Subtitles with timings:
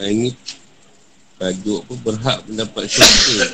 [0.00, 0.36] Ini
[1.40, 3.48] Tajuk pun berhak mendapat syurga.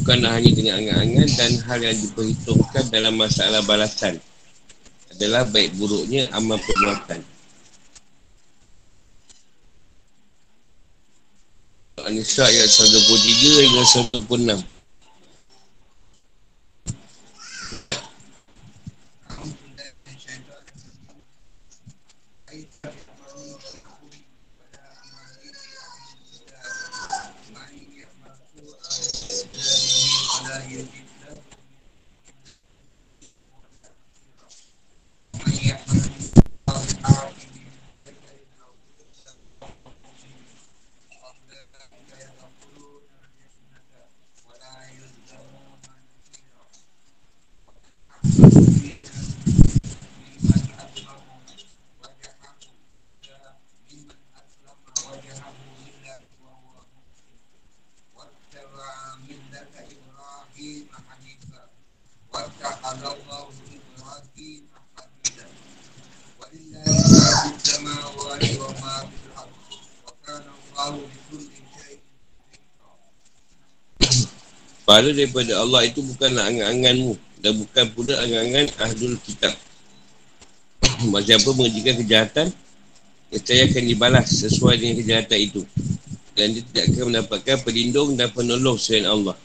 [0.00, 4.16] Bukanlah hanya dengan angan-angan Dan hal yang diperhitungkan dalam masalah balasan.
[5.12, 7.39] Adalah baik buruknya amal perbuatan
[12.20, 13.84] An-Nisa ayat 123 hingga
[14.28, 14.79] 126
[75.10, 79.54] Daripada Allah itu bukanlah angan-anganmu dan bukan pula angan-angan ahlul kitab.
[81.26, 82.46] Siapa mengerjakan kejahatan,
[83.30, 85.62] saya akan dibalas sesuai dengan kejahatan itu.
[86.34, 89.36] Dan dia tidak akan mendapatkan pelindung dan penolong selain Allah.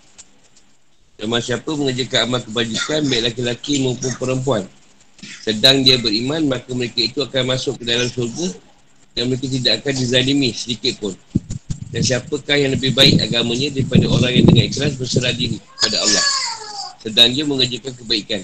[1.15, 4.63] Dan siapa mengerjakan amal kebajikan, baik laki-laki maupun perempuan.
[5.47, 8.51] Sedang dia beriman, maka mereka itu akan masuk ke dalam surga
[9.15, 11.13] dan mereka tidak akan dizalimi sedikit pun.
[11.95, 16.25] Dan siapakah yang lebih baik agamanya daripada orang yang dengan ikhlas berserah diri kepada Allah.
[16.99, 18.43] Sedang dia mengerjakan kebaikan.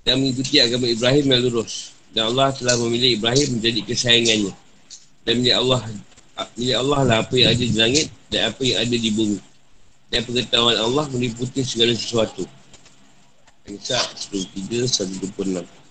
[0.00, 1.92] Dan mengikuti agama Ibrahim yang lurus.
[2.16, 4.48] Dan Allah telah memilih Ibrahim menjadi kesayangannya.
[5.28, 5.80] Dan milik Allah,
[6.56, 9.38] milik Allah lah apa yang ada di langit dan apa yang ada di bumi.
[10.08, 12.48] Dan pengetahuan Allah meliputi segala sesuatu.
[13.68, 14.00] Nisa
[14.32, 15.81] 13, 126.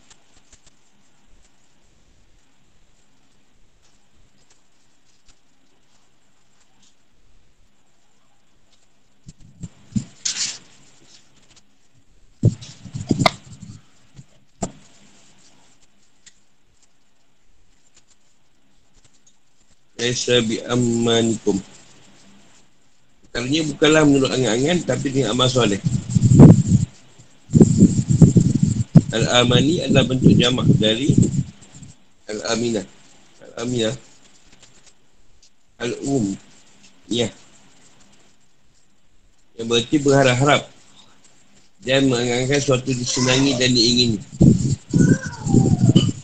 [20.01, 21.61] Laisa bi ammanikum
[23.29, 25.77] Katanya bukanlah menurut angan-angan Tapi dengan amal soleh.
[29.13, 31.13] Al-amani adalah bentuk jamak dari
[32.33, 32.85] Al-aminah.
[33.45, 33.95] Al-aminah.
[35.85, 36.33] Al-um.
[37.05, 37.29] Ya.
[39.59, 40.61] Yang berarti berharap-harap.
[41.85, 44.17] Dan mengangankan suatu disenangi dan diingini.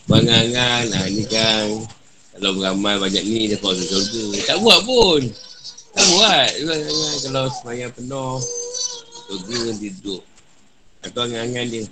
[0.08, 1.97] Bangangan, ah, ni kan
[2.38, 4.46] kalau beramal banyak ni dia masuk surga.
[4.46, 5.22] Tak buat pun.
[5.90, 6.50] Tak buat.
[7.26, 8.38] Kalau semayang penuh,
[9.26, 10.22] surga dia duduk.
[11.02, 11.86] Atau angan-angan dia.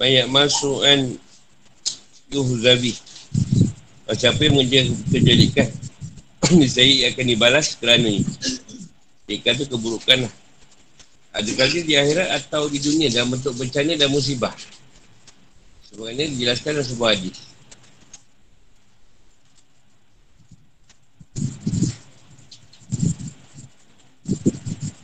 [0.00, 1.12] Banyak masuk kan
[2.32, 2.96] Yuhzabi
[4.10, 5.68] Siapa yang mengerjakan kejadikan
[6.66, 8.26] saya akan dibalas kerana ni.
[9.30, 10.34] Dia kata keburukan lah.
[11.30, 14.50] Ada kali di akhirat atau di dunia dalam bentuk bencana dan musibah.
[15.86, 17.38] Sebenarnya dijelaskan dalam sebuah hadis.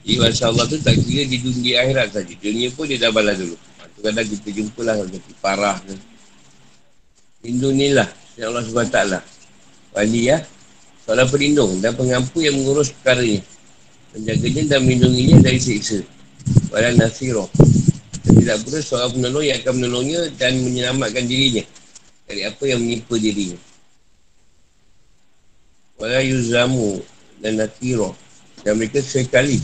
[0.07, 2.35] Jadi Masya Allah tu tak kira di dunia akhirat saja.
[2.39, 3.59] Dunia pun dia dah balas dulu.
[3.59, 5.95] Itu kadang kita jumpa lah kalau parah ke.
[7.47, 8.09] Lindungilah.
[8.35, 8.99] Ya Allah SWT.
[9.95, 10.43] Wali ya.
[11.07, 13.39] Seorang pelindung dan pengampu yang mengurus perkara ini.
[14.11, 16.03] Menjaganya dan melindunginya dari siksa.
[16.75, 17.47] Walau nasiroh.
[18.27, 21.63] Dan tidak pula seorang penolong yang akan menolongnya dan menyelamatkan dirinya.
[22.27, 23.55] Dari apa yang menimpa dirinya.
[26.03, 26.99] Walau yuzamu
[27.39, 28.11] dan nasiroh.
[28.67, 29.63] Dan mereka sekali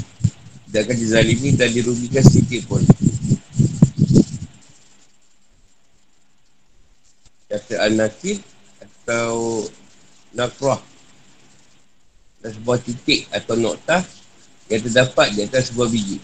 [0.70, 2.86] tidak akan dizalimi dan dirugikan sedikit pun.
[7.50, 8.38] Kata An-Nakir
[8.78, 9.66] atau
[10.32, 10.91] Nakrah
[12.42, 14.02] dan sebuah titik atau noktah
[14.66, 16.18] yang terdapat di atas sebuah biji.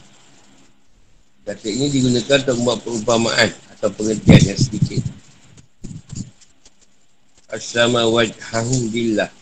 [1.48, 3.48] Kata ini digunakan untuk membuat perumpamaan
[3.78, 5.00] atau pengertian yang sedikit.
[7.48, 9.32] Asama wajhahu lillah.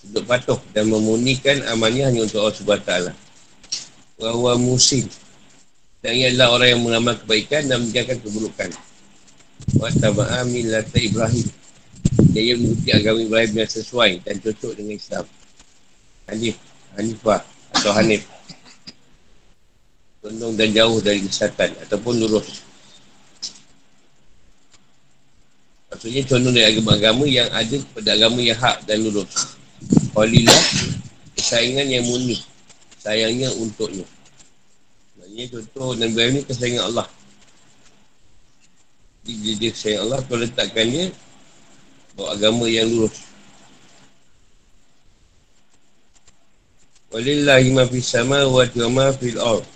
[0.00, 2.92] untuk patuh dan memunikan amalnya hanya untuk Allah SWT.
[4.16, 5.04] Wahuwa musim.
[6.00, 8.70] Dan ia adalah orang yang mengamal kebaikan dan menjaga keburukan.
[9.76, 11.44] Wa taba'a millata Ibrahim.
[12.32, 15.26] Dia yang mengikuti agama Ibrahim yang sesuai dan cocok dengan Islam.
[16.30, 16.56] Hanif,
[16.94, 17.42] Hanifah
[17.74, 18.22] atau Hanif.
[20.22, 22.62] Tundung dan jauh dari kesatan ataupun lurus.
[25.90, 29.58] Maksudnya condong dari agama-agama yang ada pada agama yang hak dan lurus.
[30.14, 30.62] Walilah
[31.34, 32.38] kesayangan yang murni.
[33.00, 34.06] Sayangnya untuknya.
[35.18, 37.06] Maknanya contoh Nabi Ibrahim ni kesayangan Allah.
[39.24, 41.04] Jadi dia, dia sayang Allah kalau letakkannya
[42.16, 43.29] bawa agama yang lurus
[47.10, 49.66] Walillahi ma fis sama wa ma fil ard.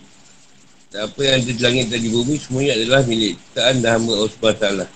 [0.94, 4.54] Apa yang ada di langit dan di bumi semuanya adalah milik ciptaan dan hamba Allah
[4.54, 4.86] taala.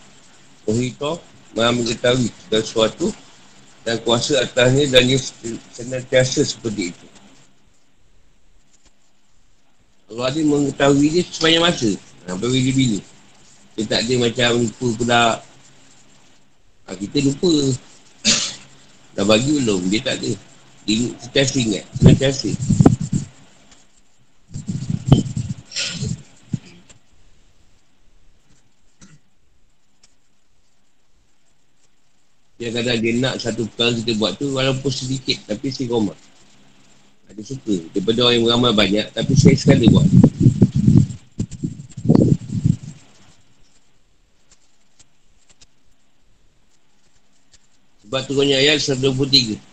[0.71, 1.19] Muhita
[1.59, 3.07] Maha mengetahui segala sesuatu
[3.83, 5.19] dan kuasa atasnya dan dia
[5.75, 7.07] senantiasa seperti itu.
[10.15, 11.91] Allah ada mengetahui dia sepanjang masa.
[12.23, 13.01] Sampai bila-bila.
[13.75, 15.23] Dia tak ada macam lupa pula.
[16.87, 17.53] Ha, kita lupa.
[19.19, 19.91] Dah bagi belum?
[19.91, 20.31] Dia tak ada.
[20.89, 21.85] Dia sentiasa ingat.
[22.01, 22.49] Sentiasa.
[32.57, 35.85] Yang kadang dia nak satu perkara kita buat tu walaupun sedikit tapi si.
[37.29, 37.77] Ada suka.
[37.93, 40.09] Daripada orang yang beramal banyak tapi saya sekali buat.
[48.09, 49.68] Sebab turunnya ayat 123.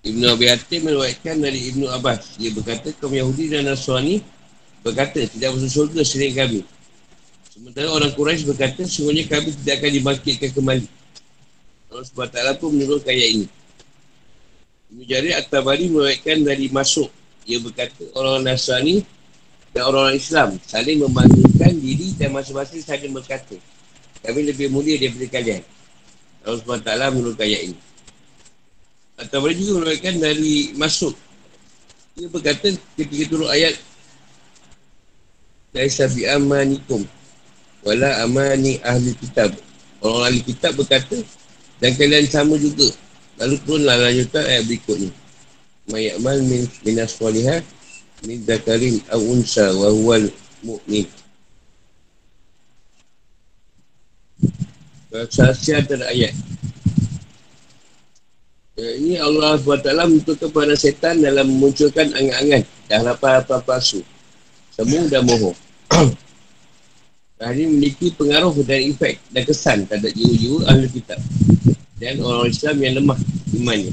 [0.00, 2.40] Ibn Abi Hatim meruatkan dari Ibn Abbas.
[2.40, 4.24] Dia berkata, kaum Yahudi dan Nasrani
[4.80, 6.60] berkata, tidak masuk surga selain kami.
[7.52, 10.86] Sementara orang Quraisy berkata, semuanya kami tidak akan dibangkitkan kembali.
[11.92, 13.46] Allah SWT pun menurut ayat ini.
[14.88, 17.12] Ibn Jarir At-Tabari meruatkan dari masuk.
[17.44, 19.04] Dia berkata, orang Nasrani
[19.76, 23.60] dan orang Islam saling membangkitkan diri dan masing-masing saling berkata,
[24.24, 25.60] kami lebih mulia daripada kalian.
[26.40, 27.89] Allah SWT menurut ayat ini.
[29.20, 31.12] At-Tabari juga meruatkan dari masuk.
[32.16, 33.76] Dia berkata ketika turun ayat
[35.70, 37.06] Laisa bi'amanikum
[37.80, 39.56] Wala amani ahli kitab.
[40.04, 41.16] Orang ahli kitab berkata,
[41.80, 42.88] dan kalian sama juga.
[43.40, 45.08] Lalu turunlah lanjutan ayat berikutnya.
[45.88, 47.64] Mayakmal min minas waliha
[48.28, 50.28] min zakarin au unsa wa huwal
[50.60, 51.08] mu'min.
[55.32, 56.36] Sahasia antara ayat.
[58.80, 64.00] Ini Allah SWT untuk kepada setan dalam memunculkan angan-angan dan harapan-harapan palsu.
[64.72, 65.56] Semua dah bohong.
[67.44, 71.20] Hari memiliki pengaruh dan efek dan kesan terhadap jiwa-jiwa ahli kitab
[72.00, 73.18] dan orang Islam yang lemah
[73.52, 73.92] imannya.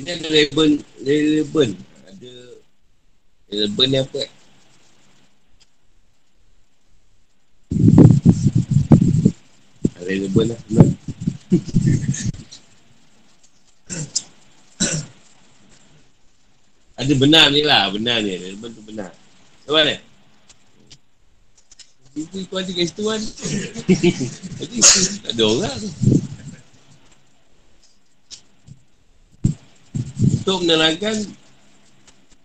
[0.00, 0.70] Ini ada relevan,
[1.04, 1.70] relevan.
[2.08, 2.32] Ada
[3.52, 4.39] relevan ni apa?
[10.00, 10.96] Relevan lah sebenarnya.
[17.00, 18.36] Ada benar ni lah, benar ni.
[18.36, 19.10] Relevan tu benar.
[19.68, 19.96] Apa ni?
[22.20, 23.20] Itu ikut hati kat situ kan.
[25.24, 25.88] Tak ada orang tu.
[30.40, 31.16] Untuk menerangkan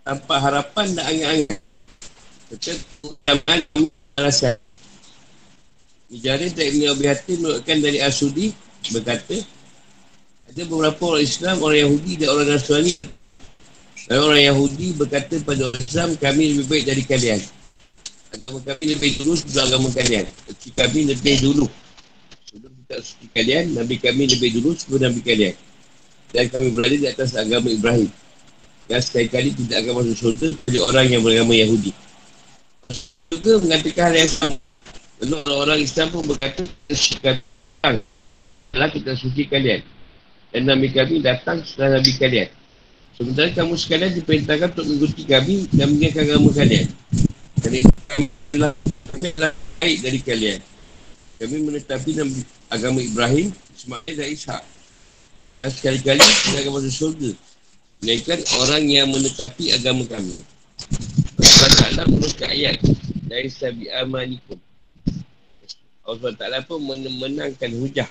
[0.04, 1.60] tanpa harapan dan angan-angan.
[2.46, 2.76] Macam
[4.16, 4.65] alasan.
[6.06, 8.54] Bicara tak Ibn Abi Hatim menurutkan dari Asudi
[8.94, 9.36] berkata
[10.46, 12.94] ada beberapa orang Islam, orang Yahudi dan orang Nasrani
[14.06, 17.40] dan orang Yahudi berkata pada orang Islam, kami lebih baik dari kalian.
[18.30, 20.24] Agama kami lebih dulu sebelum agama kalian.
[20.46, 21.66] Suci kami lebih dulu.
[22.46, 25.54] Sebelum kita suci kalian, Nabi kami lebih dulu sebelum Nabi kalian.
[26.30, 28.10] Dan kami berada di atas agama Ibrahim.
[28.86, 31.90] Dan sekali-kali tidak akan masuk surga dari orang yang beragama Yahudi.
[33.34, 34.65] Juga mengatakan hal yang sama.
[35.24, 39.80] Lalu orang Islam pun berkata, suci Kalau kita suci kalian.
[40.52, 42.48] Dan Nabi kami datang setelah Nabi kalian.
[43.16, 46.86] Sementara kamu sekalian diperintahkan untuk mengikuti kami dan mengingatkan agama kalian.
[47.64, 47.80] Kami
[49.32, 50.60] adalah baik dari kalian.
[51.40, 52.10] Kami menetapi
[52.68, 54.62] agama Ibrahim, Ismail dan Ishak.
[55.64, 57.30] Dan sekali-kali kita akan masuk surga.
[58.04, 60.36] Melainkan orang yang menetapi agama kami.
[61.40, 62.76] Allah menurutkan ayat
[63.24, 64.60] dari Sabi Amanikum.
[66.06, 66.32] Allah
[66.62, 66.78] SWT pun
[67.18, 68.06] menangkan hujah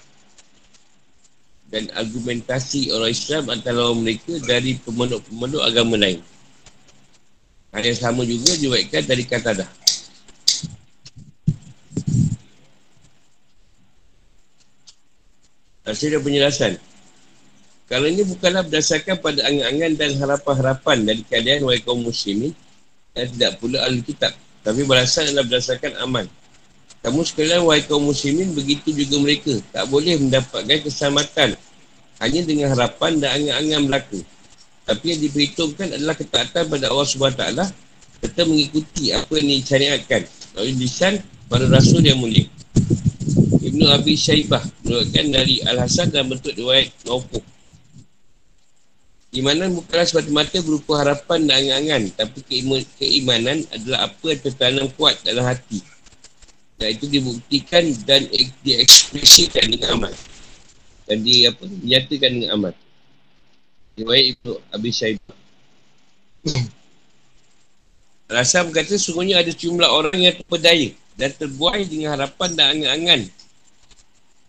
[1.72, 6.20] dan argumentasi orang Islam antara orang mereka dari pemeluk-pemeluk agama lain.
[7.74, 9.72] Hal yang sama juga diwetkan dari kata dah.
[15.86, 16.76] ada penjelasan.
[17.86, 22.52] Kalau ini bukanlah berdasarkan pada angan-angan dan harapan-harapan dari kalian wahai kaum muslimin
[23.16, 26.26] dan tidak pula alkitab tapi berasal adalah berdasarkan aman
[27.06, 29.54] kamu sekalian wahai kaum muslimin begitu juga mereka.
[29.70, 31.54] Tak boleh mendapatkan keselamatan
[32.18, 34.20] hanya dengan harapan dan angan-angan berlaku.
[34.90, 37.46] Tapi yang diperhitungkan adalah ketaatan pada Allah SWT
[38.26, 40.26] serta mengikuti apa yang disyariatkan
[40.58, 42.50] oleh lisan pada Rasul yang mulia.
[43.62, 47.42] Ibn Abi Syaibah menurutkan dari Al-Hasan dalam bentuk riwayat Naufuh
[49.36, 52.40] Imanan bukanlah semata-mata berupa harapan dan angan-angan Tapi
[52.96, 55.95] keimanan adalah apa yang tertanam kuat dalam hati
[56.76, 58.28] Dan itu dibuktikan dan
[58.66, 60.14] diekspresikan dengan amal
[61.08, 62.74] Dan di apa dinyatakan dengan amal
[63.96, 65.38] Riwayat Ibn Abi Syaibah.
[68.28, 73.22] Rasa berkata sungguhnya ada jumlah orang yang terpedaya Dan terbuai dengan harapan dan angan-angan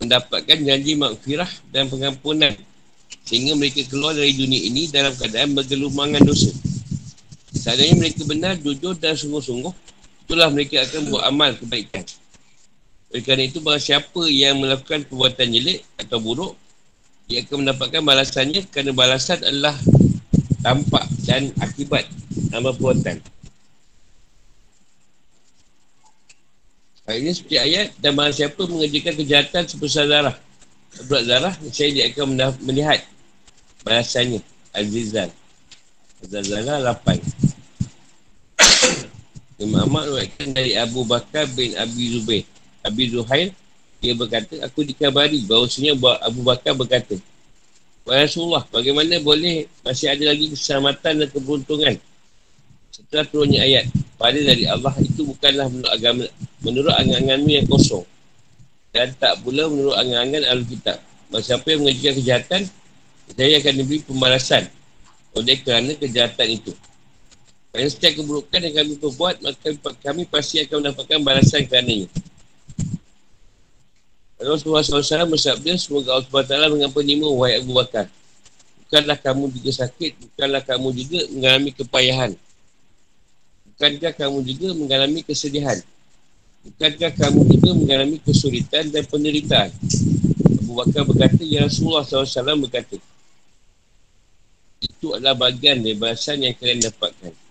[0.03, 2.53] Mendapatkan janji makfirah dan pengampunan
[3.27, 6.51] Sehingga mereka keluar dari dunia ini dalam keadaan bergelumangan dosa.
[7.51, 9.75] Seandainya mereka benar, jujur dan sungguh-sungguh,
[10.27, 12.03] itulah mereka akan buat amal kebaikan.
[13.15, 16.59] Oleh kerana itu, bahawa siapa yang melakukan perbuatan jelek atau buruk,
[17.31, 19.79] ia akan mendapatkan balasannya kerana balasan adalah
[20.67, 22.11] tampak dan akibat
[22.51, 23.23] amal perbuatan.
[27.07, 30.35] Ini seperti ayat dan bahawa siapa mengerjakan kejahatan sebesar darah.
[31.07, 32.35] Berat darah, saya dia akan
[32.67, 32.99] melihat
[33.87, 34.43] balasannya
[34.75, 35.31] Azizan
[36.27, 37.46] Azizan 8
[39.57, 42.45] Imam Ahmad ruatkan dari Abu Bakar bin Abi Zubair
[42.85, 43.57] Abi Zuhair
[44.05, 47.17] dia berkata aku dikabari bahawasanya Abu Bakar berkata
[48.07, 51.99] Wahai Rasulullah bagaimana boleh masih ada lagi keselamatan dan keberuntungan?
[52.95, 56.25] Setelah turunnya ayat pada dari Allah itu bukanlah menurut agama
[56.63, 58.07] menurut angan-anganmu yang kosong
[58.95, 60.99] dan tak pula menurut angan-angan Al-Kitab.
[61.37, 62.63] Siapa yang mengerjakan kejahatan
[63.35, 64.63] saya akan diberi pembalasan
[65.35, 66.73] oleh kerana kejahatan itu.
[67.77, 69.69] Kerana setiap keburukan yang kami perbuat, maka
[70.01, 72.09] kami pasti akan mendapatkan balasan kerana ini.
[74.41, 78.09] Rasulullah SAW bersabda, semoga Allah SWT mengampunimu, wahai Abu Bakar.
[78.89, 82.33] Bukanlah kamu juga sakit, bukanlah kamu juga mengalami kepayahan.
[83.77, 85.77] Bukankah kamu juga mengalami kesedihan.
[86.65, 89.69] Bukankah kamu juga mengalami kesulitan dan penderitaan.
[90.65, 92.97] Abu Bakar berkata, Ya Rasulullah SAW berkata,
[94.81, 97.45] itu adalah bagian dari balasan yang kalian dapatkan.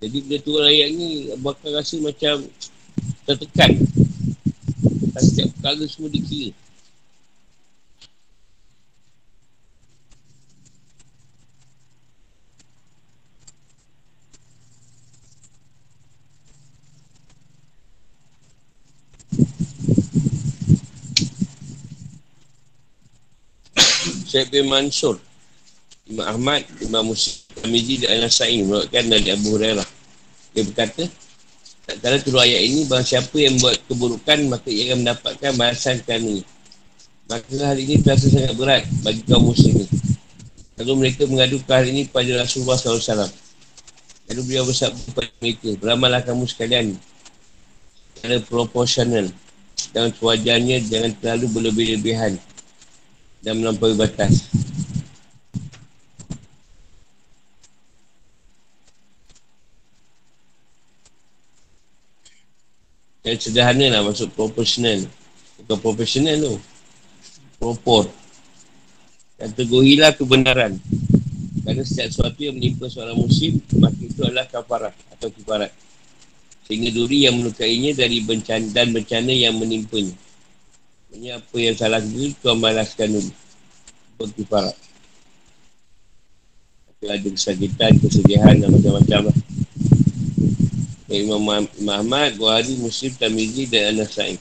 [0.00, 2.40] Jadi bila turun ayat ni, bakal rasa macam
[3.28, 3.76] tertekan.
[5.12, 6.56] Dan setiap perkara semua dikira.
[24.30, 25.18] Syed bin Mansur
[26.06, 29.88] Imam Ahmad, Imam Muslim Amiji dan Al-Nasai Meruatkan dari Abu Hurairah.
[30.56, 31.04] Dia berkata
[31.86, 35.96] Tak kala turun ayat ini Bahawa siapa yang buat keburukan Maka ia akan mendapatkan balasan
[36.06, 36.42] ini
[37.30, 39.88] Maka hari ini terasa sangat berat Bagi kaum muslim ini.
[40.80, 43.28] Lalu mereka mengadu hal ini pada Rasulullah SAW
[44.30, 46.96] Lalu beliau bersabda kepada mereka Beramalah kamu sekalian
[48.16, 49.26] Secara proporsional
[49.92, 52.38] Dan sewajarnya jangan terlalu berlebih-lebihan
[53.40, 54.48] dan melampaui batas.
[63.20, 65.04] Yang sederhana lah masuk proportional.
[65.60, 66.54] Bukan profesional tu.
[67.60, 68.08] Propor.
[69.36, 70.80] Kategorilah kebenaran.
[71.60, 75.72] Kerana setiap sesuatu yang menimpa seorang muslim, maka itu adalah kafarah atau kifarat.
[76.64, 80.16] Sehingga duri yang melukainya dari bencana dan bencana yang menimpanya.
[81.10, 83.32] Maksudnya apa yang salah dulu Tuhan balaskan dulu
[84.46, 84.70] para
[86.86, 89.36] Tapi ada kesakitan, kesedihan dan macam-macam lah
[91.10, 94.38] Imam Muhammad, Buhari, Muslim, Tamizi dan Anasai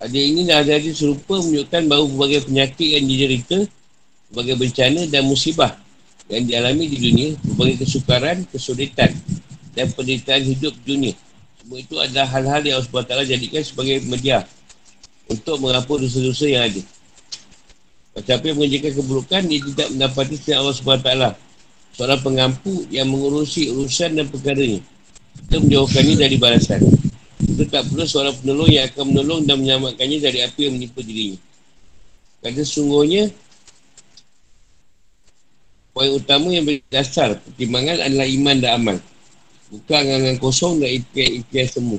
[0.00, 3.58] Ada ini dah ada serupa menunjukkan bahawa berbagai penyakit yang diderita
[4.32, 5.76] Berbagai bencana dan musibah
[6.32, 9.12] yang dialami di dunia Berbagai kesukaran, kesulitan
[9.76, 11.12] dan penderitaan hidup dunia
[11.60, 14.48] Semua itu adalah hal-hal yang Allah SWT jadikan sebagai media
[15.28, 16.82] untuk mengampun dosa-dosa yang ada.
[18.18, 21.10] Siapa yang mengerjakan keburukan, dia tidak mendapati setiap Allah SWT.
[21.94, 24.80] Seorang pengampu yang mengurusi urusan dan perkaranya.
[25.46, 26.82] Kita menjauhkannya dari balasan.
[27.38, 31.38] Kita tak perlu seorang penolong yang akan menolong dan menyelamatkannya dari api yang menimpa dirinya.
[32.42, 33.30] Kata sungguhnya
[35.98, 38.96] Poin utama yang berdasar pertimbangan adalah iman dan amal.
[39.74, 41.98] Bukan dengan kosong dan ikhtiar-ikhtiar semua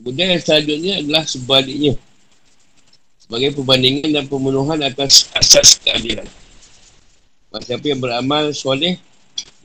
[0.00, 1.94] Kemudian yang selanjutnya adalah sebaliknya.
[3.20, 6.26] Sebagai perbandingan dan pemenuhan atas asas keadilan.
[7.50, 8.94] Masa siapa yang beramal soleh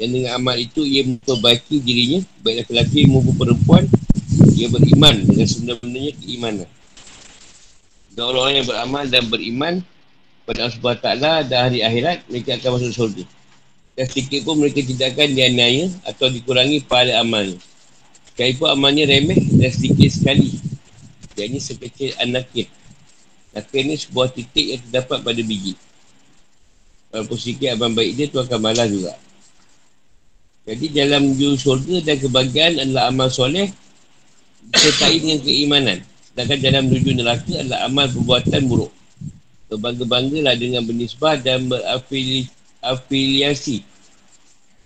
[0.01, 3.85] dan dengan amal itu ia memperbaiki dirinya baik lelaki maupun perempuan
[4.57, 6.69] ia beriman dengan sebenarnya keimanan.
[8.15, 9.73] Dan orang-orang yang beramal dan beriman
[10.49, 11.09] pada Allah SWT
[11.51, 13.23] dan hari akhirat mereka akan masuk surga.
[13.95, 17.59] Dan sedikit pun mereka tidak akan dianiaya atau dikurangi pada amalnya.
[18.31, 20.57] Sekalipun amalnya remeh dan sedikit sekali.
[21.35, 22.71] Ini sekecil anakir.
[23.51, 25.75] Nakir ini sebuah titik yang terdapat pada biji.
[27.15, 29.15] Walaupun sedikit amal baik dia tu akan malah juga.
[30.67, 33.71] Jadi dalam menuju syurga dan kebahagiaan adalah amal soleh
[34.75, 36.03] disertai dengan keimanan.
[36.27, 38.91] Sedangkan dalam menuju neraka adalah amal perbuatan buruk.
[39.71, 43.79] Berbangga-banggalah dengan bernisbah dan berafiliasi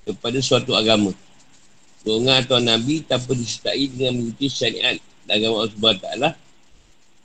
[0.05, 1.09] kepada suatu agama.
[2.05, 6.05] Seorang atau Nabi tanpa disertai dengan mengikuti syariat agama Allah SWT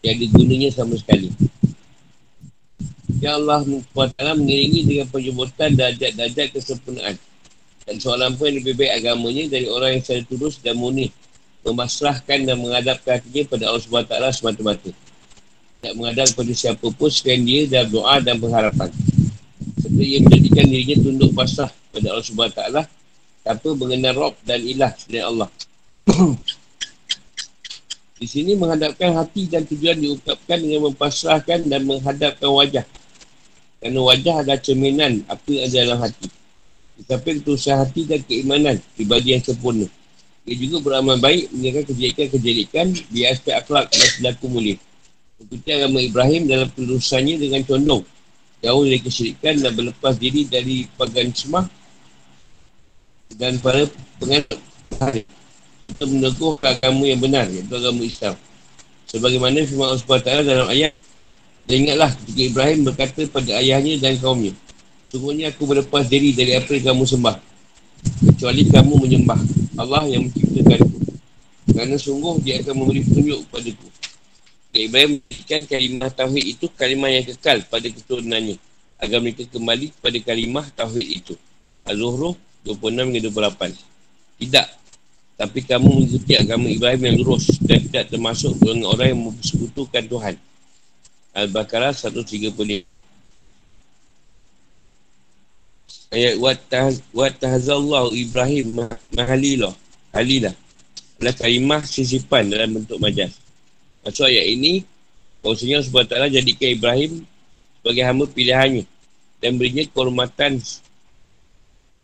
[0.00, 1.28] yang ada gunanya sama sekali.
[3.22, 7.14] Ya Allah SWT mengiringi dengan penyebutan darjat-darjat kesempurnaan.
[7.84, 11.12] Dan seorang pun yang lebih baik agamanya dari orang yang secara tulus dan murni
[11.64, 14.90] memasrahkan dan menghadapkan hatinya pada Allah SWT semata-mata.
[15.84, 18.88] Tak menghadap kepada siapa pun selain dia dalam doa dan pengharapan.
[19.80, 22.60] Serta ia menjadikan dirinya tunduk pasrah pada Allah SWT
[23.44, 25.48] tanpa mengenal Rob dan Ilah selain Allah.
[28.14, 32.84] Di sini menghadapkan hati dan tujuan diungkapkan dengan mempasrahkan dan menghadapkan wajah.
[33.84, 36.28] Kerana wajah adalah cerminan apa yang ada dalam hati.
[37.04, 39.84] Tetapi keturusan hati dan keimanan pribadi yang sempurna.
[40.48, 44.80] Ia juga beramal baik menjaga kejadikan-kejadikan di aspek akhlak dan selaku mulia.
[45.36, 48.08] Seperti agama Ibrahim dalam penerusannya dengan condong.
[48.64, 51.68] Jauh dari kesyirikan dan berlepas diri dari paganisme
[53.36, 53.84] dan para
[54.16, 54.48] penganut
[55.84, 58.34] kita meneguh agama yang benar iaitu agama Islam
[59.10, 60.92] sebagaimana firman Allah SWT dalam ayat
[61.64, 64.52] dan ingatlah ketika Ibrahim berkata pada ayahnya dan kaumnya
[65.08, 67.36] sungguhnya aku berlepas diri dari apa yang kamu sembah
[68.34, 69.40] kecuali kamu menyembah
[69.80, 70.98] Allah yang menciptakan aku
[71.74, 73.88] kerana sungguh dia akan memberi petunjuk kepada aku
[74.74, 78.56] dan Ibrahim menjadikan kalimah Tauhid itu kalimah yang kekal pada keturunannya
[78.98, 81.34] agar mereka kembali kepada kalimah Tauhid itu
[81.84, 83.76] Az-Zuhruh 26 hingga 28.
[84.40, 84.66] Tidak.
[85.34, 90.34] Tapi kamu mengikuti agama Ibrahim yang lurus dan tidak termasuk golongan orang yang mempersekutukan Tuhan.
[91.34, 92.86] Al-Baqarah 135.
[96.14, 99.74] Ayat wa tahzallahu Ibrahim mahalilah.
[100.14, 100.54] Halilah.
[101.18, 103.34] Adalah kalimah sisipan dalam bentuk majas.
[104.06, 104.86] Maksud ayat ini,
[105.44, 107.12] Bahasanya Allah SWT jadikan Ibrahim
[107.76, 108.88] sebagai hamba pilihannya
[109.44, 110.56] dan berinya kehormatan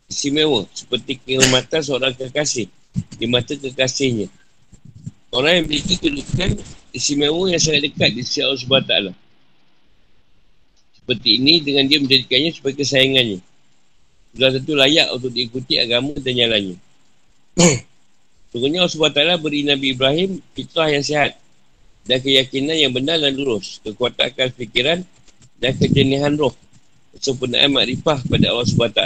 [0.05, 2.69] istimewa seperti kehormatan seorang kekasih
[3.17, 4.29] di mata kekasihnya.
[5.33, 6.61] Orang yang memiliki kedudukan
[6.93, 8.93] istimewa yang sangat dekat di sisi Allah SWT.
[11.01, 13.39] Seperti ini dengan dia menjadikannya sebagai kesayangannya.
[14.31, 16.77] Sudah tentu layak untuk diikuti agama dan jalannya.
[18.53, 21.35] Sungguhnya Allah SWT beri Nabi Ibrahim fitrah yang sihat
[22.05, 25.03] dan keyakinan yang benar dan lurus, kekuatan akal fikiran
[25.61, 26.51] dan kejenihan roh,
[27.15, 29.01] kesempurnaan makrifah pada Allah SWT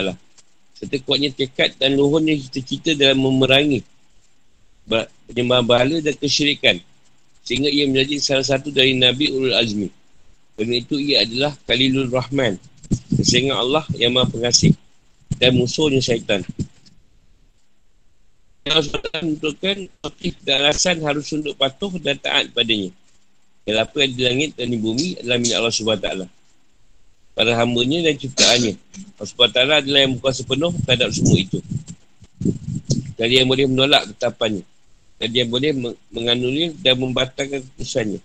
[0.75, 3.79] serta kuatnya tekad dan luhurnya cita-cita dalam memerangi
[5.31, 6.77] penyembahan bahala dan kesyirikan
[7.47, 9.87] sehingga ia menjadi salah satu dari Nabi Ulul Azmi
[10.55, 12.59] kerana itu ia adalah Khalilul Rahman
[13.21, 14.73] sehingga Allah yang maha pengasih
[15.35, 16.41] dan musuhnya syaitan
[18.65, 22.89] Allah SWT menentukan motif dan alasan harus tunduk patuh dan taat padanya
[23.65, 26.09] yang apa yang di langit dan di bumi adalah milik Allah SWT
[27.35, 28.73] para hambanya dan ciptaannya.
[29.19, 31.59] Allah SWT adalah yang berkuasa penuh terhadap semua itu.
[33.19, 34.63] Dan dia boleh menolak ketapannya.
[35.19, 35.71] Dan dia boleh
[36.09, 38.23] menganulir dan membatalkan keputusannya.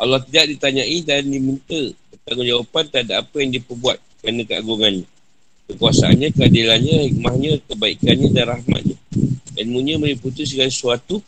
[0.00, 1.92] Allah tidak ditanyai dan diminta
[2.24, 5.06] pertanggungjawaban terhadap apa yang dia perbuat kerana keagungannya.
[5.68, 8.96] Kekuasaannya, keadilannya, hikmahnya, kebaikannya dan rahmatnya.
[9.60, 11.20] Ilmunya meliputi segala sesuatu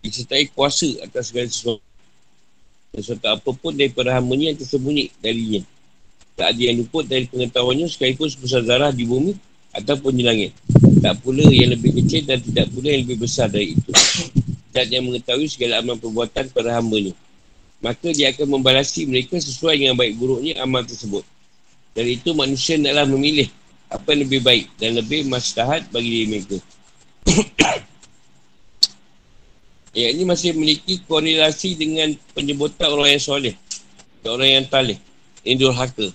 [0.00, 1.84] disertai kuasa atas segala sesuatu
[2.96, 5.60] sesuatu apa pun daripada hambanya yang tersembunyi darinya.
[6.32, 9.36] Tak ada yang luput dari pengetahuannya sekalipun sebesar zarah di bumi
[9.76, 10.56] ataupun di langit.
[11.04, 13.90] Tak pula yang lebih kecil dan tidak pula yang lebih besar dari itu.
[14.72, 17.12] Dan yang mengetahui segala amal perbuatan pada hambanya.
[17.78, 21.22] Maka dia akan membalasi mereka sesuai dengan baik buruknya amal tersebut.
[21.94, 23.46] Dari itu manusia adalah memilih
[23.88, 26.58] apa yang lebih baik dan lebih maslahat bagi diri mereka.
[29.98, 33.54] Ayat ini masih memiliki korelasi dengan penyebutan orang yang soleh.
[34.26, 34.98] Orang yang talih.
[35.42, 36.10] Ini durhaka.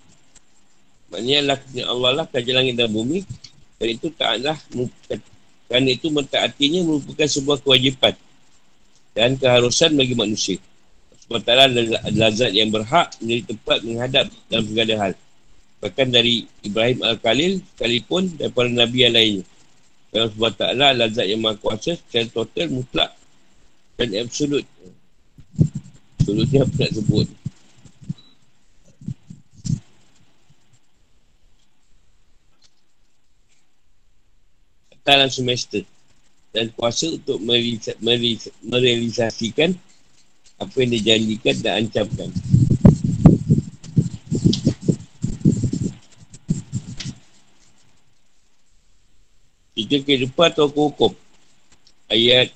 [1.12, 3.26] Maknanya Allah, Allah lah kaji langit dan bumi.
[3.80, 4.56] Dan itu taklah
[5.68, 8.14] kerana itu mentaatinya merupakan sebuah kewajipan
[9.18, 10.62] dan keharusan bagi manusia.
[11.24, 15.14] Sebab adalah zat yang berhak menjadi tempat menghadap dalam segala hal.
[15.80, 19.44] Bahkan dari Ibrahim Al-Khalil sekalipun daripada Nabi yang lainnya.
[20.14, 23.16] Allah SWT adalah zat yang maha kuasa secara total mutlak
[23.98, 24.68] dan absolut.
[26.20, 27.28] Absolutnya apa nak sebut.
[35.04, 35.84] Dalam semester
[36.56, 37.44] dan kuasa untuk
[38.64, 39.76] merealisasikan
[40.60, 42.30] apa yang dijanjikan dan ancamkan.
[49.74, 51.12] Tiga kehidupan atau hukum.
[52.08, 52.54] Ayat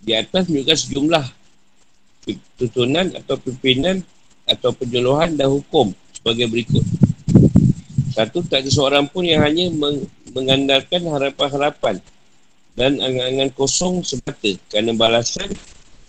[0.00, 1.26] di atas menunjukkan sejumlah
[2.56, 4.00] tutunan atau pimpinan
[4.48, 6.84] atau penjeluhan dan hukum sebagai berikut.
[8.10, 9.70] Satu, tak ada seorang pun yang hanya
[10.34, 12.02] mengandalkan harapan-harapan
[12.74, 15.50] dan angan-angan kosong semata kerana balasan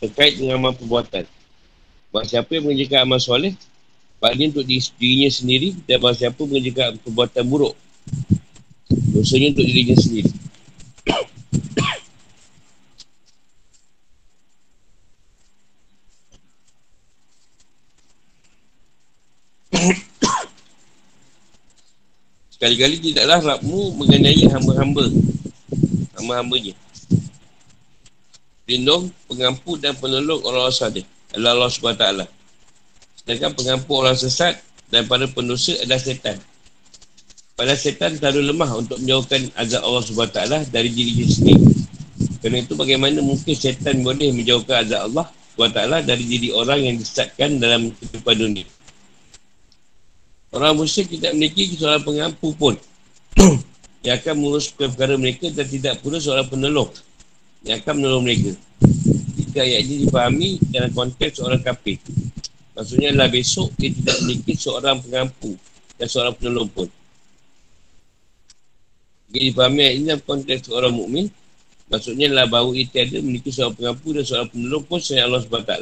[0.01, 1.29] terkait dengan amal perbuatan.
[2.09, 3.53] Bahawa siapa yang mengerjakan amal soleh,
[4.17, 7.77] bahagia untuk dirinya sendiri dan bahawa siapa mengerjakan perbuatan buruk,
[9.13, 10.33] dosanya untuk dirinya sendiri.
[22.57, 25.03] Sekali-kali tidaklah Rabmu mengenai hamba-hamba
[26.17, 26.73] hamba-hambanya.
[28.69, 31.05] Lindung, pengampu dan penolong orang-orang salih.
[31.33, 32.05] Adalah Allah SWT.
[33.23, 34.61] Sedangkan pengampu orang sesat
[34.93, 36.37] dan para pendosa adalah setan.
[37.57, 41.65] Pada setan terlalu lemah untuk menjauhkan azab Allah SWT dari diri dia sendiri.
[42.41, 45.25] Kerana itu bagaimana mungkin setan boleh menjauhkan azab Allah
[45.57, 48.67] SWT dari diri orang yang disesatkan dalam kehidupan dunia.
[50.51, 52.75] Orang musyrik tidak memiliki seorang pengampu pun.
[54.01, 56.89] yang akan mengurus perkara mereka dan tidak pula seorang penolong
[57.61, 58.51] yang akan menolong mereka.
[59.37, 62.01] Jika ayat ini dipahami dalam konteks seorang kafir.
[62.71, 65.53] Maksudnya adalah besok dia tidak memiliki seorang pengampu
[65.99, 66.87] dan seorang penolong pun.
[69.29, 71.25] Jika dipahami ayat ini dalam konteks seorang mukmin,
[71.91, 75.73] maksudnya adalah bahawa ia tiada memiliki seorang pengampu dan seorang penolong pun selain Allah SWT.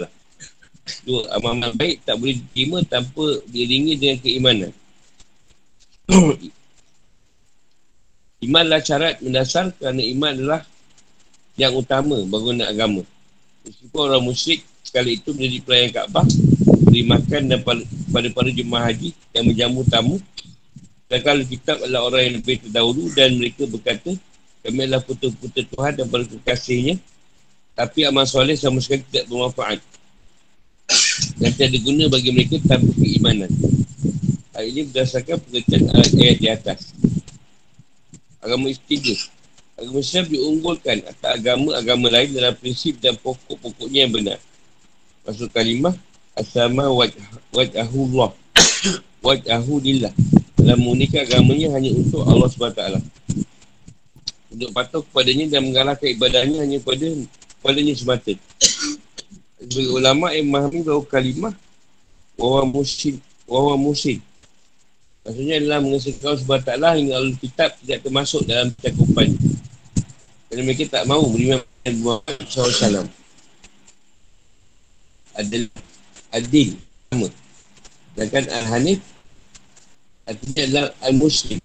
[1.06, 4.72] Dua, amal-amal baik tak boleh diterima tanpa diiringi dengan keimanan.
[8.46, 10.62] Imanlah syarat mendasar kerana iman adalah
[11.60, 13.04] yang utama bangunan agama.
[13.68, 16.26] Meskipun orang musyrik sekali itu menjadi pelayan Kaabah,
[16.88, 20.18] beri makan dan pada, pada para jemaah haji yang menjamu tamu.
[21.12, 24.16] Dan kalau kitab adalah orang yang lebih terdahulu dan mereka berkata,
[24.64, 26.96] kami adalah putus-putus Tuhan dan para kekasihnya.
[27.76, 29.80] Tapi amal soleh sama sekali tidak bermanfaat.
[31.40, 33.52] Dan tidak guna bagi mereka tanpa keimanan.
[34.56, 36.92] Hal ini berdasarkan pengertian ayat di atas
[38.44, 39.16] agama istiga.
[39.80, 44.40] Agama Islam diunggulkan atas agama-agama lain dalam prinsip dan pokok-pokoknya yang benar.
[45.24, 45.96] Maksud kalimah,
[46.36, 46.92] asama
[47.56, 48.36] wajahullah,
[49.24, 50.12] wajahulillah.
[50.60, 52.84] Dalam mengunikkan agamanya hanya untuk Allah SWT.
[54.52, 57.08] Untuk patuh kepadanya dan mengalahkan ibadahnya hanya kepada
[57.64, 58.36] kepadanya semata.
[59.64, 61.56] Sebagai ulama yang memahami bahawa kalimah,
[62.36, 64.20] wawa musyid, wawa musyid,
[65.30, 69.30] Maksudnya adalah mengesahkan Allah SWT hingga Allah kitab tidak termasuk dalam cakupan.
[70.50, 71.62] Kerana mereka tak mahu beriman
[72.02, 73.06] Muhammad SAW.
[75.38, 75.70] Adil,
[76.34, 76.70] adil,
[77.14, 77.30] sama.
[78.18, 79.00] Sedangkan Al-Hanif
[80.26, 81.62] artinya adalah Al-Muslim.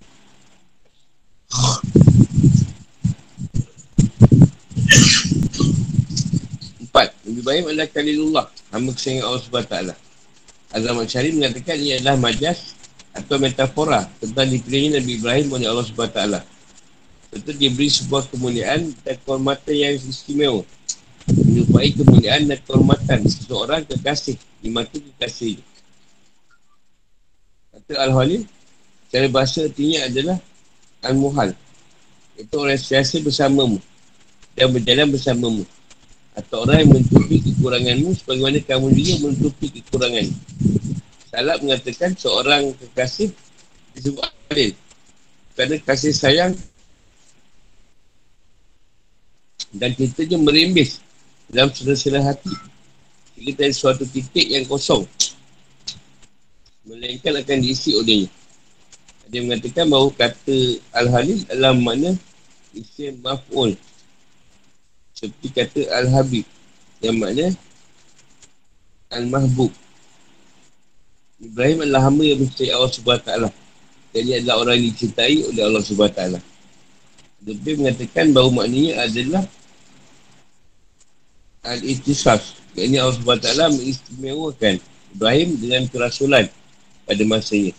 [6.84, 9.76] Empat, lebih baik adalah Khalilullah, hamba kesayangan Allah SWT.
[10.76, 12.76] Azam Al-Syari mengatakan ia adalah majas
[13.16, 16.53] atau metafora tentang dipilihnya Nabi Ibrahim oleh Allah SWT.
[17.34, 20.62] Tentu diberi sebuah kemuliaan dan kehormatan yang istimewa.
[21.26, 25.58] Menyerupai kemuliaan dan kehormatan seseorang kekasih di mata kekasih.
[27.74, 28.46] Kata Al-Halil,
[29.10, 30.38] cara bahasa artinya adalah
[31.02, 31.58] Al-Muhal.
[32.38, 33.82] Itu orang siasa bersamamu
[34.54, 35.66] dan berjalan bersamamu.
[36.38, 40.38] Atau orang yang menutupi kekuranganmu sebagaimana kamu juga menutupi kekuranganmu.
[41.34, 43.34] Salah mengatakan seorang kekasih
[43.98, 44.70] disebut Khalil.
[45.58, 46.54] Kerana kasih sayang
[49.74, 51.02] dan kita je merimbis
[51.50, 52.54] dalam sila-sila hati.
[53.34, 55.02] Kita ada suatu titik yang kosong.
[56.86, 58.30] Melainkan akan diisi olehnya.
[59.26, 60.56] Dia mengatakan bahawa kata
[60.94, 62.14] Al-Halil adalah makna
[62.70, 63.74] isim maf'ul.
[65.10, 66.46] Seperti kata Al-Habib.
[67.02, 67.46] Yang makna
[69.10, 69.72] Al-Mahbub.
[71.42, 73.30] Ibrahim adalah hamba yang mencintai Allah SWT.
[74.14, 76.20] Dan dia adalah orang yang dicintai oleh Allah SWT.
[77.44, 79.42] Lebih mengatakan bahawa maknanya adalah
[81.64, 82.60] Al-Ihtisas.
[82.76, 84.76] Ini Allah SWT mengistimewakan
[85.14, 86.50] Ibrahim dengan kerasulan
[87.08, 87.72] pada masanya.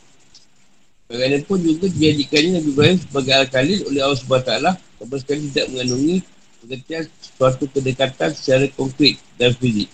[1.05, 4.51] Bagaimanapun juga dijadikannya Nabi Ibrahim sebagai Al-Khalil oleh Allah SWT
[4.97, 6.17] sama sekali tidak mengandungi
[6.65, 9.89] pengertian suatu kedekatan secara konkret dan fizik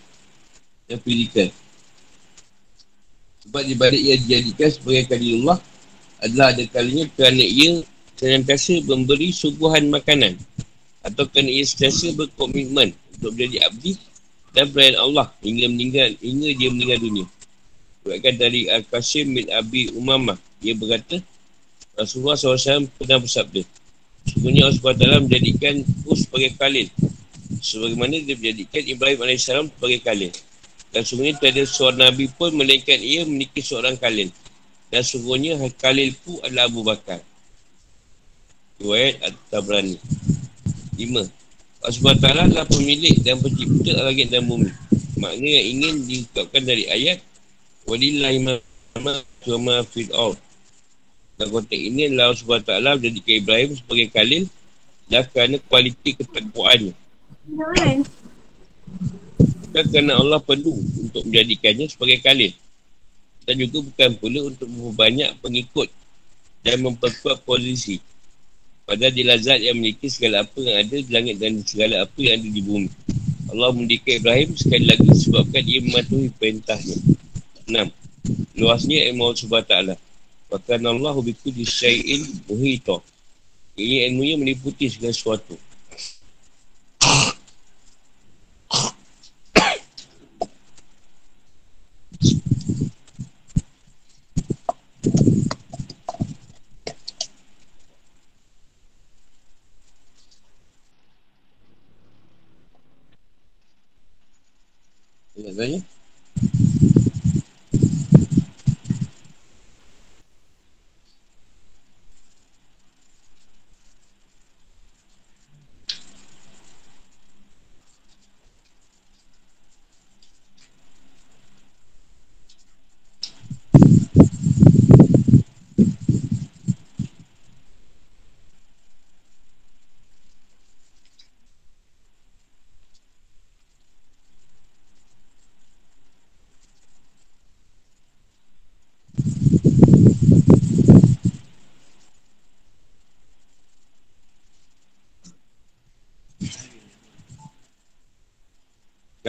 [0.87, 1.49] dan fizikal.
[3.43, 5.59] Sebab di balik ia dijadikan sebagai Khalilullah
[6.23, 7.83] adalah ada kalinya kerana ia
[8.15, 10.37] senantiasa memberi suguhan makanan
[11.01, 13.93] atau kerana ia sentiasa berkomitmen untuk menjadi abdi
[14.51, 17.25] dan pelayan Allah hingga meninggal hingga dia meninggal dunia.
[18.01, 20.35] Buatkan dari Al-Qasim bin Abi Umamah.
[20.57, 21.21] Dia berkata,
[21.93, 23.61] Rasulullah SAW pernah bersabda,
[24.25, 26.87] Sebenarnya Allah SWT menjadikan Us sebagai Khalil.
[27.61, 30.31] Sebagaimana dia menjadikan Ibrahim AS sebagai Khalil.
[30.91, 34.29] Dan sebenarnya tiada seorang Nabi pun melainkan ia memiliki seorang Khalil.
[34.91, 37.21] Dan sungguhnya Khalil pun adalah Abu Bakar.
[38.81, 39.97] Riwayat At-Tabrani.
[40.97, 41.25] Lima.
[41.81, 44.69] Allah SWT adalah pemilik dan pencipta langit dan bumi.
[45.17, 47.17] Makna yang ingin diungkapkan dari ayat
[47.89, 50.37] Walillahi ma'amah fil ard.
[51.41, 54.43] Dan konteks ini Allah SWT menjadikan Ibrahim sebagai khalil
[55.09, 56.93] dan kerana kualiti ketakwaannya.
[59.73, 62.53] Dan kerana Allah perlu untuk menjadikannya sebagai khalil.
[63.49, 65.89] Dan juga bukan pula untuk memperbanyak pengikut
[66.61, 67.97] dan memperkuat posisi.
[68.91, 72.43] Padahal dia zat yang memiliki segala apa yang ada di langit dan segala apa yang
[72.43, 72.91] ada di bumi.
[73.47, 76.99] Allah mendidik Ibrahim sekali lagi sebabkan dia mematuhi perintahnya.
[77.71, 77.87] Enam.
[78.59, 79.75] Luasnya ilmu Allah SWT.
[80.51, 82.99] Bahkan Allah biku di syai'in muhita.
[83.79, 85.55] Ini ilmunya meliputi segala sesuatu.
[105.61, 105.77] Tanya.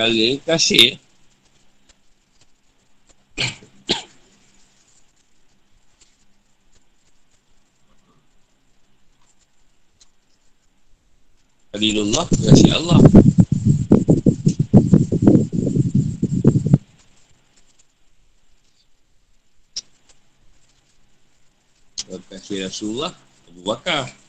[0.03, 0.31] Perkara.
[0.47, 0.99] Kasih.
[11.73, 13.01] Khalilullah kasih Allah.
[22.29, 23.12] Kasih Rasulullah
[23.49, 24.21] Abu Bakar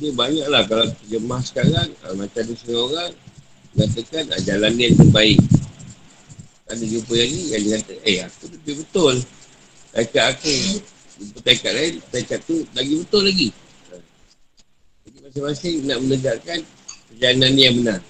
[0.00, 0.64] Jadi banyaklah.
[0.64, 3.12] Kalau terjemah sekarang uh, Macam ada setengah orang
[3.76, 5.38] Katakan uh, jalan dia yang terbaik
[6.72, 9.14] Ada jumpa yang ni Yang dia kata Eh aku lebih betul.
[9.92, 10.56] Taikat aku.
[11.20, 13.48] Jumpa taikat lain Taikat tu lagi betul lagi.
[15.04, 16.60] Jadi masing-masing nak menegakkan
[17.12, 18.00] Perjalanan ni yang benar.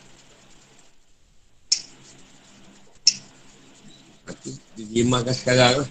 [4.30, 4.48] Aku
[4.78, 5.88] terjemahkan sekarang lah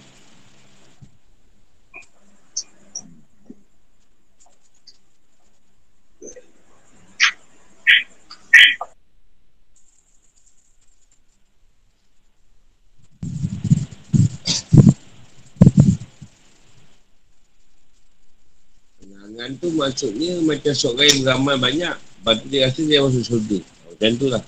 [19.40, 21.96] Dengan tu maksudnya macam seorang yang beramal banyak.
[22.00, 23.60] Lepas dia rasa dia masuk surga.
[23.92, 24.44] Macam tu lah.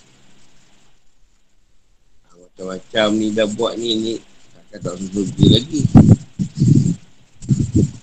[2.24, 4.16] Ha, macam-macam ni dah buat ni ni.
[4.56, 5.82] Takkan tak masuk surga lagi.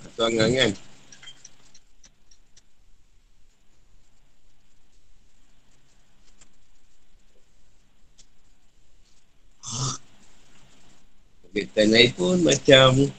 [0.05, 0.73] Atau angan-angan.
[11.59, 13.11] Kaitan lain pun macam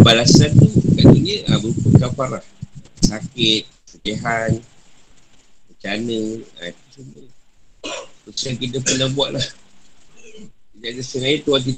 [0.00, 0.64] balasan tu
[0.96, 2.44] kat dunia ha, berupa kafarah
[3.10, 4.50] sakit, kesihan,
[5.66, 6.20] bencana,
[6.70, 7.24] itu semua.
[8.30, 9.46] Itu yang kita pernah buat lah.
[10.78, 11.72] Jadi ada sengaja tu hati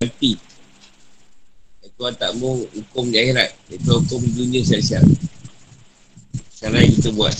[0.00, 0.32] mati.
[1.98, 3.50] Tuhan tak mau hukum di akhirat.
[3.74, 5.02] Itu hukum dunia siap-siap.
[6.62, 7.34] Cara yang kita buat.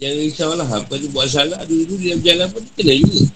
[0.00, 0.64] Jangan risaulah.
[0.64, 1.60] Apa tu buat salah.
[1.68, 3.28] Dulu-dulu dia berjalan pun kena juga.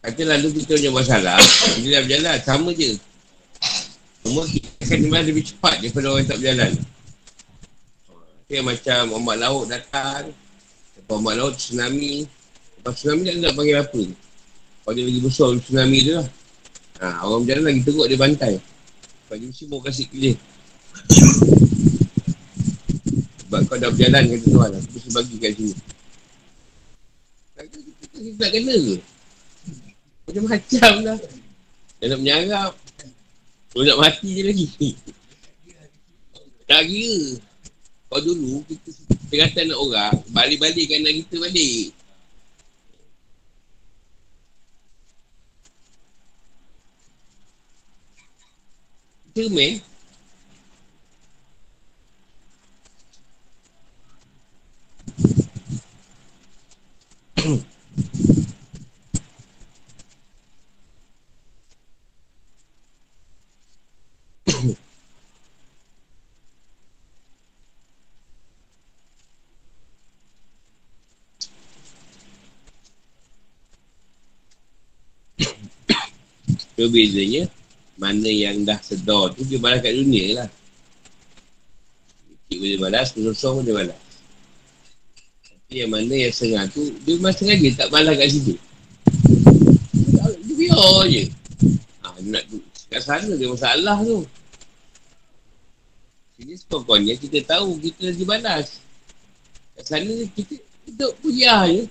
[0.00, 1.38] Kata lalu kita punya masalah.
[1.76, 2.90] Kita dah berjalan Sama je.
[4.20, 6.72] Cuma kita akan dimana lebih cepat Daripada orang yang tak berjalan.
[8.50, 10.24] Yang macam Ombak laut datang
[11.00, 12.22] Lepas ombak laut tsunami.
[12.78, 14.02] Lepas tsunami tak nak panggil apa?
[14.86, 16.28] Kalau dia lagi besar tsunami tu lah.
[17.02, 18.54] Ha, Orang berjalan lagi teruk dia bantai.
[19.26, 20.34] Dia mesti mau kasih clear
[23.46, 25.74] Sebab kau dah berjalan kata tuan Aku mesti bagi kat sini.
[28.10, 28.96] Kita tak kena ke?
[30.30, 31.18] Macam-macam lah.
[31.98, 32.72] Dia nak menyarap.
[33.74, 34.66] Dia nak mati je lagi.
[36.70, 37.18] Tak kira.
[38.06, 38.90] Kau dulu, kita,
[39.34, 41.90] kata anak orang, balik-balikkan anak kita balik.
[49.34, 49.46] Kita
[76.80, 76.88] main.
[76.88, 77.42] Kebezanya
[78.00, 80.48] Mana yang dah sedar tu Dia balas kat dunia lah.
[82.48, 84.00] Cik boleh balas Penusuh boleh balas.
[85.44, 88.54] Tapi yang mana yang sengah tu Dia memang sengaja tak balas kat situ.
[90.40, 91.22] Dia biar je.
[92.00, 92.44] Ha, nak
[92.90, 94.24] Kat sana dia masalah tu.
[96.40, 98.66] Jadi sepokoknya kita tahu Kita lagi balas.
[99.76, 100.56] Kat sana kita
[100.88, 101.84] Duduk puyah je.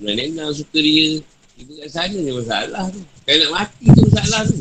[0.00, 1.22] Menang-menang suka dia
[1.54, 2.98] Ibu kat sana ni masalah tu.
[3.24, 4.60] Kalau nak mati tu masalah tu.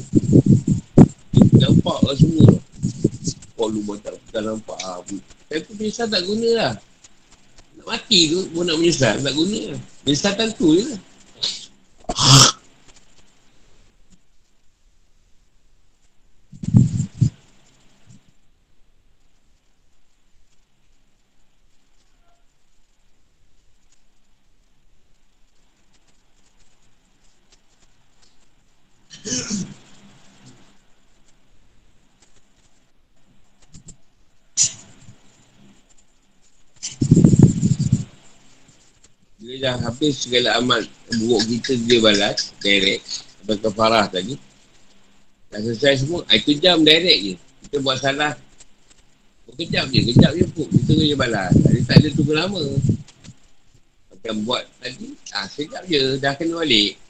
[1.60, 2.60] Nampak lah semua tu.
[3.60, 5.16] Kau lupa tak, tak nampak apa.
[5.52, 6.74] Tapi tu menyesal tak guna lah.
[7.76, 9.80] Nak mati tu pun nak menyesal tak guna lah.
[10.08, 11.00] Menyesal tentu je lah.
[39.44, 40.86] Bila dah habis segala amal
[41.18, 43.26] buruk kita dia balas direct.
[43.42, 44.38] Atau kefarah tadi
[45.50, 47.34] dah selesai semua ah, itu jam direct je.
[47.66, 48.38] Kita buat salah.
[49.54, 50.66] Kejap je kejap je pun.
[50.66, 51.54] Kita kena balas.
[51.54, 52.62] Tadi tak ada tunggu lama.
[54.14, 57.03] Macam buat tadi ah, sekejap je dah kena balik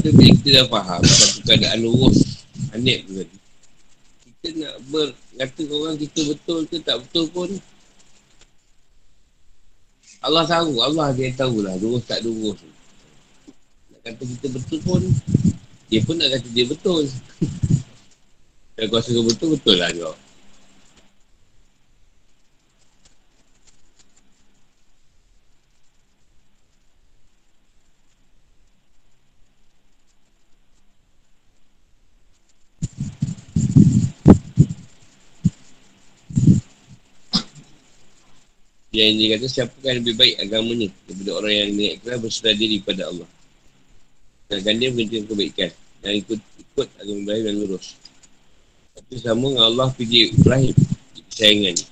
[0.00, 3.36] Tu bila kita dah faham Satu keadaan lurus Anik tu tadi
[4.24, 7.50] Kita nak berkata orang kita betul ke tak betul pun
[10.20, 10.84] Allah tahu.
[10.84, 11.72] Allah dia tahu lah.
[11.80, 12.60] Lurus tak lurus.
[13.88, 15.02] Nak kata kita betul pun,
[15.88, 17.08] dia pun nak kata dia betul.
[18.76, 20.16] Kalau kau rasa betul, betul lah kau.
[39.00, 42.84] Yang ini kata siapa kan lebih baik agamanya daripada orang yang niat ikhlas berserah diri
[42.84, 43.28] pada Allah.
[44.52, 45.70] Dan dia mengerti kebaikan
[46.04, 47.96] dan ikut ikut agama Ibrahim dan lurus.
[48.92, 50.76] Tapi sama dengan Allah pilih Ibrahim
[51.32, 51.84] kesayangan ni.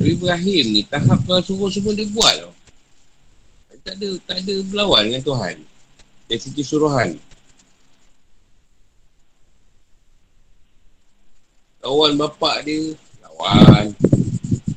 [0.00, 2.52] Tapi Ibrahim ni tahap Tuhan suruh semua dia buat tau.
[3.84, 5.56] Tak ada, tak ada berlawan dengan Tuhan.
[6.32, 7.08] Dari segi suruhan.
[11.84, 12.96] Lawan bapak dia.
[13.20, 13.92] Lawan.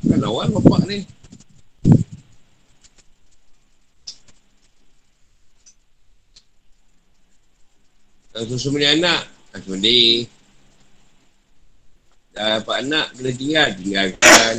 [0.04, 1.02] Kan lawan bapak dia.
[8.40, 10.24] Kalau susu beli anak, susu beli.
[12.32, 14.56] Dah dapat anak, kena tinggal, tinggalkan.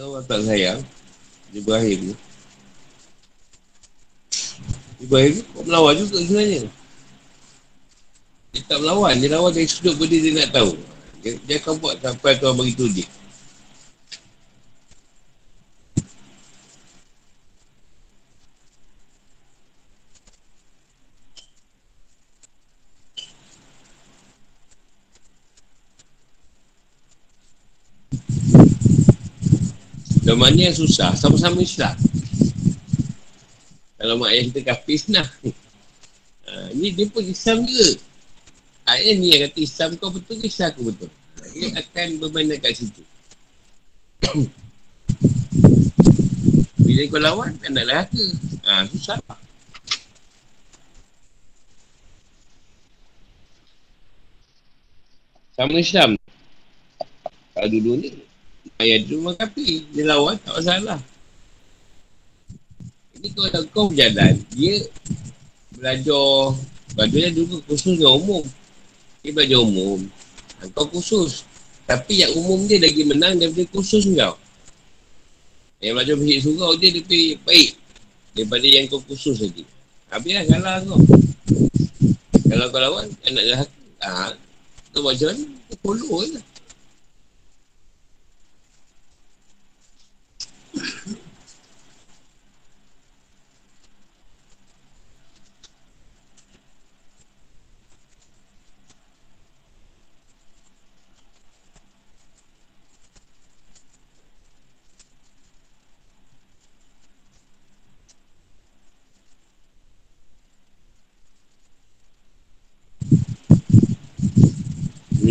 [0.00, 0.80] Allah tak sayang.
[1.50, 2.14] Ibrahim ni.
[5.02, 6.70] Ibrahim ni kau melawan juga sebenarnya.
[8.50, 10.72] Dia tak melawan Dia lawan dari sudut benda dia nak tahu.
[11.20, 13.06] Dia, dia akan buat sampai Tuhan beritahu dia
[30.40, 31.92] mana yang susah, sama-sama Islam.
[34.00, 35.28] Kalau mak ayah kita kafir nah.
[36.48, 38.00] Ha, ni dia pun Islam juga.
[38.88, 41.12] Ayah ni yang kata Islam kau betul ke Islam aku betul.
[41.52, 43.04] Dia akan bermain kat situ.
[46.88, 48.24] Bila kau lawan, kan nak lelaka.
[48.64, 49.20] Ha, susah.
[55.52, 56.16] Sama Islam.
[57.52, 58.16] Kalau dulu ni,
[58.80, 59.92] Ayah tu memang kapi.
[59.92, 61.00] Dia lawan tak masalah.
[63.20, 64.40] Ini kau tak kau berjalan.
[64.56, 64.80] Dia
[65.76, 66.56] belajar.
[66.96, 68.44] Belajar dulu khusus dengan umum.
[69.20, 70.00] Dia belajar umum.
[70.72, 71.44] Kau khusus.
[71.84, 74.40] Tapi yang umum dia lagi menang daripada khusus kau.
[75.84, 77.76] Yang belajar fisik surau dia lebih baik.
[78.32, 79.68] Daripada yang kau khusus lagi.
[80.08, 81.00] Habis lah kalah kau.
[82.48, 83.60] Kalau kau lawan, anak dah.
[84.00, 84.32] Ah,
[84.96, 85.44] kau macam mana?
[85.68, 86.44] Kau follow lah.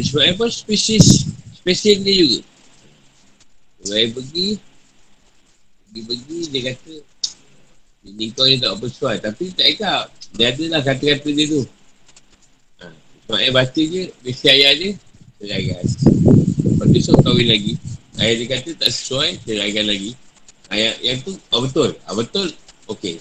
[0.09, 0.45] Sebab apa?
[0.49, 2.39] Spesies Spesies dia juga.
[3.85, 4.47] Orang pergi
[5.89, 6.93] Dia pergi Dia kata
[8.05, 9.17] Ini kau ni tak bersuai.
[9.19, 10.03] Tapi tak ikat
[10.37, 11.61] Dia ada lah kata-kata dia tu.
[12.81, 12.85] Ha.
[13.25, 14.91] Sebab ayah baca je Besi ayah dia
[15.39, 15.83] Seraikan
[16.69, 17.73] Lepas tu esok kahwin lagi.
[18.19, 20.11] Ayah dia kata tak sesuai Seraikan lagi.
[20.69, 21.97] Ayah yang tu Oh betul.
[22.05, 22.49] Ah betul.
[22.89, 23.17] Okay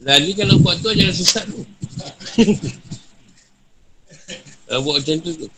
[0.00, 1.60] Nah ni kalau buat tu jangan sesat tu.
[4.70, 5.48] Kalau buat macam tu tu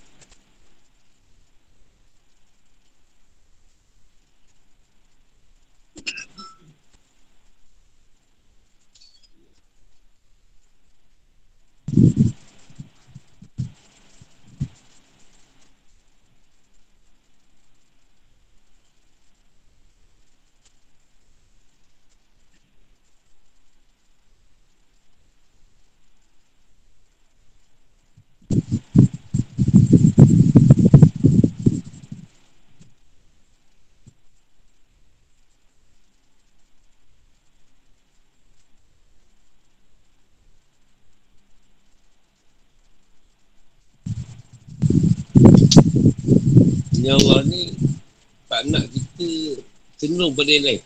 [50.13, 50.83] Cenderung pada yang lain.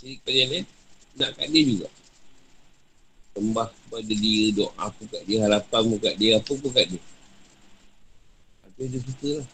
[0.00, 0.66] Jadi pada yang lain,
[1.20, 1.88] nak kat dia juga.
[3.36, 7.02] Sembah pada dia, doa pun kat dia, harapan pun kat dia, apa pun kat dia.
[8.64, 9.48] Apa dia suka lah.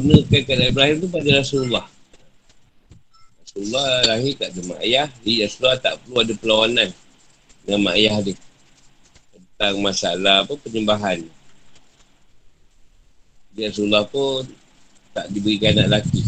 [0.00, 1.86] Disempurnakan keadaan Ibrahim tu pada Rasulullah.
[3.44, 5.08] Rasulullah lahir kat mak ayah.
[5.22, 6.88] Jadi Rasulullah tak perlu ada perlawanan
[7.62, 8.34] dengan mak ayah dia.
[9.34, 11.18] Tentang masalah apa penyembahan.
[13.54, 14.42] Jadi Rasulullah pun
[15.14, 16.22] tak diberikan anak lelaki.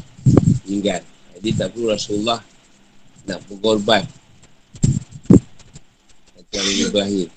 [0.67, 1.03] Meninggal.
[1.39, 2.41] Jadi tak perlu Rasulullah
[3.27, 4.07] nak berkorban.
[6.39, 7.29] Macam Ibrahim.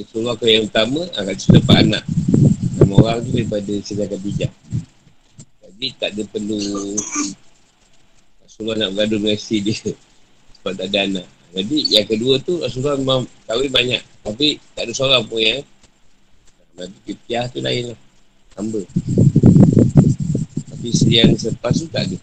[0.00, 2.04] Rasulullah kau yang utama akan ah, dapat anak.
[2.80, 4.52] Nama orang tu daripada sedangkan bijak.
[5.60, 6.60] Jadi tak ada perlu
[8.40, 9.76] Rasulullah nak bergaduh dengan isteri dia.
[10.56, 11.26] Sebab tak ada anak.
[11.52, 14.02] Jadi yang kedua tu Rasulullah memang kahwin banyak.
[14.24, 15.60] Tapi tak ada seorang pun yang
[16.80, 17.98] Nanti kipiah tu lain lah.
[18.56, 18.80] Hamba.
[20.72, 22.16] Tapi yang selepas tu tak ada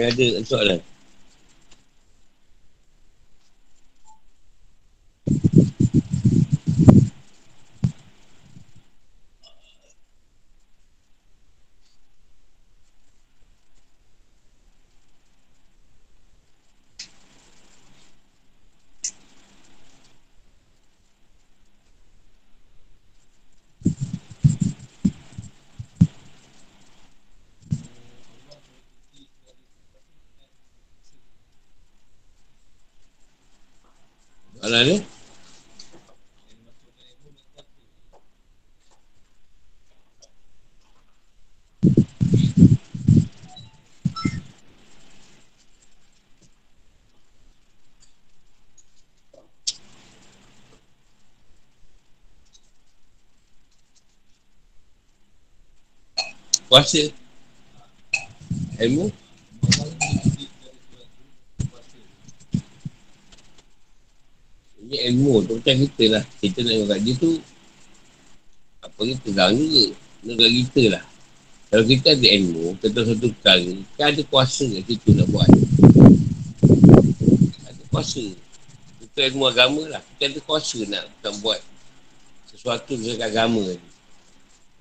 [0.00, 0.80] Dia ada soalan.
[34.60, 34.96] Soalan ni?
[56.80, 57.12] Puasa
[58.80, 59.12] Ilmu
[64.80, 66.24] Ini ilmu tu macam kita lah.
[66.40, 67.36] Kita nak kat dia tu
[68.80, 69.92] apa kita dah juga.
[70.24, 71.04] Negara kita lah.
[71.68, 75.50] Kalau kita ada ilmu tentang satu perkara, kan ada kuasa kat situ nak buat.
[77.68, 78.24] Ada kuasa.
[79.04, 80.00] Itu ilmu agama lah.
[80.16, 81.60] Kita ada kuasa nak, nak buat
[82.48, 83.89] sesuatu dengan agama ni.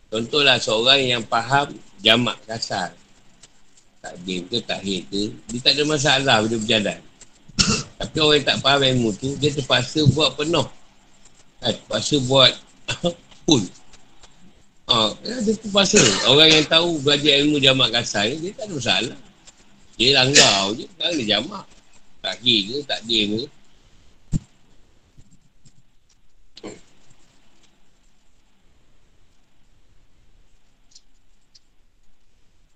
[0.10, 1.70] Contohlah seorang yang faham
[2.02, 2.90] jamak kasar.
[4.02, 5.30] Tak dia ke, tak dia ke.
[5.54, 7.00] Dia tak ada masalah bila berjalan.
[8.02, 10.66] Tapi orang yang tak faham ilmu tu, dia terpaksa buat penuh.
[11.62, 11.78] Kan?
[11.78, 12.52] Terpaksa buat
[13.46, 13.64] full.
[14.90, 16.02] Ha, dia terpaksa.
[16.26, 19.18] Orang yang tahu belajar ilmu jamak kasar ni, dia tak ada masalah.
[20.00, 21.66] Dia langgar je, kan dia jamak.
[22.24, 23.42] Tak kira ke, tak dia ke.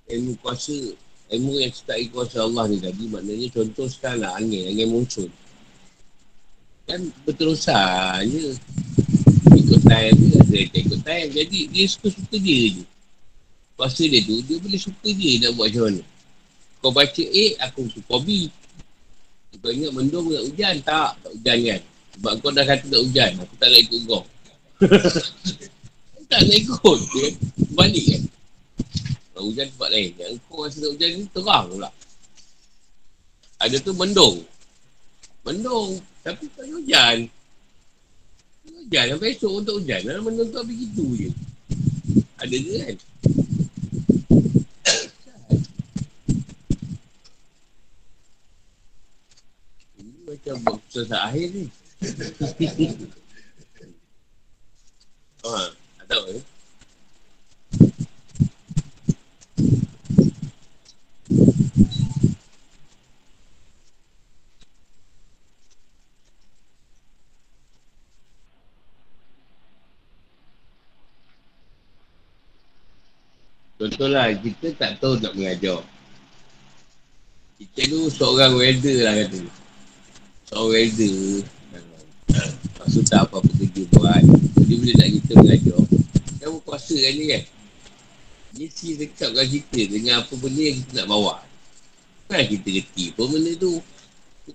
[0.04, 0.76] Ilmu kuasa
[1.32, 5.30] ilmu yang ikut kuasa Allah ni tadi maknanya contoh sekarang lah angin, angin muncul.
[6.84, 8.52] Kan berterusan je
[9.56, 11.28] ikut time dia ada tak ikut time.
[11.32, 12.84] Jadi dia suka-suka dia je.
[13.80, 16.04] Kuasa dia tu dia boleh suka je nak buat macam mana.
[16.84, 18.52] Kau baca A aku suka B.
[19.64, 20.76] Kau ingat mendung nak hujan?
[20.84, 21.82] Tak tak hujan kan.
[22.14, 24.24] Sebab kau dah kata tak hujan aku tak nak ikut kau.
[26.34, 27.00] Tak nak ikut
[27.78, 28.22] balik kan
[29.34, 30.14] kalau hujan tempat lain.
[30.22, 31.90] Yang kau rasa tak hujan ni terang pula.
[33.58, 34.46] Ada tu mendung.
[35.42, 35.98] Mendung.
[36.22, 37.18] Tapi tak hujan.
[38.70, 39.06] Hujan.
[39.10, 40.06] Sampai esok untuk hujan.
[40.06, 41.34] Dalam mendung tu habis gitu je.
[42.38, 42.94] Ada ke kan?
[49.98, 51.66] Ini macam buat susah akhir ni.
[55.48, 56.53] ha, tak tahu eh?
[73.94, 75.86] Contohlah, kita tak tahu nak mengajar.
[77.62, 79.46] Kita tu seorang welder lah kata.
[80.50, 81.46] Seorang welder.
[82.82, 84.22] Maksud tak apa-apa kerja buat.
[84.66, 85.80] Dia boleh nak kita mengajar.
[86.10, 87.44] Kita pun kuasa kan ni kan.
[88.58, 91.36] Dia si dekatkan kita dengan apa benda yang kita nak bawa.
[92.34, 93.78] Kan kita reti pun benda tu.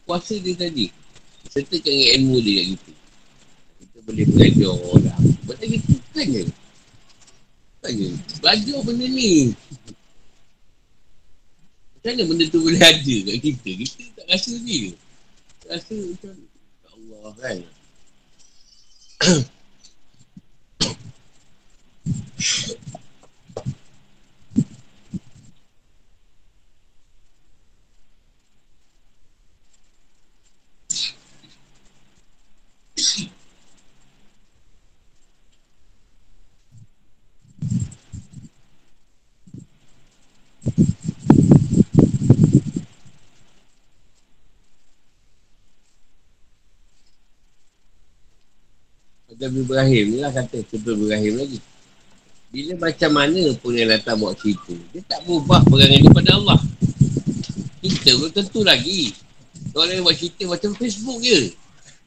[0.02, 0.90] Kuasa dia tadi.
[1.46, 2.92] Sertakan dengan ilmu dia kat kita.
[3.86, 5.22] Kita boleh mengajar orang.
[5.46, 6.42] Benda kita kan je.
[7.78, 8.08] Tanya,
[8.42, 9.54] belajar benda ni.
[11.94, 13.70] Macam mana benda tu boleh ada kat kita?
[13.74, 14.94] Kita tak rasa ni.
[15.66, 16.34] Rasa macam,
[16.82, 17.58] ya Allah kan.
[49.38, 51.58] Nabi Ibrahim ni lah kata sebelum Ibrahim lagi.
[52.50, 56.60] Bila macam mana pun yang datang buat cerita, dia tak berubah perangan dia pada Allah.
[57.78, 59.14] Kita pun tentu lagi.
[59.78, 61.54] Orang yang buat cerita macam Facebook je.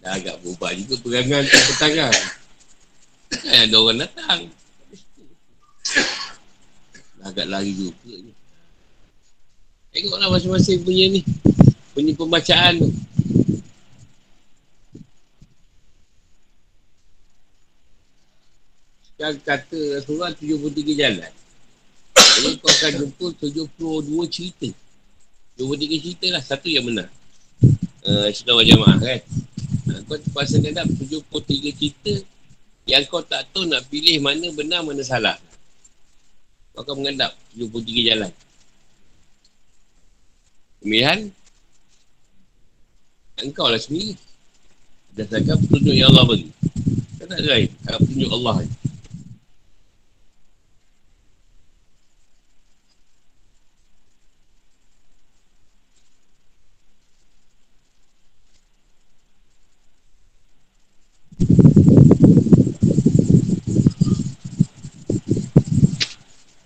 [0.04, 2.14] Dah agak berubah juga perangan tu petangan.
[3.32, 4.40] Kan ada orang datang.
[7.22, 8.34] Dah agak lari juga ni.
[9.96, 11.22] Tengoklah masing-masing punya ni.
[11.96, 12.90] Punya pembacaan tu.
[19.22, 21.32] Kan kata Rasulullah 73 jalan.
[22.18, 24.70] Jadi kau akan jumpa 72 cerita.
[25.62, 26.42] 73 cerita lah.
[26.42, 27.06] Satu yang benar.
[28.02, 29.22] Uh, Sudah maaf kan.
[29.94, 31.38] Uh, kau terpaksa kadang 73
[31.78, 32.14] cerita
[32.90, 35.38] yang kau tak tahu nak pilih mana benar, mana salah.
[36.74, 38.32] Kau akan mengendap 73 jalan.
[40.82, 41.30] Pemilihan
[43.46, 44.18] engkau lah sendiri.
[45.14, 46.50] Dasarkan petunjuk yang Allah bagi.
[47.22, 47.70] Kau tak ada lain.
[47.86, 48.81] Petunjuk Allah ni.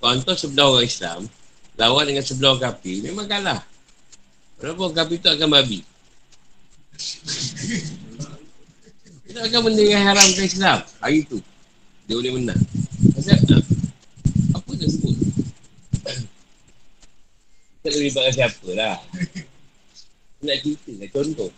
[0.05, 1.25] Contoh sebelah orang Islam
[1.81, 3.65] Lawan dengan sebelah orang kapi Memang kalah.
[4.61, 5.81] Walaupun orang kapi tu akan babi?
[9.25, 10.85] Kita akan benda yang haram ke Islam.
[11.01, 11.41] Hari tu
[12.05, 12.61] Dia boleh menang.
[13.17, 13.41] Pasal
[14.53, 15.17] Apa dia sebut?
[17.81, 19.01] Kita boleh libatkan siapa lah.
[20.45, 21.49] Nak cerita lah contoh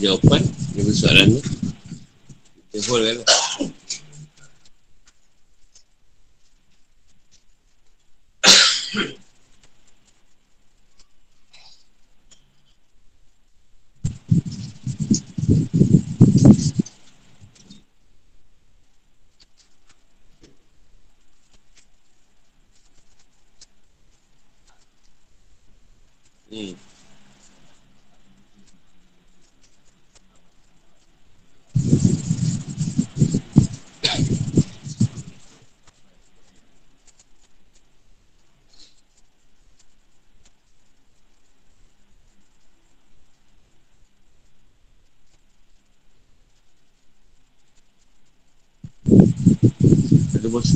[0.00, 0.42] jawapan
[0.72, 1.40] Dia bersoalan ni
[2.72, 3.39] Kita hold kan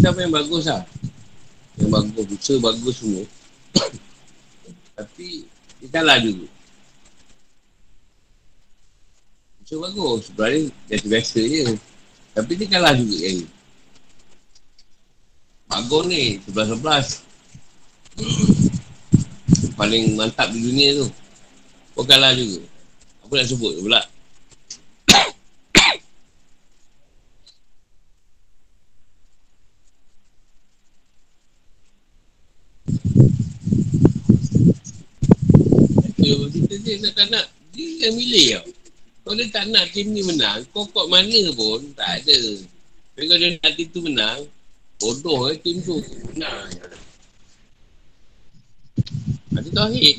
[0.05, 0.85] kita yang bagus lah.
[1.81, 3.25] Yang bagus, usaha bagus semua.
[5.01, 5.49] Tapi,
[5.81, 6.45] dia kalah juga.
[9.65, 10.29] Usaha bagus.
[10.29, 10.61] Sebenarnya,
[10.93, 11.65] biasa-biasa je.
[12.37, 13.49] Tapi dia kalah juga ni.
[15.73, 17.07] Bagus ni, sebelas-sebelas.
[19.81, 21.09] Paling mantap di dunia tu.
[21.97, 22.61] Kau kalah juga.
[23.25, 24.05] Apa nak sebut pula?
[36.25, 37.47] Kita dia nak tak nak.
[37.73, 38.67] Dia yang milih tau.
[39.25, 42.41] Kalau dia tak nak tim ni menang Kau kot mana pun Tak ada.
[43.17, 44.41] Tapi kalau dia nak tim tu menang
[45.01, 45.97] Bodoh eh tim tu.
[46.31, 46.69] Menang.
[49.57, 50.17] Ada tauhid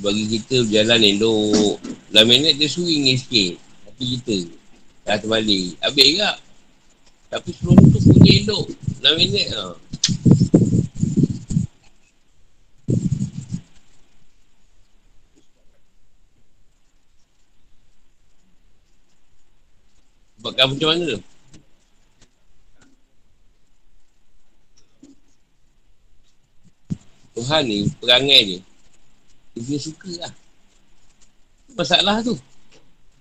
[0.00, 1.76] Dia bagi kita berjalan elok.
[2.08, 3.60] Dalam minit dia swing ni sikit.
[3.84, 4.36] Tapi kita
[5.04, 5.76] dah terbalik.
[5.84, 6.32] Habis juga.
[7.28, 8.66] Tapi sebelum tu punya elok.
[9.04, 9.76] Dalam minit ha.
[20.40, 21.20] Sebab kamu macam mana tu?
[27.36, 28.69] Tuhan ni perangai dia
[29.64, 30.32] dia suka lah.
[31.76, 32.34] Masalah tu.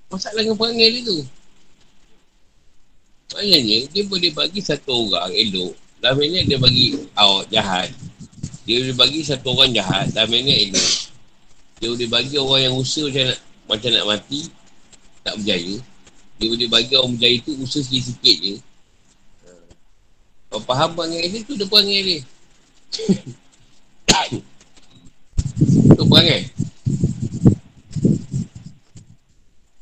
[0.09, 1.19] Masalah dengan perangai dia tu.
[3.29, 5.73] Maknanya, dia boleh bagi satu orang elok.
[6.01, 7.93] Ini dia bagi awak jahat.
[8.65, 10.09] Dia boleh bagi satu orang jahat.
[10.15, 10.91] Dalam ini elok.
[11.79, 14.41] Dia boleh bagi orang yang usaha macam nak, macam nak mati.
[15.21, 15.75] Tak berjaya.
[16.39, 18.55] Dia boleh bagi orang berjaya tu usaha sikit-sikit je.
[20.49, 22.19] Kau faham perangai dia tu, dia perangai dia.
[25.59, 26.47] Untuk perangai.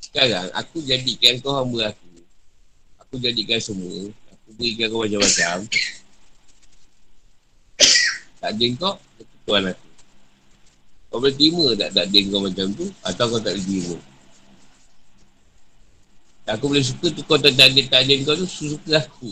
[0.01, 2.09] Sekarang aku jadikan kau hamba aku.
[3.05, 4.09] Aku jadikan semua.
[4.33, 5.57] Aku berikan kau macam-macam.
[8.37, 8.95] Tak ada kau
[9.45, 9.87] Tuan aku.
[11.07, 12.85] Kau boleh terima tak tak ada kau macam tu?
[13.05, 13.97] Atau kau tak boleh terima?
[16.47, 19.29] Aku boleh suka tu kau tak ada tak ada kau tu Suka aku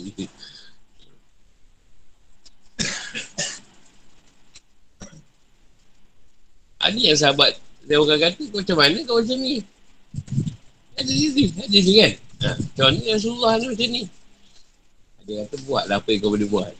[6.82, 7.56] Ada yang sahabat
[7.86, 9.62] Dia orang kata kau macam mana kau macam ni?
[10.96, 12.12] Ada ni Ada ni kan?
[12.36, 14.02] Ha, Macam Rasulullah ni macam ni?
[15.26, 16.72] Dia kata buatlah apa yang kau boleh buat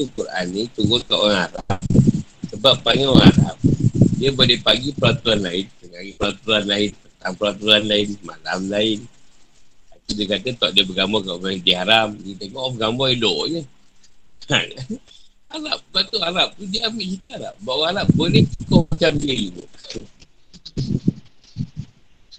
[0.00, 1.80] tu Quran ni turun ke orang Arab.
[2.48, 3.56] Sebab panggil orang Arab
[4.16, 5.66] dia boleh pagi peraturan lain.
[5.80, 8.98] Dengan peraturan lain petang peraturan lain malam lain.
[10.00, 12.08] Itu dia kata tak dia bergambar kat orang yang haram.
[12.16, 13.60] Dia tengok orang bergambar elok je.
[15.50, 17.54] Arab batu Arab tu dia ambil cerita Arab.
[17.60, 19.64] Bahawa Arab boleh kau macam dia juga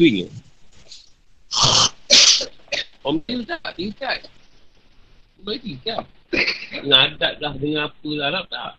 [0.02, 0.28] swing je.
[3.06, 4.18] Om tak, dia tak.
[5.42, 6.06] Boleh tak?
[6.32, 8.74] Dengan adat lah, dengan apa lah Arab tak.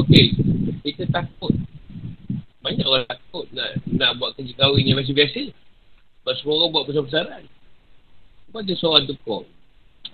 [0.00, 0.24] Okey,
[0.84, 1.52] kita takut.
[2.64, 5.52] Banyak orang takut nak nak buat kerja kahwin yang masih biasa.
[6.24, 7.44] Sebab semua orang buat besar-besaran.
[8.48, 9.44] Sebab ada seorang tukang.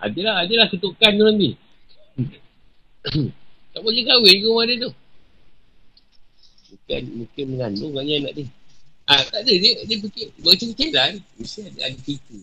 [0.03, 1.51] Adalah, adalah ketukan tu nanti.
[3.73, 4.91] tak boleh kahwin ke rumah dia tu.
[6.73, 8.47] Bukan, mungkin mengandung kan anak dia.
[9.13, 9.53] Ah, tak ada.
[9.53, 11.13] Dia, dia fikir, macam kecilan.
[11.37, 12.37] Mesti ada, ada cerita.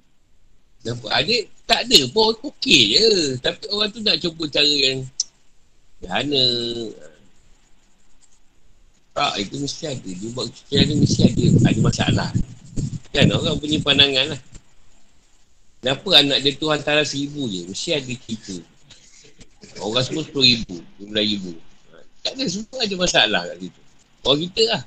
[0.86, 1.11] Nampak?
[1.11, 2.34] Ada, tak ada pun.
[2.45, 3.09] Okey je.
[3.41, 5.01] Tapi orang tu nak cuba cara yang
[5.99, 6.45] Sederhana.
[9.11, 10.09] Tak, itu mesti ada.
[10.15, 11.45] Dia buat ni mesti ada.
[11.67, 12.30] Ada masalah.
[13.11, 14.41] Kan orang punya pandangan lah.
[15.80, 17.67] Kenapa anak dia tu hantaran seribu je?
[17.67, 18.55] Mesti ada cerita.
[19.84, 21.51] Orang semua sepuluh ribu, sepuluh ribu.
[22.24, 23.82] Tak ada, semua ada masalah kat situ.
[24.24, 24.82] Orang kita lah.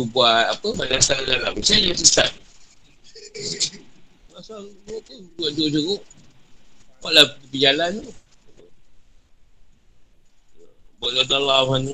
[0.00, 1.52] Tu buat apa, madrasah dalam.
[1.60, 2.32] Mesti ada sesat.
[4.32, 4.64] Masa
[5.04, 6.00] tu, buat dua jeruk.
[7.04, 8.08] Buatlah pergi jalan tu.
[11.04, 11.92] Buat dalam mana.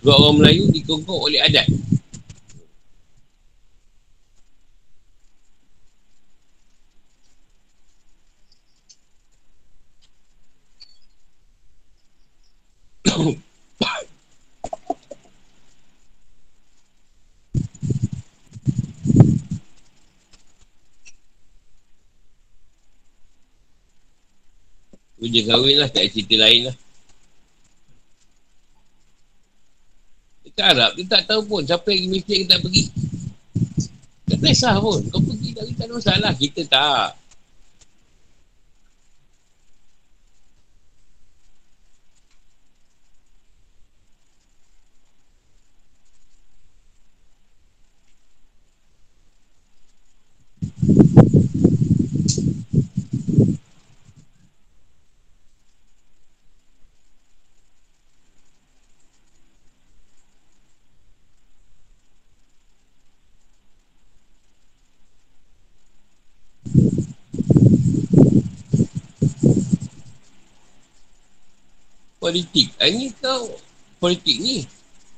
[0.00, 1.68] Sebab orang Melayu dikongkong oleh adat.
[25.22, 26.76] Dia kahwin lah, tak ada cerita lain lah.
[30.42, 32.84] Dekat Arab, dia tak tahu pun siapa yang pergi masjid tak pergi.
[34.26, 35.00] Tak kisah pun.
[35.08, 36.32] Kau pergi tak ada masalah.
[36.34, 37.21] Kita tak.
[72.22, 72.70] Politik.
[72.78, 73.58] Ini ah, kau
[73.98, 74.62] politik ni.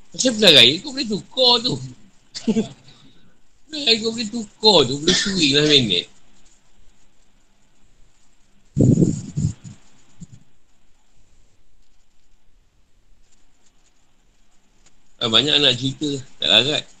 [0.09, 1.73] Macam pilihan raya kau boleh tukar tu.
[3.69, 4.95] raya kau boleh tukar tu.
[4.97, 6.05] Boleh swing lah minit.
[15.21, 16.09] Ah, banyak anak cerita.
[16.41, 16.94] Tak larat.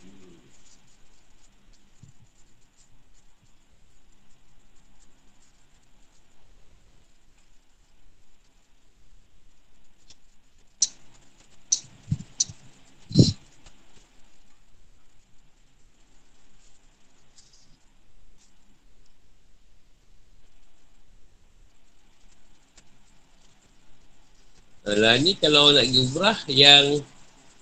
[25.05, 26.97] Lah ni kalau nak pergi umrah yang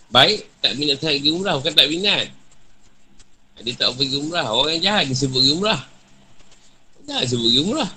[0.08, 2.32] baik tak minat sangat pergi umrah bukan tak minat.
[3.60, 4.48] Dia tak pergi umrah.
[4.56, 5.82] Orang yang jahat dia sebut pergi umrah.
[7.04, 7.92] Tak sebut pergi umrah.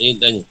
[0.00, 0.44] Ini tanya.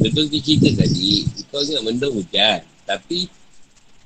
[0.00, 2.60] Betul dia cerita tadi, kau ingat mendung hujan.
[2.84, 3.32] Tapi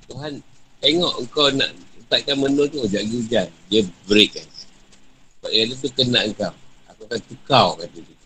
[0.07, 0.39] Tuhan
[0.79, 1.75] tengok kau nak
[2.05, 4.49] letakkan mendung tu Sekejap lagi hujan Dia break kan.
[5.41, 6.55] Sebab yang tu kena kau.
[6.93, 8.17] Aku akan tukar kata dia.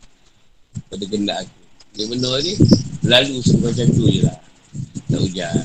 [0.90, 1.58] Pada kena aku.
[1.94, 2.52] Dia mendung ni
[3.06, 4.38] Lalu semacam tu je lah.
[5.06, 5.64] Tak hujan.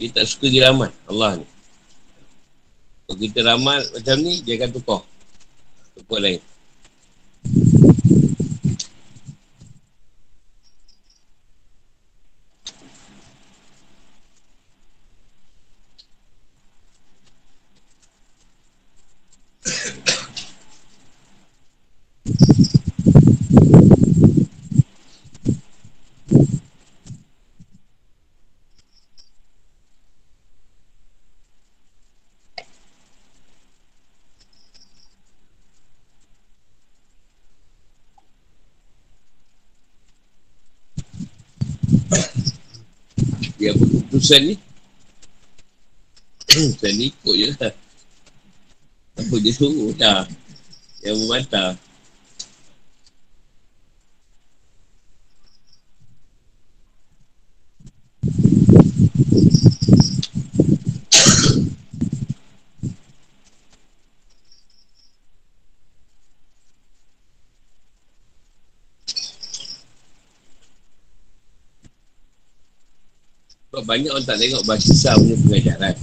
[0.00, 1.46] Dia tak suka dia ramal Allah ni.
[3.04, 5.00] Kalau kita ramal macam ni Dia akan tukar.
[5.96, 6.49] Tukar lain
[44.30, 44.54] keputusan ni?
[46.78, 47.74] Saya ni ikut je lah.
[49.18, 49.90] Apa dia suruh?
[49.98, 50.22] Dah
[51.02, 51.74] Yang memantah
[73.70, 75.94] Sebab banyak orang tak tengok Basisa punya pengajaran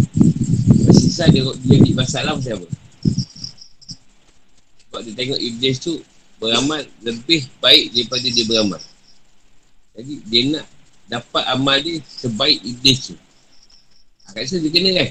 [0.84, 2.68] Basisa dia, ambil masalah macam apa?
[4.84, 5.94] Sebab dia tengok Iblis tu
[6.38, 8.78] Beramal lebih baik daripada dia beramal.
[9.98, 10.66] Jadi dia nak
[11.10, 13.16] dapat amal dia sebaik Iblis tu.
[14.38, 15.10] Kat sana dia kena kan?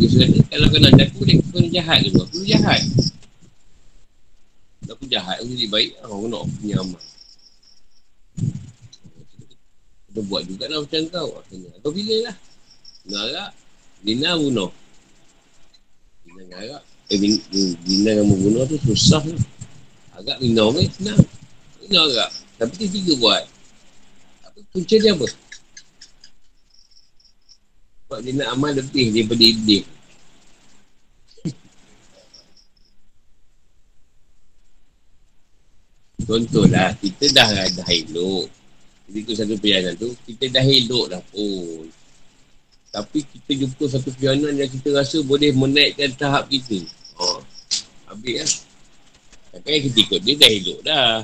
[0.00, 1.98] Dia kata kalau kena aku dia kena jahat.
[2.08, 2.80] Dulu Aku jahat.
[4.86, 7.02] Aku jahat aku jadi baik Orang nak punya amal
[10.16, 11.44] kita buat juga lah macam kau.
[11.52, 11.68] Kena.
[11.84, 12.32] Kau pilih lah.
[13.04, 13.52] Ngarak.
[14.00, 14.72] Dina bunuh.
[16.24, 16.80] Dina ngarak.
[17.12, 17.20] Eh,
[17.84, 19.36] Dina yang membunuh tu susah lah.
[20.16, 21.20] Agak Dina orang senang.
[21.84, 22.32] Dina agak.
[22.56, 23.44] Tapi dia tiga buat.
[24.48, 25.28] Apa punca dia apa?
[28.00, 29.84] Sebab dia nak amal lebih daripada iblis.
[36.24, 38.48] Contohlah, kita dah ada elok.
[39.06, 40.10] Jadi tu satu perjalanan tu.
[40.26, 41.86] Kita dah elok dah pun.
[42.90, 46.82] Tapi kita jumpa satu perjalanan Yang kita rasa boleh menaikkan tahap kita.
[47.22, 47.38] Oh.
[48.10, 48.50] Habis lah.
[49.56, 51.14] Tapi yang kita ikut dia dah elok dah.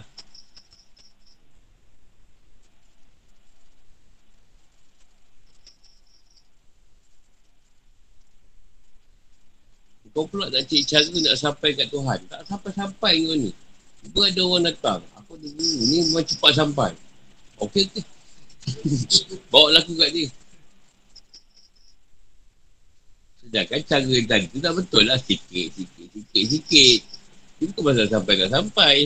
[10.13, 12.21] Kau pula tak cik cara nak sampai kat Tuhan.
[12.29, 13.49] Tak sampai-sampai kau ni.
[14.05, 15.01] Tiba ada orang datang.
[15.17, 15.99] Aku ada guru ni?
[16.05, 16.93] Memang cepat sampai
[17.63, 18.05] Okey okey.
[19.51, 20.29] Bawa laku kat dia.
[23.43, 25.19] Sedangkan cara tadi tu tak betul lah.
[25.19, 27.01] Sikit, sikit, sikit, sikit.
[27.63, 28.97] Itu masalah sampai tak sampai.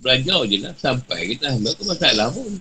[0.00, 0.72] Belajar je lah.
[0.80, 1.52] Sampai kita.
[1.56, 2.52] Tak masalah pun.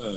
[0.00, 0.08] Ha.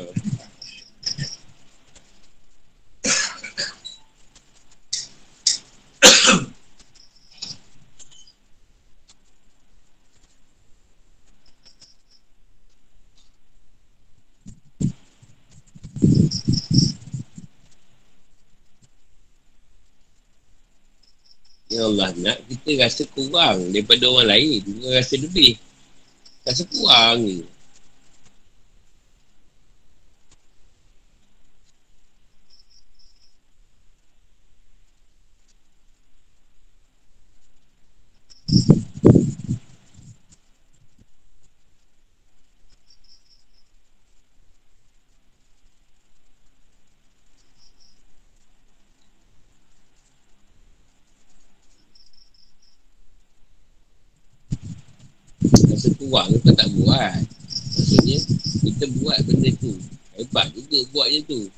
[21.73, 24.59] Yang Allah nak kita rasa kurang daripada orang lain.
[24.61, 25.57] Kita rasa lebih.
[26.45, 27.41] Rasa kurang ni
[56.13, 57.25] kurang kita tak buat.
[57.73, 58.17] Maksudnya
[58.61, 59.73] kita buat benda tu.
[60.13, 61.49] Hebat juga buatnya tu.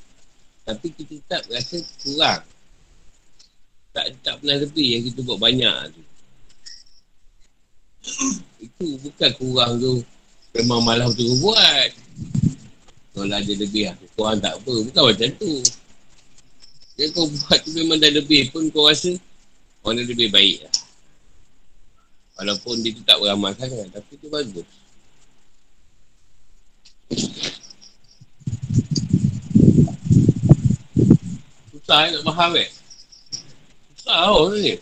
[0.63, 2.41] Tapi kita tak rasa kurang.
[3.91, 6.01] Tak tak pernah lebih yang kita buat banyak tu.
[8.63, 9.99] Itu bukan kurang tu.
[10.55, 11.91] Memang malah betul buat.
[13.11, 14.71] Kalau ada lebih aku kurang tak apa.
[14.87, 15.51] Bukan macam tu.
[16.95, 19.11] Yang kau buat tu memang dah lebih pun kau rasa
[19.83, 20.84] Orang lebih baik lah
[22.35, 24.67] Walaupun dia tu tak beramal sangat Tapi tu bagus.
[31.71, 32.69] Susah eh, nak faham eh?
[33.95, 34.75] Susah oh ni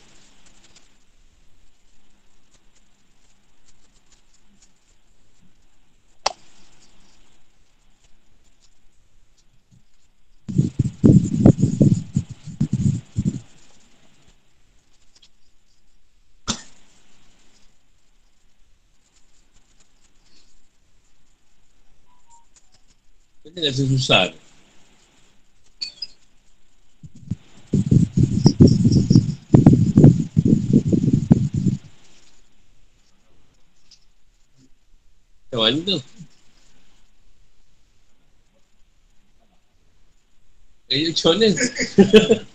[23.54, 24.34] Kita rasa susah
[35.54, 35.98] Macam mana tu?
[40.90, 41.48] Eh, macam mana?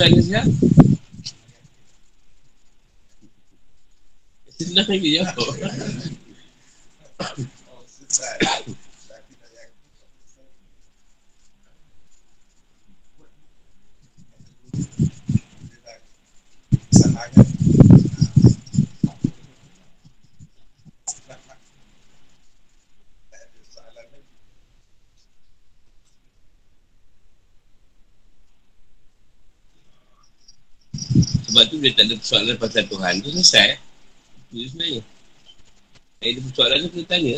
[0.00, 0.46] keputusan dia siap
[4.60, 4.88] Senang
[17.32, 17.49] je
[31.60, 33.76] Sebab tu dia tak ada persoalan pasal Tuhan tu selesai.
[34.48, 35.02] Itu sebenarnya.
[36.24, 37.36] Ada persoalan tu kita tanya.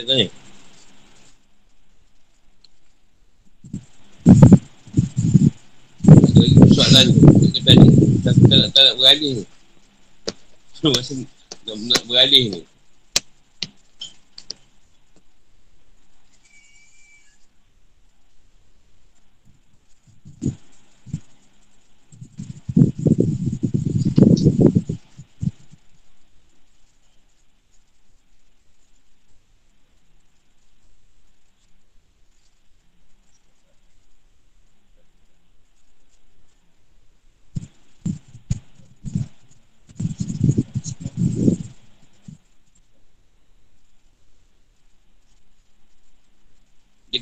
[0.00, 0.28] Tanya, tanya.
[6.08, 7.20] Ada lagi soalan tu.
[7.20, 7.88] Kita tanya.
[8.24, 9.44] Tak, tak, nak beralih ni.
[10.96, 12.60] Masa nak, nak beralih ni.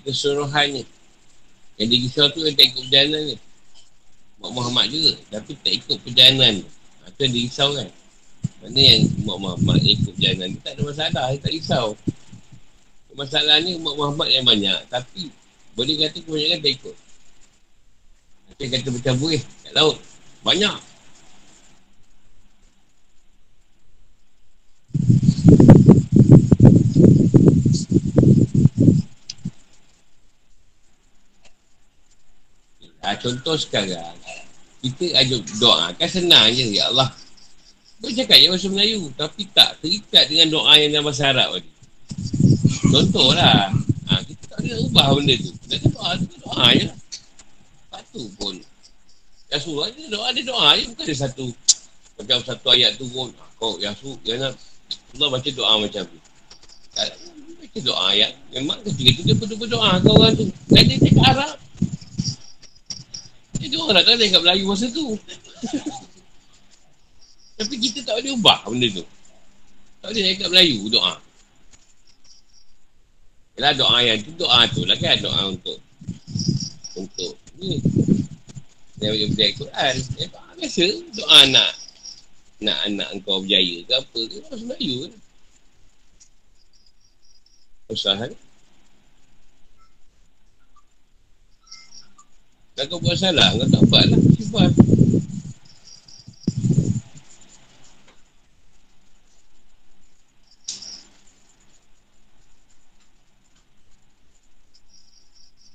[0.09, 0.84] Keseluruhannya.
[1.78, 3.36] Yang dirisau tu yang tak ikut perjalanan ni.
[4.40, 5.12] Mak Muhammad juga.
[5.28, 6.54] Tapi tak ikut perjalanan.
[7.04, 7.88] Ha, tu yang dirisau kan.
[8.64, 11.24] Mana yang Mak Muhammad ikut perjalanan ni tak ada masalah.
[11.30, 11.86] Dia tak risau.
[13.14, 14.78] Masalah ni Mak Muhammad yang banyak.
[14.89, 15.30] Tapi
[15.76, 16.97] boleh kata kebanyakan tak ikut.
[18.48, 19.97] Nanti kata macam buih kat laut.
[20.43, 20.88] Banyak.
[33.09, 34.12] Ha, contoh sekarang
[34.85, 36.68] Kita ajak doa Kan senang je.
[36.76, 37.09] Ya Allah
[38.05, 41.70] Kau cakap je bahasa Melayu Tapi tak terikat dengan doa yang dalam bahasa Arab tadi.
[42.93, 43.72] Contoh lah
[44.12, 45.51] ha, Kita tak boleh ubah benda tu.
[45.56, 46.98] Kita doa tu doa je lah.
[47.97, 48.55] Satu pun.
[49.48, 50.85] Yang suruh ada doa Ada doa je.
[50.93, 51.47] Bukan ada satu
[52.20, 53.32] Macam satu ayat tu pun.
[53.56, 54.52] Kau yang suruh Yang
[55.16, 56.18] Allah baca doa macam tu.
[57.56, 58.36] Baca doa ayat.
[58.52, 60.44] Memang ketika tu dia berdoa Kau orang tu.
[60.68, 61.56] Dan dia cakap Arab
[63.59, 65.18] itu orang nak kata kat Melayu masa tu.
[67.59, 69.05] Tapi kita tak boleh ubah benda tu.
[69.98, 71.14] Tak boleh cakap Melayu doa.
[73.59, 75.78] Yalah doa yang tu doa tu lah kan doa untuk
[76.94, 77.82] untuk ni.
[79.02, 79.94] Yang boleh berjaya Quran.
[80.14, 80.85] Ya, biasa
[81.18, 81.70] doa nak
[82.62, 84.39] nak anak engkau berjaya ke apa ke.
[84.62, 85.12] Melayu kan.
[87.90, 88.48] Usaha ni.
[92.78, 94.20] Kalau kau buat salah, kau tak buat lah.
[94.38, 94.70] Sifat.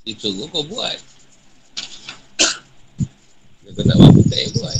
[0.08, 0.96] Dia suruh kau buat.
[3.68, 4.80] Kau tak mampu, tak buat.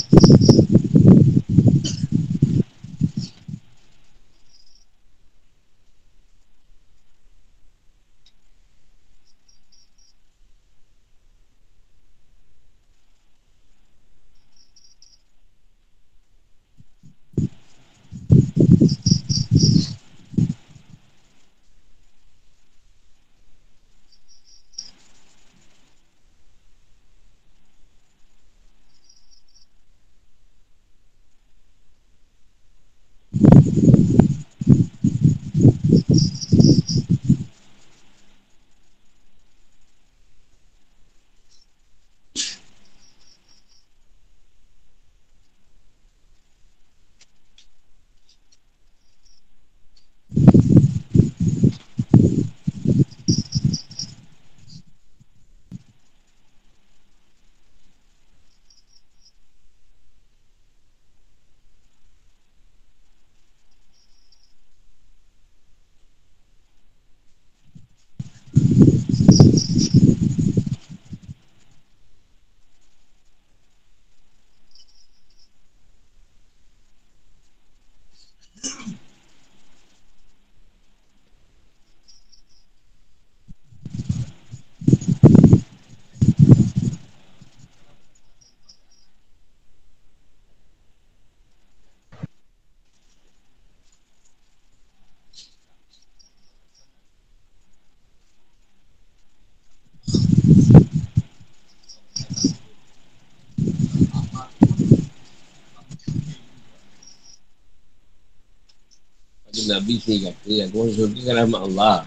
[109.74, 111.98] Nabi sendiri kata, aku masuk surga kan rahmat Allah.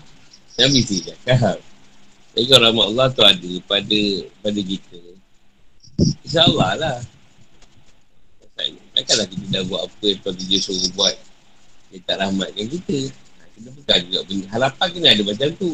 [0.56, 1.58] Nabi sendiri cakap.
[2.32, 4.02] Jadi kalau rahmat Allah tu ada pada
[4.46, 5.02] pada kita.
[6.24, 6.98] InsyaAllah lah.
[8.96, 11.16] Takkanlah kita dah buat apa yang Tuhan dia suruh buat.
[11.92, 13.00] Dia tak rahmatkan kita.
[13.58, 14.46] Kita bukan juga benda.
[14.54, 15.72] Harapan kena ada macam tu.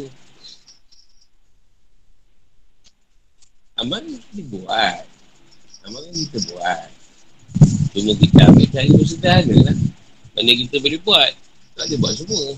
[3.80, 5.04] Amal kita buat.
[5.84, 6.88] Amal kita buat.
[7.94, 9.78] Cuma kita ambil yang sederhana lah.
[10.34, 11.32] Mana kita boleh buat.
[11.74, 12.54] Tak ada buat semua.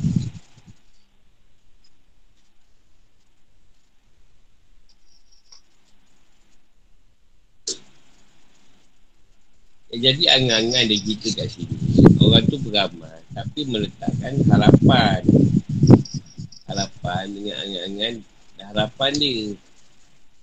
[9.95, 11.71] Jadi angan-angan dia kita kat sini.
[12.19, 15.23] Orang tu beramal Tapi meletakkan harapan.
[16.67, 18.13] Harapan dengan angan-angan
[18.59, 19.55] Harapan dia.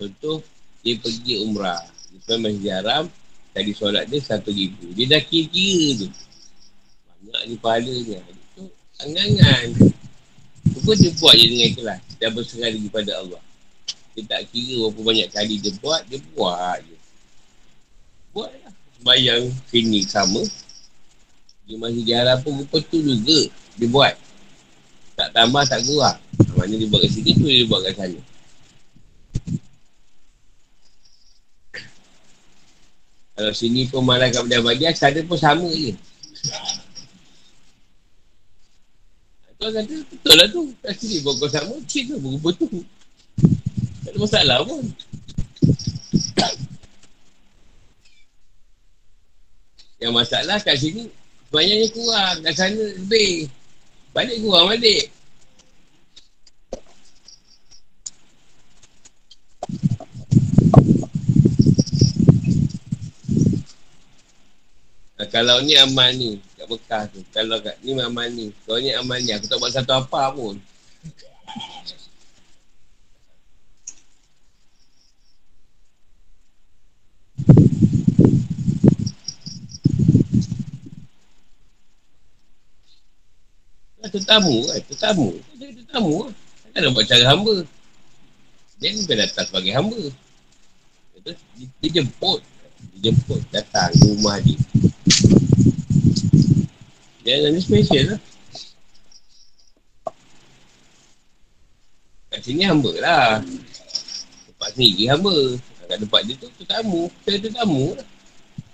[0.01, 0.41] Contoh
[0.81, 1.85] Dia pergi umrah.
[2.09, 3.05] Dia pergi masjid haram
[3.53, 4.97] Tadi solat dia satu ribu.
[4.97, 6.09] Dia dah kira-kira tu.
[7.21, 8.19] Banyak ni pahalanya.
[8.25, 8.42] Itu
[9.07, 9.93] angan-angan.
[10.63, 13.43] Cuba dia buat je dengan ikhlas Dia berserah lagi pada Allah.
[14.15, 16.97] Dia tak kira berapa banyak kali dia buat Dia buat je.
[18.31, 18.73] Buat lah.
[19.03, 20.43] Bayang sini sama.
[21.67, 23.41] Dia masih jalan pun rupa tu juga
[23.79, 24.15] Dia buat.
[25.19, 26.19] Tak tambah tak kurang
[26.57, 28.21] Mana dia buat kat sini tu dia buat kat sana.
[33.33, 35.97] Kalau sini pun malah kat benda bahagia, sana pun sama je.
[39.63, 40.63] Kau kata, betul lah tu.
[40.99, 42.67] Sini pun kau sama, cik tu berubah tu.
[44.03, 44.83] Tak ada masalah pun.
[50.03, 51.07] Yang masalah kat sini,
[51.55, 52.43] banyaknya kurang.
[52.43, 53.47] Kat sana lebih.
[54.11, 55.07] Balik kurang balik.
[65.31, 67.21] Kalau ni amal ni kat Mekah tu.
[67.35, 68.55] Kalau kat ni amal ni.
[68.63, 70.55] Kalau ni amal ni aku tak buat satu apa pun.
[84.03, 85.29] Nah, tetamu kan, tetamu.
[85.59, 86.33] Tetamu kan.
[86.73, 87.57] Tak nak buat cara hamba.
[88.79, 90.03] Dia ni bukan datang sebagai hamba.
[91.23, 91.35] Dia,
[91.83, 92.43] dia jemput.
[92.95, 94.59] Dia jemput datang rumah dia.
[97.23, 98.21] Dia ada special lah.
[102.35, 103.39] Kat sini hamba lah.
[104.51, 105.37] Tempat sendiri hamba.
[105.87, 107.07] Kat tempat dia tu tetamu.
[107.23, 108.07] Saya tetamu lah.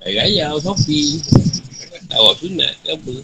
[0.01, 1.21] Raya-raya, shopping.
[2.09, 3.15] Tawak sunat ke apa.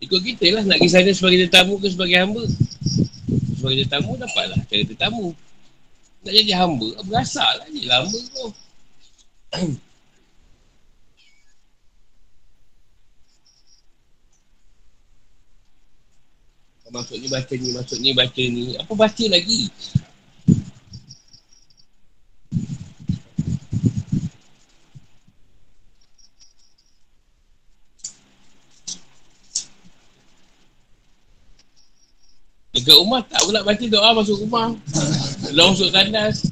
[0.00, 2.44] Ikut kita lah nak pergi sana sebagai tetamu ke sebagai hamba.
[3.62, 5.30] Sebagai tetamu dapatlah cara tetamu.
[6.26, 8.46] Nak jadi hamba, berasak lah lah hamba tu.
[16.90, 18.74] Masuk ni baca ni, masuk ni baca ni.
[18.82, 19.70] Apa baca lagi?
[32.72, 34.72] Dekat rumah tak pula baca doa masuk rumah.
[35.44, 36.48] Kalau masuk tandas.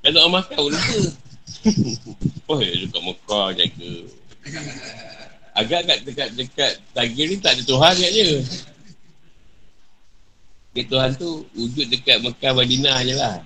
[0.00, 1.00] Kalau doa makan pun lupa.
[2.48, 3.92] oh dekat Mekah jaga.
[5.56, 8.10] Agak kat dekat dekat tagir ni tak ada Tuhan dia.
[10.72, 13.36] Dia Tuhan tu wujud dekat Mekah Madinah je lah.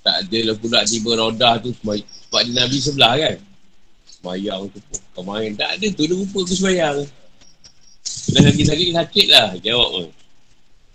[0.00, 3.36] Tak ada lah pula tiba rodah tu sebab, sebab dia Nabi sebelah kan.
[4.08, 5.00] Semayang tu pun.
[5.20, 6.96] Kemarin tak ada tu dia rupa aku semayang.
[8.30, 10.08] Dah lagi-lagi sakit lah jawab pun.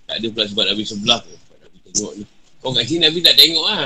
[0.05, 1.33] Tak ada pula sebab Nabi sebelah tu.
[1.37, 2.23] Sebab Nabi tengok ni.
[2.61, 3.85] Kau kat sini Nabi tak tengok lah.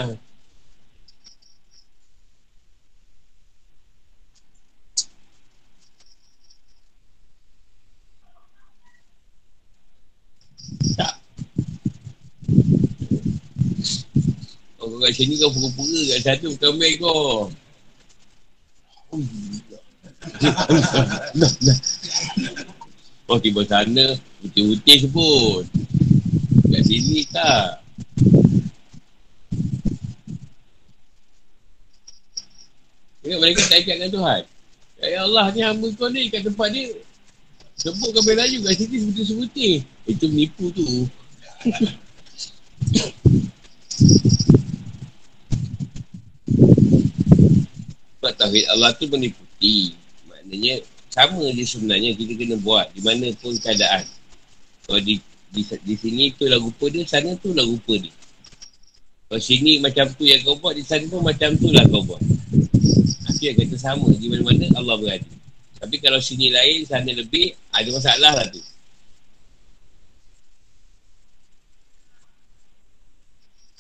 [15.10, 17.49] Kat sini kau pura-pura kat satu bukan baik kau.
[23.26, 24.14] Oh tiba sana
[24.45, 25.65] Putih-putih sebut.
[26.69, 27.81] Kat sini tak?
[33.26, 34.41] Tengok mereka tak ikat dengan Tuhan.
[35.02, 36.94] Ya Allah ni hamba kau ni kat tempat dia
[37.81, 40.86] Sebut kau Melayu kat sini sebutin-sebutin Itu menipu tu
[48.30, 49.97] Sebab tauhid Allah tu meniputi.
[50.30, 52.85] Maknanya, sama je sebenarnya kita kena buat.
[52.93, 54.06] Di mana pun keadaan.
[54.85, 55.18] Kalau di,
[55.49, 58.14] di, di sini tu lah rupa dia, sana tu lah rupa dia.
[59.26, 62.22] Kalau sini macam tu yang kau buat, di sana pun macam tu lah kau buat.
[63.34, 64.14] Itu yang kata sama.
[64.14, 65.30] Di mana-mana Allah berada.
[65.81, 68.61] Tapi kalau sini lain, sana lebih, ada masalah lah tu.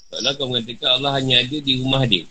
[0.09, 2.25] Kalau kau mengatakan Allah hanya ada di rumah dia.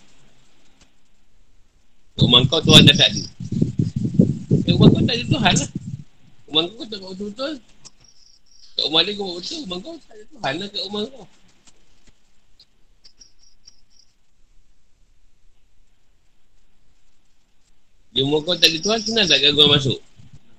[2.18, 3.22] Rumah kau Tuhan dah tak ada.
[4.66, 5.70] Eh, rumah kau tak ada Tuhan lah.
[6.50, 7.52] Rumah kau tak buat betul-betul.
[8.74, 9.60] Kat rumah dia kau buat betul.
[9.62, 11.26] Rumah kau tak ada Tuhan lah kat rumah kau.
[18.08, 19.98] Di rumah kau tak ada Tuhan, senang tak gangguan masuk?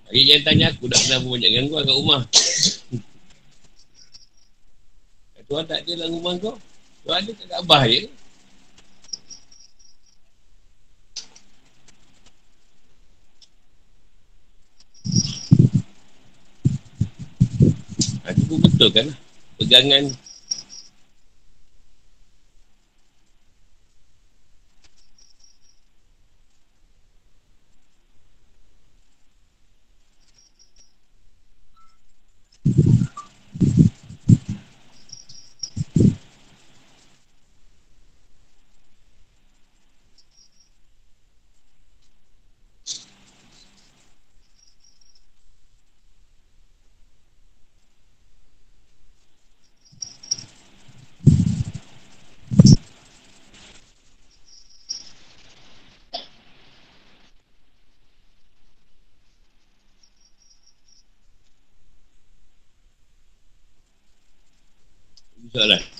[0.08, 2.22] Hari yang tanya aku, dah pernah banyak gangguan kat rumah.
[5.50, 6.56] Tuhan tak ada dalam rumah kau.
[7.04, 8.06] Tuhan ada kat Abah je.
[18.34, 19.08] Itu pun betul kan?
[19.60, 20.04] Pegangan
[65.60, 65.99] soalan.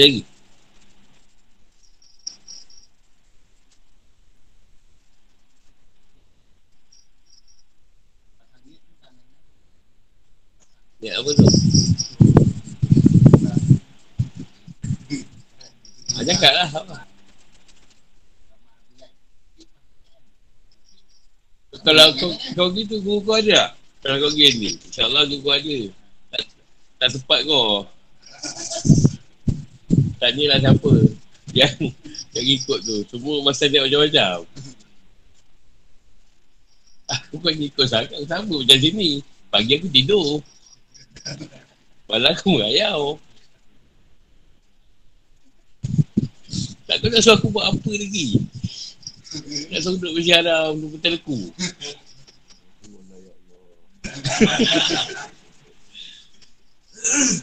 [0.00, 0.24] Lagi?
[11.02, 11.46] Ya, apa tu?
[16.14, 16.70] Ah, cakap lah.
[21.82, 23.70] Kalau kau, kau gitu, guru kau ada tak?
[24.06, 25.78] Kalau kau gini, insyaAllah guru ada.
[26.30, 26.42] Tak,
[27.02, 27.82] tak tepat kau.
[30.22, 30.92] Tanyalah siapa
[31.58, 31.74] yang
[32.30, 33.02] yang ikut tu.
[33.10, 34.46] Semua masa dia macam-macam.
[37.18, 39.18] Aku kan ikut sangat sama macam sini.
[39.52, 40.40] Pagi aku tidur.
[42.08, 43.20] Malam aku merayau.
[46.88, 48.40] Tak tahu nak suruh aku buat apa lagi.
[49.68, 51.52] Nak suruh duduk bersyarah untuk berteleku.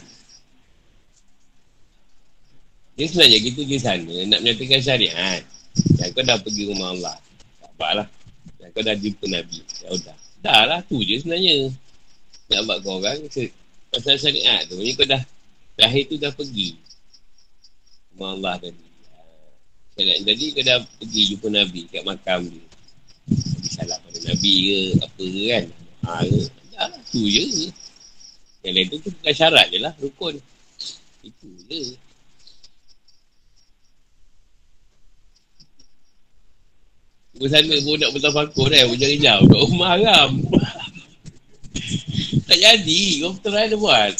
[2.98, 5.42] Dia sebenarnya kita pergi sana nak menyatakan syariat.
[5.98, 7.16] Yang kau dah pergi rumah Allah.
[7.62, 8.06] Tak apa lah.
[8.60, 9.58] Yang kau dah jumpa Nabi.
[9.62, 10.16] Ya udah.
[10.40, 11.70] Dah lah tu je sebenarnya.
[12.50, 13.18] Nak buat kau orang.
[13.90, 14.76] Pasal syariat tu.
[14.80, 15.22] Ni kau dah.
[15.78, 16.76] Terakhir tu dah pergi.
[18.14, 18.86] Rumah Allah tadi.
[19.96, 22.64] Syariat tadi kau dah pergi jumpa Nabi kat makam dia.
[23.30, 25.64] Nabi salah pada Nabi ke apa ke kan.
[26.00, 26.10] Ha,
[26.74, 27.70] dah lah tu je.
[28.60, 29.92] Yang lain tu tu bukan syarat je lah.
[30.02, 30.36] Rukun.
[31.24, 31.96] Itu je.
[37.40, 39.48] Ke sana pun nak bertafakur kan, berjari jauh.
[39.48, 40.44] Kat rumah haram.
[42.44, 44.12] tak jadi, kau try dia buat.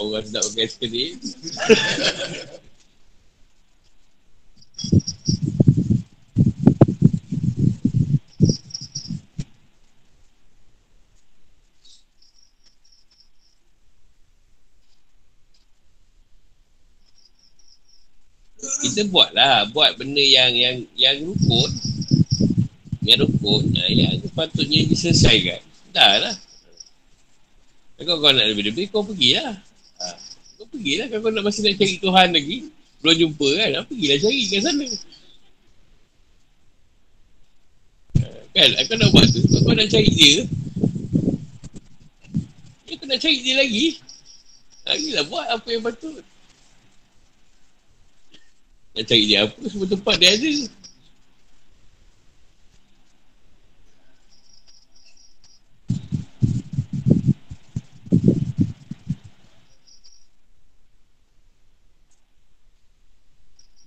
[0.00, 1.20] Orang sedap pakai skrin.
[18.80, 21.70] Kita buat lah buat benda yang yang yang rukun.
[23.04, 23.62] Yang rukun.
[23.76, 25.60] Nah, yang patutnya diselesaikan.
[25.92, 26.34] Dah lah.
[28.00, 29.60] Kalau kau nak lebih-lebih kau pergilah.
[30.00, 30.06] Ha.
[30.56, 32.56] kau pergilah kalau kau nak masih nak cari Tuhan lagi.
[33.04, 33.68] Belum jumpa kan?
[33.76, 34.86] Ha, pergilah cari kat sana.
[38.16, 38.26] Ha,
[38.56, 38.70] kan?
[38.80, 39.40] Aku nak buat tu.
[39.44, 40.36] Kau nak cari dia.
[42.88, 43.86] Aku nak cari dia lagi.
[44.88, 46.24] Lagilah buat apa yang patut
[49.00, 50.52] nak cari dia apa Semua tempat dia ada.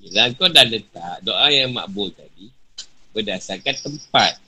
[0.02, 2.50] Yelah kau dah letak doa yang makbul tadi
[3.14, 4.42] Berdasarkan tempat.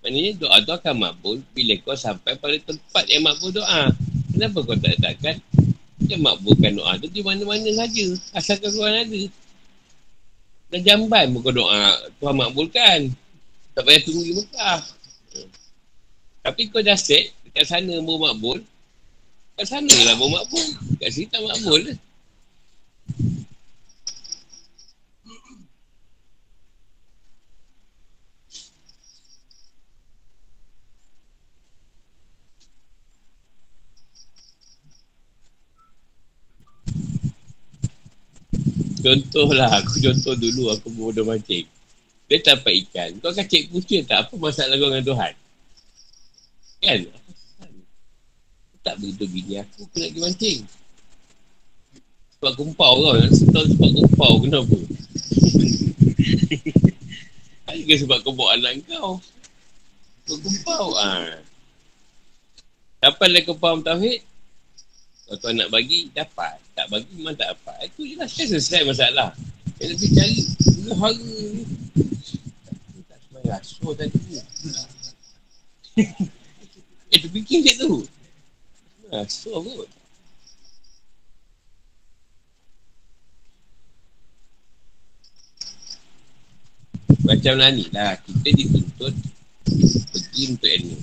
[0.00, 3.92] Maksudnya doa tu akan makbul Bila kau sampai pada tempat yang makbul doa.
[4.32, 5.36] Kenapa kau tak letakkan
[6.06, 8.06] dia makbulkan doa tu di mana-mana saja.
[8.32, 9.22] Asalkan Tuhan ada.
[10.70, 13.00] Dan jamban muka doa Tuhan makbulkan.
[13.76, 14.80] Tak payah tunggu di Mekah.
[16.46, 18.58] Tapi kau dah set dekat sana baru makbul.
[19.54, 20.66] Dekat sana lah baru makbul.
[20.96, 21.82] Dekat sini tak makbul.
[39.06, 41.62] Contohlah, aku contoh dulu aku bodoh mancing.
[42.26, 43.10] Dia tak dapat ikan.
[43.22, 45.32] Kau kan cik kucing tak apa masalah kau dengan Tuhan.
[46.82, 46.98] Kan?
[48.82, 50.58] Tak begitu bini aku, aku nak pergi mancing.
[52.36, 54.74] Sebab kumpau kau, setahun sebab kumpau, kenapa?
[57.70, 59.22] Ada sebab kau bawa anak kau.
[60.26, 60.98] Kau kumpau.
[60.98, 61.38] Ha.
[63.06, 64.18] Dapat lah kau faham tauhid,
[65.26, 66.54] kalau tuan nak bagi, dapat.
[66.78, 67.90] Tak bagi, memang tak dapat.
[67.90, 68.30] Itu je lah.
[68.30, 69.34] Saya selesai masalah.
[69.74, 70.38] Saya lebih cari.
[70.62, 71.66] Dulu hara ni.
[73.10, 74.22] Tak semai rasuah tadi.
[77.10, 78.06] eh, tu fikir je tu.
[79.10, 79.90] Rasuah kot.
[87.26, 88.14] Macam lah ni lah.
[88.22, 89.14] Kita dituntut
[90.14, 90.96] pergi untuk ilmu.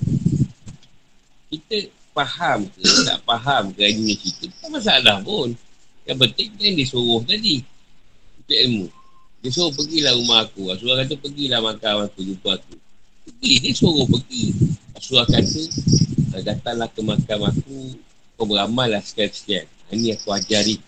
[1.52, 1.76] Kita
[2.14, 5.50] faham ke tak faham ke ilmu kita tak masalah pun.
[6.06, 7.60] Yang penting kan dia suruh tadi
[8.38, 8.86] untuk ilmu.
[9.42, 10.72] Dia suruh pergilah rumah aku.
[10.72, 12.74] Rasulullah kata pergilah makan aku jumpa aku.
[13.26, 14.44] Pergi dia suruh pergi.
[14.94, 15.60] Rasulullah kata
[16.44, 17.76] datanglah ke makam aku
[18.34, 20.78] kau beramal lah sekian-sekian ini aku ajari.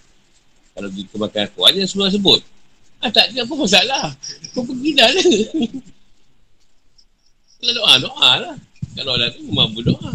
[0.72, 2.40] Kalau pergi ke makam aku ada Rasulullah sebut.
[3.02, 4.04] Ah, tak ada apa masalah
[4.56, 5.26] kau pergi dah lah
[7.56, 8.56] kalau doa doa lah.
[8.96, 10.12] Kalau ada tu mampu doa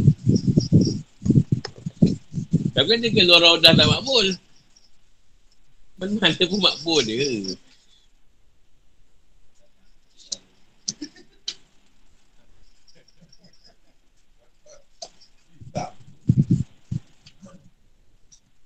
[2.82, 4.26] tapi kan dia kalau orang tak makbul.
[6.02, 7.54] Mana pun makbul dia.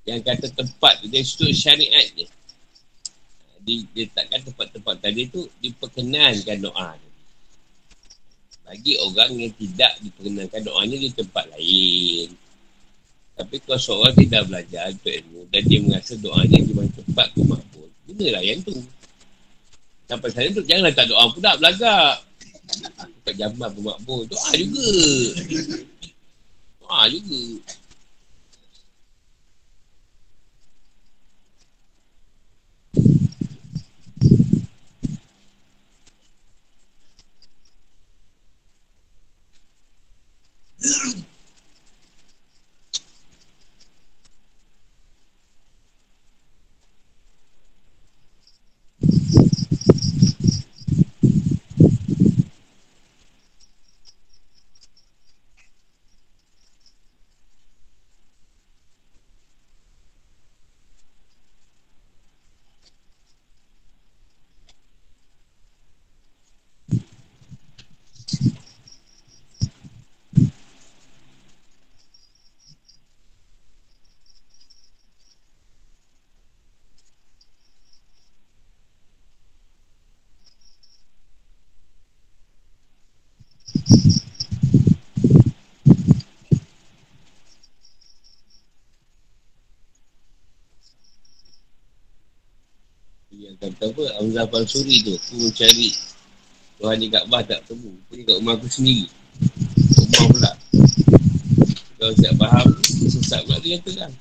[0.08, 2.24] Yang kata tempat dia sudut syariat je.
[3.68, 7.10] Dia, tempat-tempat tadi tu diperkenankan doa tu.
[8.64, 12.45] Bagi orang yang tidak diperkenankan doanya di tempat lain.
[13.36, 17.28] Tapi kalau seorang dia dah belajar untuk ilmu Dan dia merasa doanya dia memang cepat
[17.36, 18.76] ke makbul Benalah yang tu.
[20.08, 22.16] Sampai saya tu janganlah tak doa pula belagak.
[23.28, 24.88] Tak jambat ke makbul Doa juga.
[26.80, 27.42] Doa juga.
[40.86, 41.26] Yeah.
[93.84, 95.90] apa, Hamzah Fansuri tu, aku mencari
[96.76, 97.92] Tuhan di Kaabah tak temu.
[98.12, 99.08] Ni kat rumah aku sendiri.
[99.96, 100.52] Rumah pula.
[101.96, 104.12] Kalau tak faham, sesat pula dia kata kan.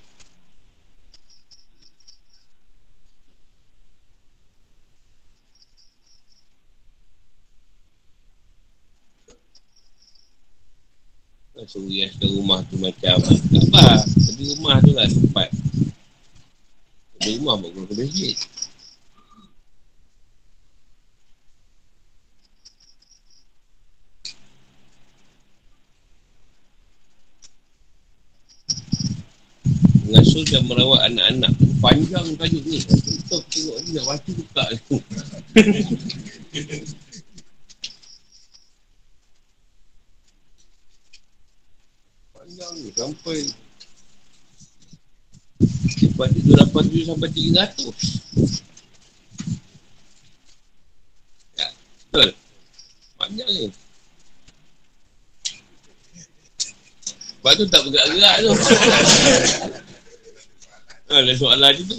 [11.65, 14.05] Suruh hiaskan rumah tu macam Kaabah.
[14.05, 15.49] Tapi rumah tu lah tempat.
[17.19, 18.37] Ada rumah buat ke masjid.
[30.49, 31.53] Dan merawat anak-anak.
[31.81, 32.79] Panjang tajuk ni.
[32.81, 34.97] Kita tengok ni nak baca buka tu.
[42.35, 43.41] Panjang ni sampai
[46.05, 47.89] Lepas tu 287 sampai 300
[51.57, 51.69] Ya,
[52.11, 52.29] betul.
[53.17, 53.67] Panjang ni.
[57.45, 58.53] Lepas tu tak bergerak-gerak tu
[61.15, 61.99] ada soalan je tu.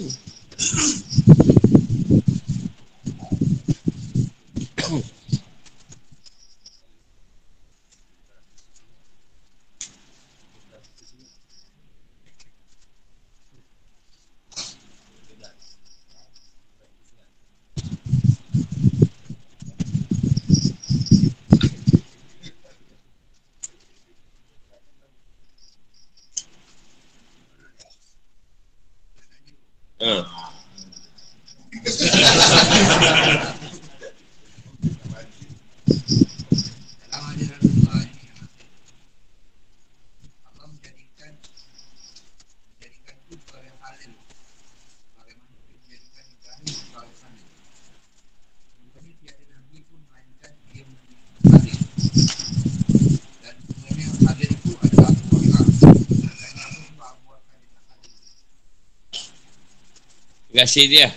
[60.56, 61.08] Kasih dia.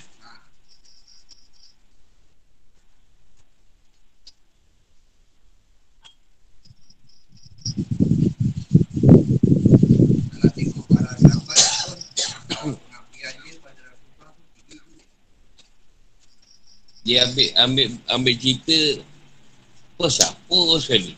[17.09, 19.01] Dia ambil ambil ambil cerita
[19.97, 21.17] pos lah, pos sekali.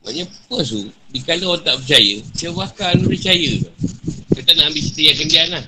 [0.00, 3.52] Maksudnya pos tu, dikala orang tak percaya, dia bakal percaya.
[4.32, 5.64] Kita nak ambil cerita yang kendian lah.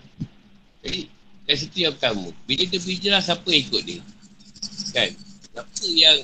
[0.81, 1.01] Jadi,
[1.43, 2.31] Kat situ yang pertama.
[2.47, 4.01] Bila dia berhijrah, siapa yang ikut dia?
[4.94, 5.10] Kan?
[5.51, 6.19] Siapa yang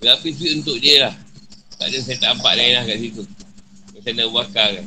[0.00, 1.14] berapi duit untuk dia lah.
[1.78, 3.22] Tak ada saya tak nampak lain lah kat situ.
[3.98, 4.86] Saya nak bakar kan.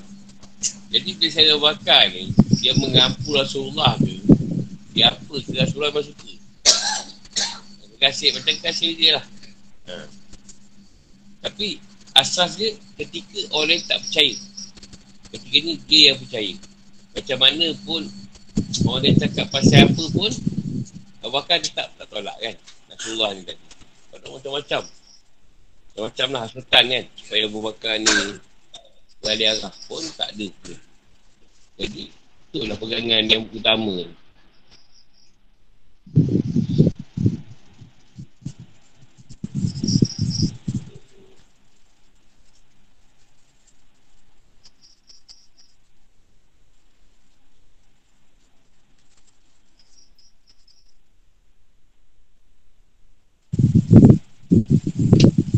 [0.91, 2.23] Jadi bila saya nak bakar ni,
[2.59, 4.17] dia mengampu Rasulullah tu.
[4.91, 6.31] Dia apa ke Rasulullah memang suka.
[7.79, 9.25] Terima kasih, macam kasih dia lah.
[9.87, 9.95] Ha.
[11.47, 11.79] Tapi
[12.17, 14.35] asas dia ketika orang tak percaya.
[15.31, 16.53] Ketika ni dia yang percaya.
[17.15, 18.01] Macam mana pun
[18.87, 20.31] Orang dia cakap pasal apa pun
[21.21, 22.55] Bahkan dia tak, tak tolak kan?
[22.91, 23.65] Rasulullah ni tadi.
[24.11, 24.81] Ada macam-macam.
[25.91, 27.05] Macam-macam lah hasutan kan?
[27.15, 28.15] Supaya Abu Bakar ni
[29.21, 30.47] Wali Araf pun tak ada
[31.79, 32.03] Jadi
[32.51, 34.03] Itulah pegangan yang utama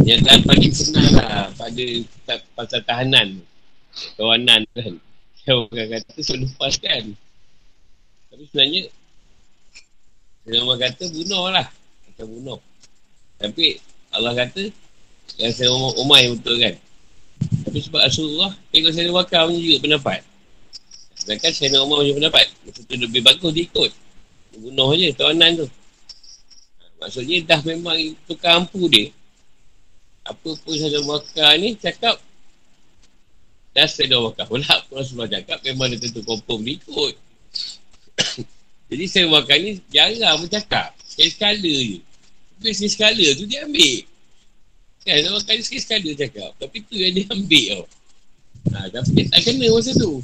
[0.04, 1.86] kan paling senang lah pada
[2.60, 3.40] pasal tahanan.
[4.20, 4.94] Kawanan kan.
[5.44, 7.04] Yang orang kata suruh lepaskan
[8.32, 8.84] Tapi sebenarnya
[10.48, 11.68] Yang orang kata bunuh lah.
[12.08, 12.60] Macam bunuh.
[13.40, 13.66] Tapi
[14.16, 14.64] Allah kata
[15.40, 16.76] Yang saya Umar, Umar yang betul kan.
[17.70, 20.20] Tapi sebab Rasulullah Tengok saya wakar punya juga pendapat.
[21.20, 23.92] Sedangkan saya Umar punya pendapat Maksudnya lebih bagus dia ikut.
[24.54, 25.68] Bunuh je tawanan tu.
[27.04, 29.12] Maksudnya dah memang tukar ampu dia
[30.24, 32.16] apa pun saya wakar ni cakap
[33.76, 37.14] dah saya wakar pula pun Rasulullah cakap memang dia tentu confirm ikut.
[38.94, 42.00] Jadi saya wakar ni jarang bercakap sekali-sekala je.
[42.56, 43.98] Tapi sekali-sekala tu dia ambil.
[45.04, 46.52] Kan saya wakar ni sekali-sekala cakap.
[46.56, 47.86] Tapi tu yang dia ambil tau.
[48.64, 50.24] Ha, tapi dia tak kena masa tu.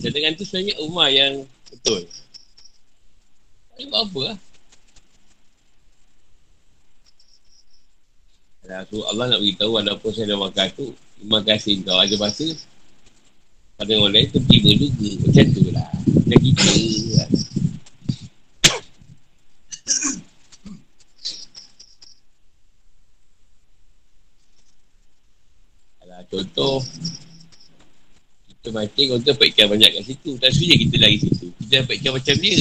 [0.00, 2.08] Saya dengan tu sebenarnya Umar yang betul.
[3.76, 4.38] Tak buat apa lah
[8.68, 12.44] Dan aku, Allah nak beritahu walaupun saya dah makan tu, terima kasih kau ada masa.
[13.80, 15.10] Pada orang lain tu tiba juga.
[15.24, 15.88] Macam tu lah.
[16.04, 16.68] Macam kita.
[17.16, 17.28] Lah.
[26.28, 26.84] contoh
[28.52, 31.80] kita mati kau tu dapat ikan banyak kat situ tak suja kita lari situ kita
[31.80, 32.60] dapat ikan macam dia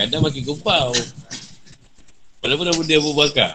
[0.00, 0.96] kadang makin kumpau
[2.40, 3.52] walaupun dah benda berbakar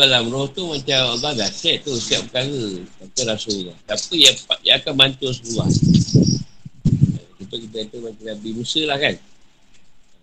[0.00, 2.80] kalau roh tu macam Allah dah set tu setiap perkara.
[3.04, 3.76] Kata Rasulullah.
[3.84, 5.68] Siapa yang, yang akan bantu Rasulullah?
[7.50, 9.18] Kita kita kata macam Nabi Musa lah kan.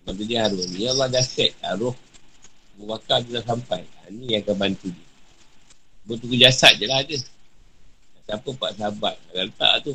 [0.08, 0.64] Nabi dia Harun.
[0.72, 1.52] Ya Allah dah set.
[1.76, 1.92] Roh
[2.88, 3.84] Bakar dia dah sampai.
[4.08, 5.08] Ini yang akan bantu dia.
[6.08, 7.20] Betul jasad je lah ada.
[8.24, 9.20] Siapa pak sahabat.
[9.28, 9.92] Kalau letak tu.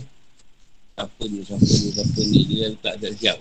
[0.93, 2.39] Siapa ni, siapa ni, siapa ni.
[2.45, 3.38] Dia letak siap-siap.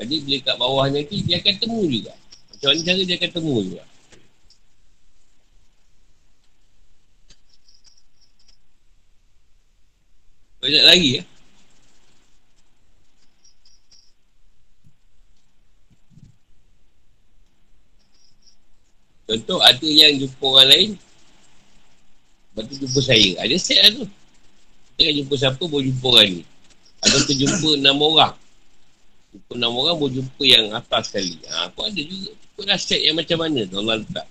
[0.00, 2.16] Jadi bila kat bawah nanti, dia akan temu juga.
[2.48, 3.84] Macam mana cara dia akan temu juga.
[10.64, 11.22] Banyak lagi ya.
[19.32, 20.90] Contoh ada yang jumpa orang lain
[22.52, 23.30] Lepas tu jumpa saya.
[23.40, 24.04] Ada set lah tu.
[24.92, 26.42] Kita kan jumpa siapa boleh jumpa orang ni.
[27.00, 28.34] Atau tu jumpa enam orang.
[29.32, 31.40] Jumpa enam orang boleh jumpa yang atas sekali.
[31.48, 32.36] Ha, Aku ada juga.
[32.52, 34.28] Kau dah set yang macam mana tu Allah letak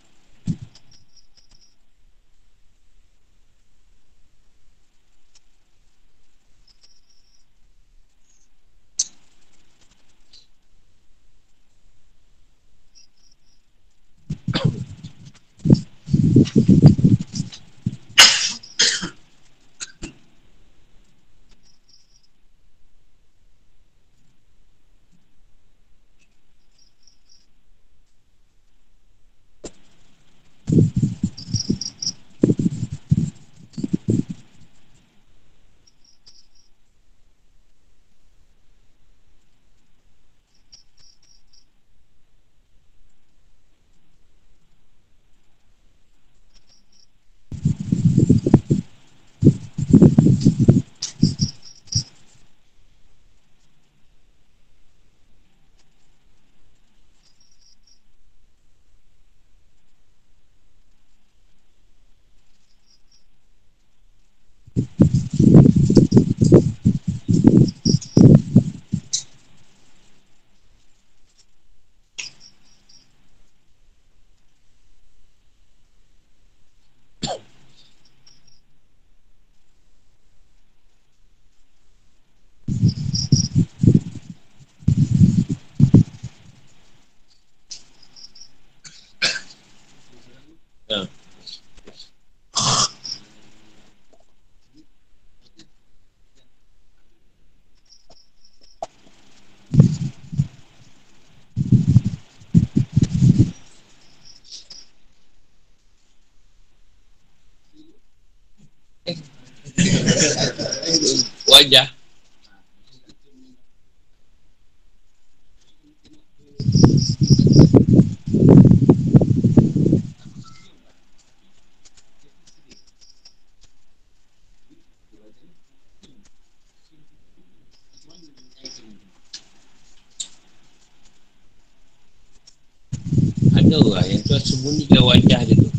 [134.62, 135.70] sembunyikan wajah dia tu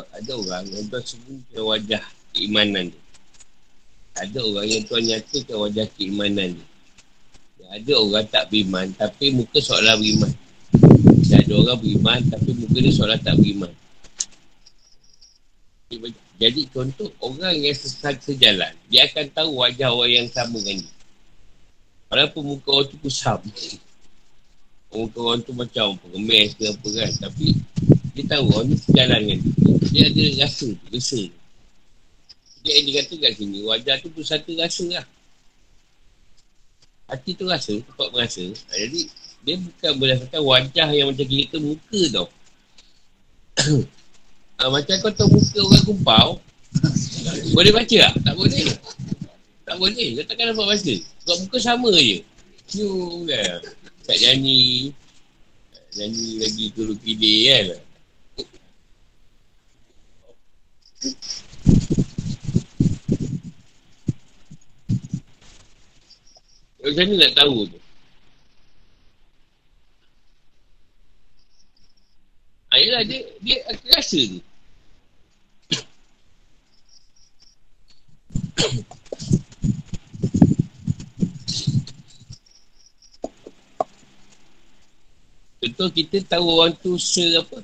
[0.00, 3.02] ada orang yang tuan sembunyikan wajah keimanan dia.
[4.16, 6.66] Ada orang yang tuan nyatakan wajah keimanan dia.
[7.68, 10.32] Ada orang tak beriman tapi muka seolah beriman.
[11.28, 13.72] Dan ada orang beriman tapi muka dia seolah tak beriman.
[16.40, 20.94] Jadi contoh orang yang sesat sejalan, dia akan tahu wajah orang yang sama dengan dia.
[22.08, 23.40] Walaupun muka orang tu kusam.
[24.92, 27.10] Muka orang tu macam pengemis ke apa kan.
[27.28, 27.46] Tapi
[28.12, 29.38] dia tahu orang ni sejalan dengan
[29.88, 30.02] dia.
[30.08, 31.20] Ada rasa tu, rasa
[32.62, 35.06] Dia yang dia kata kat sini, wajah tu pusat rasa lah.
[37.10, 38.44] Hati tu rasa, tempat merasa.
[38.70, 39.10] Jadi,
[39.42, 42.28] dia bukan berdasarkan wajah yang macam kita muka tau.
[44.62, 46.28] ha, macam kau tahu muka orang kumpau,
[47.52, 48.12] boleh baca tak?
[48.24, 48.64] Tak boleh.
[49.68, 50.08] Tak boleh.
[50.16, 50.94] Kau takkan dapat baca.
[51.28, 52.18] Kau muka sama je.
[52.68, 53.60] Cium kan.
[54.02, 54.90] Tak nyanyi.
[55.94, 57.66] Nyanyi lagi tulu kide kan.
[66.82, 67.78] Macam mana nak tahu tu?
[72.72, 74.40] Ayolah, dia, dia akan rasa tu.
[85.62, 87.62] Contoh kita tahu orang tu se apa?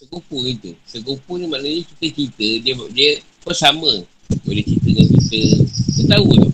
[0.00, 0.72] Sekupu kita.
[0.88, 3.10] Sekupu ni maknanya kita cerita dia dia
[3.44, 3.92] pun sama.
[4.48, 5.40] Boleh cerita dengan kita.
[5.60, 6.50] Kita tahu tu.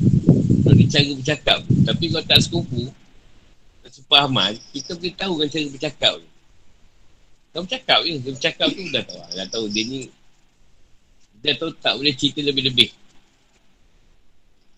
[0.67, 1.59] Kalau dia cara bercakap.
[1.87, 2.83] Tapi kalau tak sekupu,
[3.87, 6.29] tak sepahaman, kita boleh tahu kan cara bercakap tu.
[7.55, 8.13] Kalau bercakap je.
[8.19, 9.21] Dia bercakap tu dah tahu.
[9.31, 10.01] Dah tahu dia ni
[11.43, 12.91] dia tahu tak boleh cerita lebih-lebih.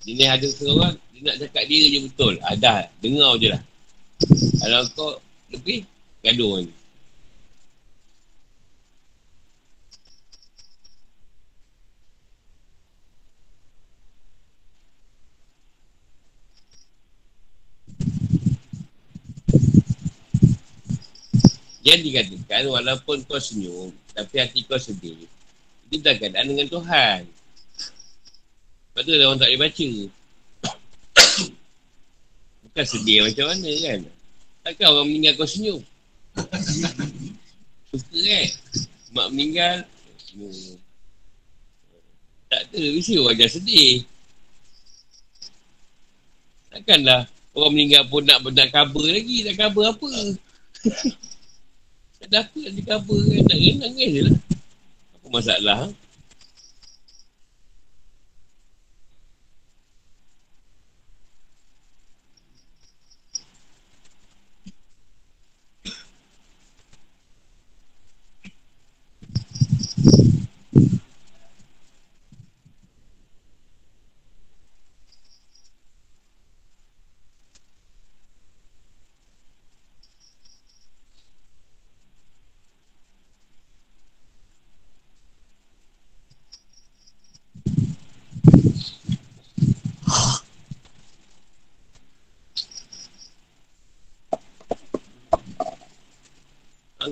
[0.04, 2.34] Dia ni ada seorang, dia nak cakap dia je betul.
[2.40, 3.62] Ada, dengar je lah.
[4.62, 5.10] Kalau kau
[5.50, 5.84] lebih
[6.22, 6.72] gaduh ni.
[21.84, 25.28] Jangan dikatakan walaupun kau senyum Tapi hati kau sedih
[25.92, 27.28] Itu dah keadaan dengan Tuhan
[28.88, 29.88] Sebab tu orang tak boleh baca
[32.74, 34.00] Bukan sedih macam mana kan?
[34.66, 35.78] Takkan orang meninggal kau senyum?
[37.94, 38.46] Suka kan?
[39.14, 39.86] Mak meninggal
[40.18, 40.74] senyum.
[42.50, 44.02] Tak ada Mesti wajah sedih.
[46.74, 50.10] Takkanlah Orang meninggal pun nak nak cover lagi Nak cover apa?
[52.18, 53.42] Tak ada apa nak di cover kan?
[53.54, 54.36] Tak kena nangis je lah.
[55.14, 55.76] Apa masalah?
[55.78, 56.03] ha?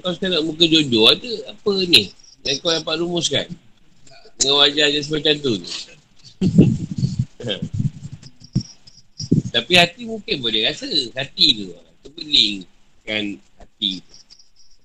[0.00, 2.14] Kau sekarang muka jujur ada apa ni?
[2.46, 3.46] Yang kau dapat rumuskan?
[4.40, 5.54] Dengan wajah je semacam tu
[9.52, 11.76] tapi hati mungkin boleh rasa hati tu.
[12.02, 12.64] Terbeling
[13.04, 14.00] kan hati.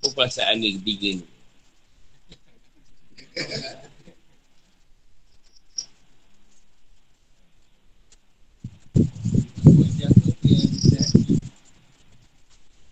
[0.04, 1.26] Apa perasaan dia ketiga ni?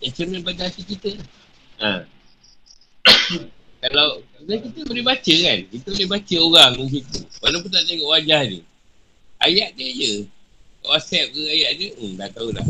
[0.05, 1.17] Yang cermin pada hati kita
[1.85, 2.01] Ha.
[3.85, 4.07] Kalau
[4.41, 5.59] kita boleh baca kan?
[5.69, 8.63] Kita boleh baca orang di situ Walaupun tak tengok wajah dia.
[9.45, 10.11] Ayat dia je.
[10.81, 11.89] WhatsApp ke ayat dia?
[11.93, 12.65] Hmm dah tahu dah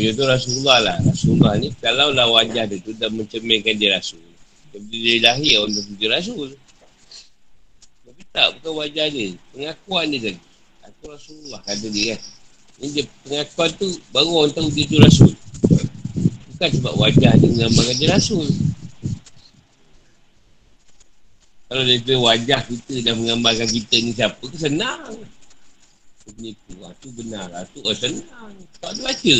[0.00, 0.96] Tu Rasulullah lah.
[1.04, 4.22] Rasulullah ni kalau lah wajah dia tu Dah mencerminkan dia Rasul.
[4.74, 6.50] Bila dia lahir tu dia Rasul.
[8.02, 9.34] Tapi tak bukan wajah dia.
[9.54, 10.40] Pengakuan dia tadi.
[10.84, 12.20] Aku Rasulullah kata dia kan.
[12.74, 15.32] Ini dia pengakuan tu Baru orang tahu dia tu Rasul.
[16.54, 18.46] Bukan sebab wajah dia menggambarkan dia Rasul.
[21.64, 25.18] Kalau dia wajah kita dah menggambarkan kita ni siapa ke senang.
[26.24, 27.66] Penipu lah tu benar lah.
[27.74, 28.54] Tu oh, senang.
[28.80, 29.36] Tak ada baca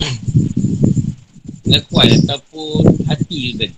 [1.62, 3.76] pengakuan ataupun hati tu tadi.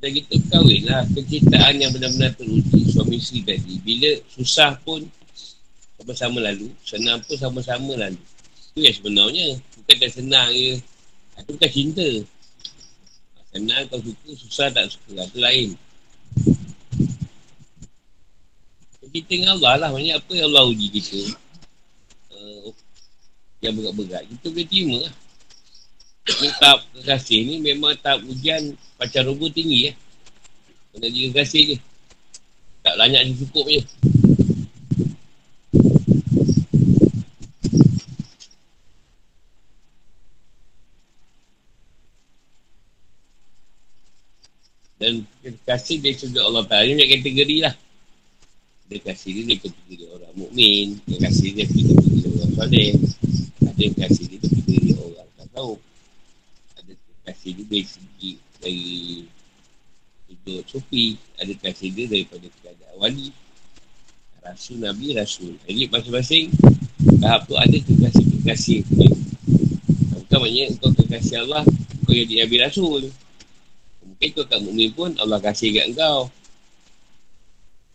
[0.00, 3.76] Dan kita kahwin lah Kecintaan yang benar-benar teruji Suami isteri tadi.
[3.84, 5.04] Bila susah pun
[6.00, 8.16] Sama-sama lalu Senang pun sama-sama lalu.
[8.72, 9.46] Itu yang sebenarnya.
[9.60, 10.80] Bukan dah senang je.
[11.36, 12.08] Itu bukan cinta
[13.50, 15.68] Senang kau suka Susah tak suka Itu lain
[19.10, 21.20] Kita dengan Allah lah Maksudnya apa yang Allah uji kita
[22.34, 22.70] uh,
[23.58, 25.14] Yang berat-berat Kita boleh terima lah
[26.30, 29.92] Ini tahap kekasih ni Memang tahap ujian Pacar robo tinggi ya.
[30.92, 31.76] Kena tiga kasih je.
[32.84, 33.80] Tak banyak cukup je.
[45.00, 45.24] Dan
[45.64, 47.72] kasih dia juga Allah Ta'ala ni banyak kategori lah.
[48.92, 52.92] Dia kasih dia, kategori orang mukmin, Dia kasih dia kategori orang soleh.
[53.64, 55.72] Ada kasih dia kategori orang tak tahu.
[56.76, 56.92] Ada
[57.32, 58.88] kasih dia dari segi dari
[60.28, 63.32] hidup sufi ada kasih dia daripada keadaan wali.
[64.44, 65.56] Rasul nabi rasul.
[65.64, 66.52] Jadi masing-masing
[67.24, 68.84] tahap tu ada kekasih-kekasih.
[70.12, 71.64] Bukan maknanya kau kekasih Allah
[72.04, 73.08] kau jadi nabi rasul
[74.20, 76.28] mungkin kau kat mu'min pun Allah kasih kat kau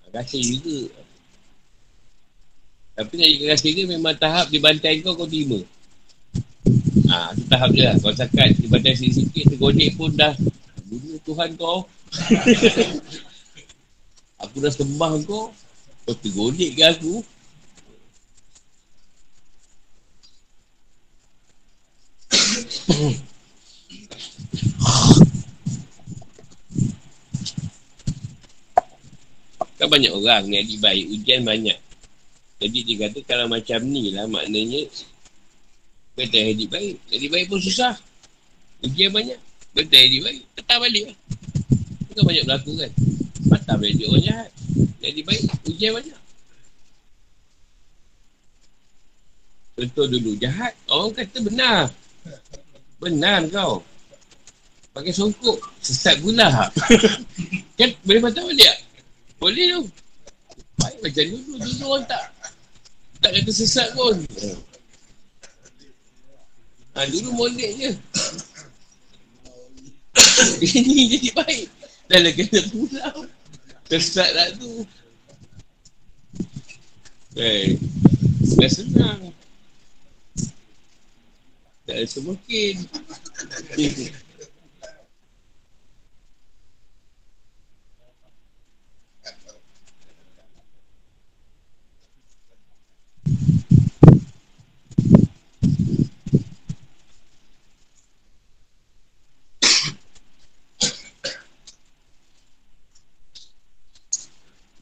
[0.10, 0.90] kasih juga
[2.98, 5.62] tapi nak jadi kekasih dia memang tahap dibantai kau kau terima
[7.06, 8.02] Ha, tu tahap dia lah.
[8.02, 10.34] Kau cakap di badan sikit-sikit, tergodik pun dah.
[10.90, 11.86] Dunia Tuhan kau.
[14.42, 15.54] aku dah sembah kau.
[16.10, 17.22] Kau tergodik ke aku?
[29.76, 31.80] kan banyak orang yang baik ujian banyak.
[32.56, 34.88] Jadi dia kata kalau macam ni lah maknanya
[36.16, 36.96] Betul hidup baik.
[37.12, 37.92] Jadi baik pun susah.
[38.80, 39.36] Ujian banyak.
[39.76, 40.42] Betul hidup baik.
[40.56, 41.18] Tetap balik lah.
[42.08, 42.92] Bukan banyak berlaku kan.
[43.52, 44.50] Patah balik dia orang jahat.
[45.04, 45.44] Jadi baik.
[45.68, 46.20] Ujian banyak.
[49.76, 50.72] Contoh dulu jahat.
[50.88, 51.92] Orang kata benar.
[53.04, 53.84] Benar kau.
[54.96, 55.60] Pakai songkok.
[55.84, 56.48] Sesat gula.
[57.78, 58.80] kan boleh patah balik tak?
[59.46, 59.86] Boleh tu.
[60.82, 61.54] Baik macam dulu.
[61.62, 62.34] Dulu orang tak.
[63.22, 64.18] Tak kata sesat pun.
[66.98, 67.92] Ha, dulu molek je.
[70.82, 71.68] Ini jadi baik.
[72.10, 73.18] Dah lah kena pulau.
[73.86, 74.82] Kesat lah tu.
[77.38, 77.78] Eh,
[78.58, 79.30] dah senang.
[81.86, 82.82] Tak ada semungkin.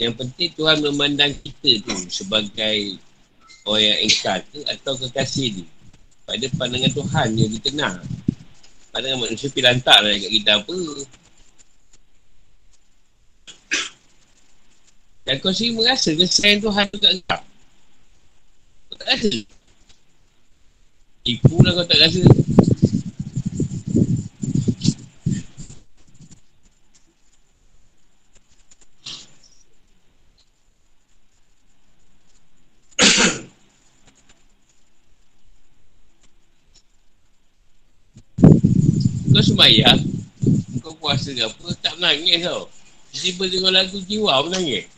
[0.03, 2.99] Yang penting Tuhan memandang kita tu sebagai
[3.63, 5.65] orang yang engkar ke atau kekasih ni.
[6.27, 8.03] Pada pandangan Tuhan yang kita nak.
[8.91, 10.80] Pandangan manusia lantak lah kat kita apa.
[15.23, 17.41] Dan kau sendiri merasa kesayangan Tuhan tu kat.
[18.91, 19.31] Kau tak rasa.
[21.23, 22.23] Tipu lah kau tak rasa.
[39.43, 39.99] kau sembahyang
[40.84, 42.68] Kau puasa ke apa Tak menangis tau.
[43.14, 44.90] Tiba-tiba tengok lagu jiwa menangis?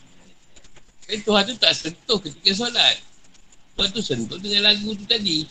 [1.06, 2.96] Eh Tuhan tu tak sentuh ketika solat.
[3.76, 5.44] Tuhan tu sentuh dengan lagu tu tadi.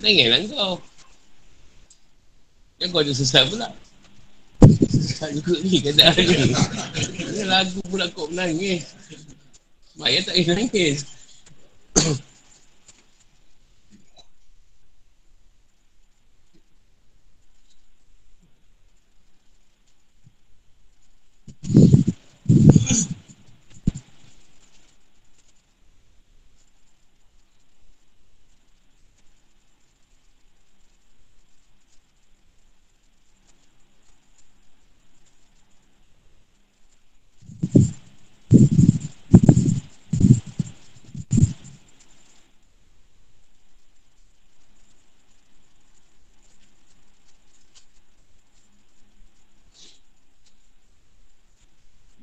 [0.00, 0.74] Nangis lah kau.
[2.80, 3.68] Yang kau ada sesat pula.
[4.88, 8.96] Sesat juga ni keadaan ni Lagu pula kau menangis.
[10.00, 11.04] Maya tak boleh nangis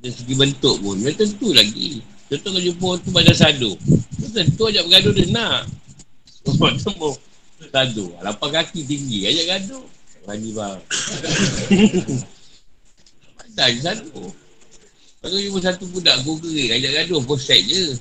[0.04, 1.00] Dari segi bentuk pun.
[1.00, 2.04] Dia tentu lagi.
[2.28, 3.72] Contoh kau jumpa tu badan sadu.
[4.20, 5.64] Tu tentu ajak bergaduh dia nak.
[6.44, 7.16] Oh, temu.
[7.72, 8.12] Sadu.
[8.20, 9.32] Lapan kaki tinggi.
[9.32, 9.88] Ajak gaduh.
[10.28, 10.80] Bani bang.
[13.40, 14.28] Badan je sadu.
[15.24, 17.24] Kalau jumpa satu budak Google ajak gaduh.
[17.24, 17.96] Post je.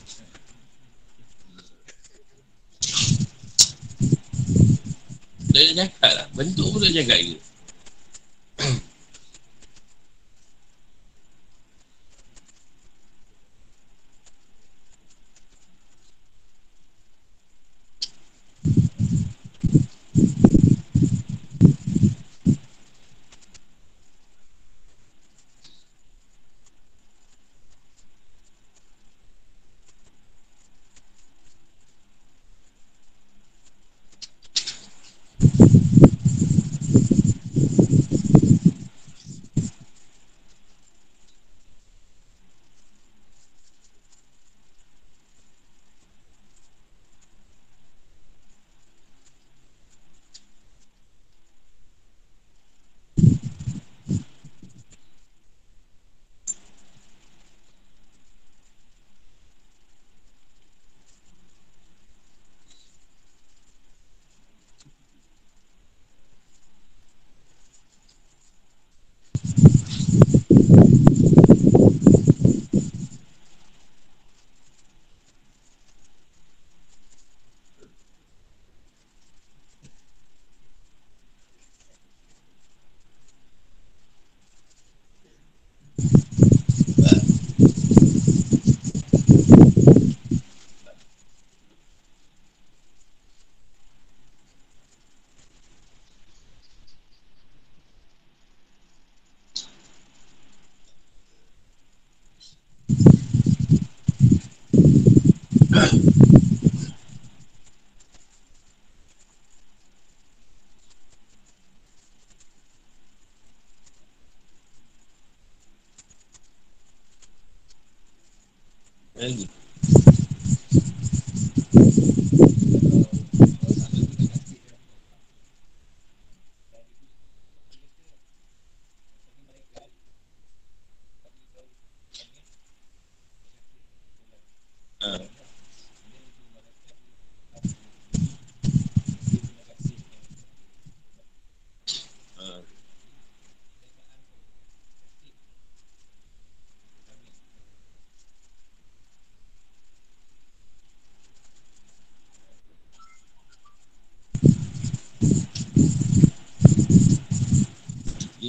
[5.55, 6.27] Dah cakap lah.
[6.35, 7.39] Bentuk pun dah cakap je.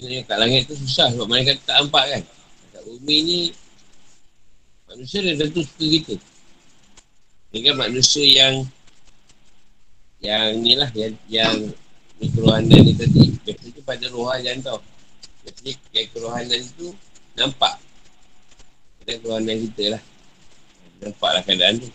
[0.03, 2.21] Dia kat langit tu susah sebab mereka tak nampak kan.
[2.75, 3.39] Kat bumi ni
[4.91, 6.15] manusia dia tentu suka kita.
[7.53, 8.67] Kan manusia yang
[10.19, 11.55] yang ni lah yang, yang
[12.19, 13.31] ni kerohanan ni tadi.
[13.47, 14.79] Biasanya pada rohan tau.
[15.47, 16.87] Biasanya yang kerohanan tu
[17.39, 17.75] nampak.
[18.99, 20.01] Kita kerohanan kita lah.
[20.99, 21.89] Nampak lah keadaan tu.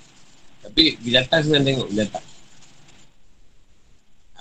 [0.65, 2.27] Tapi binatang senang tengok binatang.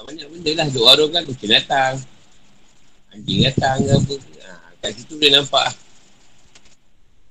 [0.08, 0.68] Banyak benda lah.
[0.72, 2.00] Duk warung kan kucing datang.
[3.18, 4.16] Anjing datang ke apa.
[4.46, 5.74] Ha, Kat situ dia nampak.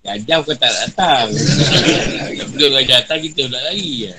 [0.03, 1.31] Gajah kau tak datang.
[2.59, 4.17] Belum gajah datang kita nak lari je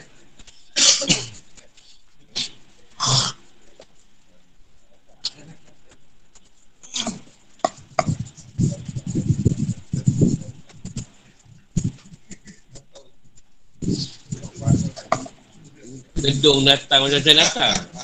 [16.18, 17.97] Gedung datang macam-macam datang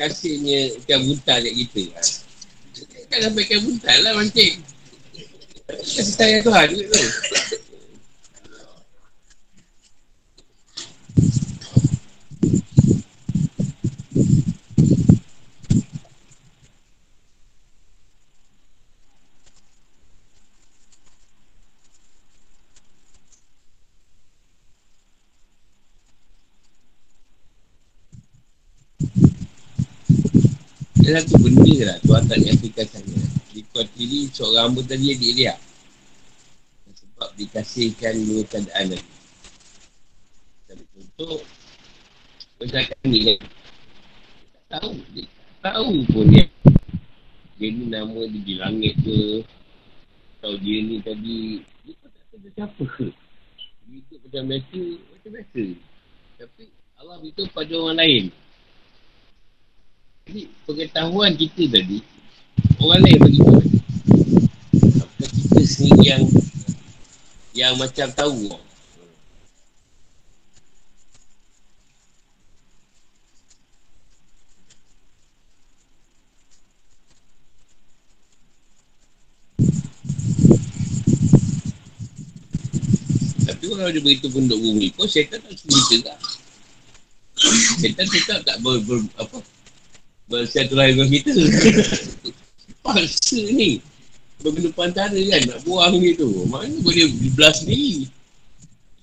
[0.00, 1.84] kasihnya ikan buntal kat kita.
[3.12, 4.64] Kan sampai ikan buntal lah mancing.
[5.68, 7.04] Kasih sayang Tuhan juga tu.
[31.10, 33.18] Ada satu benda lah Tuhan tak nyatakan sana
[33.50, 35.58] Dikuat diri seorang hamba tadi adik dia
[36.86, 39.14] Sebab dikasihkan dua keadaan lagi
[40.70, 41.42] Tapi contoh
[42.62, 43.38] Masyarakat ni kan
[44.70, 45.26] Tak tahu Dia
[45.60, 46.46] tak tahu pun dia.
[47.58, 49.42] Dia ni nama dia di langit ke?
[50.38, 51.58] Atau dia ni tadi
[51.90, 53.06] Dia pun tak tahu siapa ke?
[53.90, 55.64] Hidup macam biasa, macam biasa.
[56.38, 56.64] Tapi
[57.02, 58.24] Allah beritahu pada orang lain.
[60.28, 61.98] Jadi pengetahuan kita tadi,
[62.80, 63.60] orang lain bagi tahu.
[65.00, 66.24] Apa kita sendiri yang
[67.56, 68.56] yang macam tahu.
[83.50, 86.18] Tapi kalau dia beritahu penduduk bumi pun, syaitan tak kita tak.
[87.82, 89.36] Syaitan tetap tak ber, ber apa,
[90.30, 91.30] bersiaturahim dengan kita.
[92.86, 93.82] Paksa ni.
[94.40, 96.48] Bergelupan antara kan, nak buang gitu.
[96.48, 98.08] Mana boleh belah sendiri.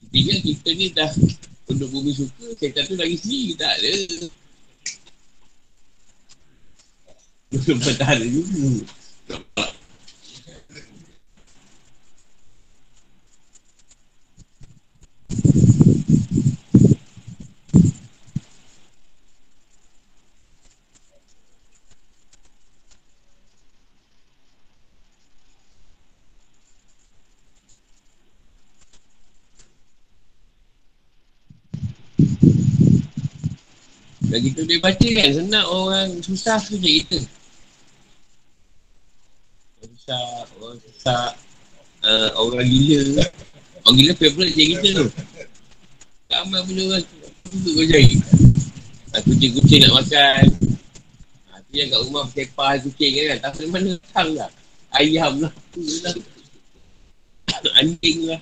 [0.10, 1.12] Tinggal kita ni dah
[1.70, 3.54] penduduk bumi suka, syaitan tu lagi sendiri.
[3.60, 3.94] Tak ada.
[7.54, 8.82] Bergelupan antara juga.
[34.38, 35.30] Dan kita boleh baca kan?
[35.34, 37.18] Senang orang susah tu je kita.
[39.82, 40.22] Orang susah
[40.62, 41.34] Orang susah
[42.06, 43.26] uh, Orang gila
[43.82, 45.10] Orang gila favorite je kita tu.
[46.30, 47.02] Ramai punya orang
[47.50, 48.14] Duduk kau cari.
[49.26, 50.46] Kucing-kucing nak makan.
[51.50, 53.38] Uh, Tu yang kat rumah Sepah kucing kan?
[53.42, 54.54] Tak mana Tang lah.
[54.94, 55.54] Ayam lah.
[57.82, 58.38] Anjing lah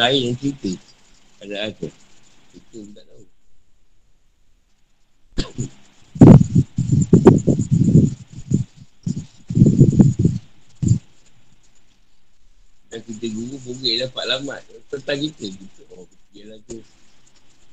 [0.00, 0.72] Lain yang cerita
[1.44, 1.92] Ada aku.
[2.56, 3.24] Kita pun tak tahu.
[12.88, 14.64] Dan kita guru boleh dapat lamat.
[14.88, 15.52] Tentang kita.
[15.52, 16.80] Kita Oh dia lah tu.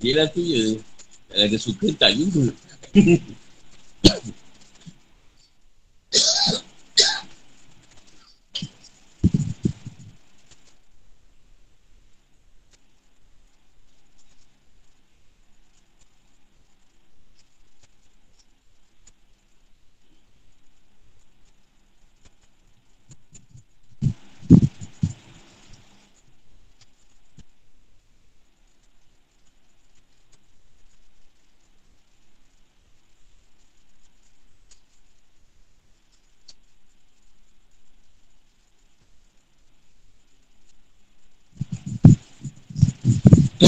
[0.04, 0.84] Dia lah tu je.
[1.32, 2.52] Kalau ada suka tak juga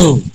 [0.01, 0.21] oh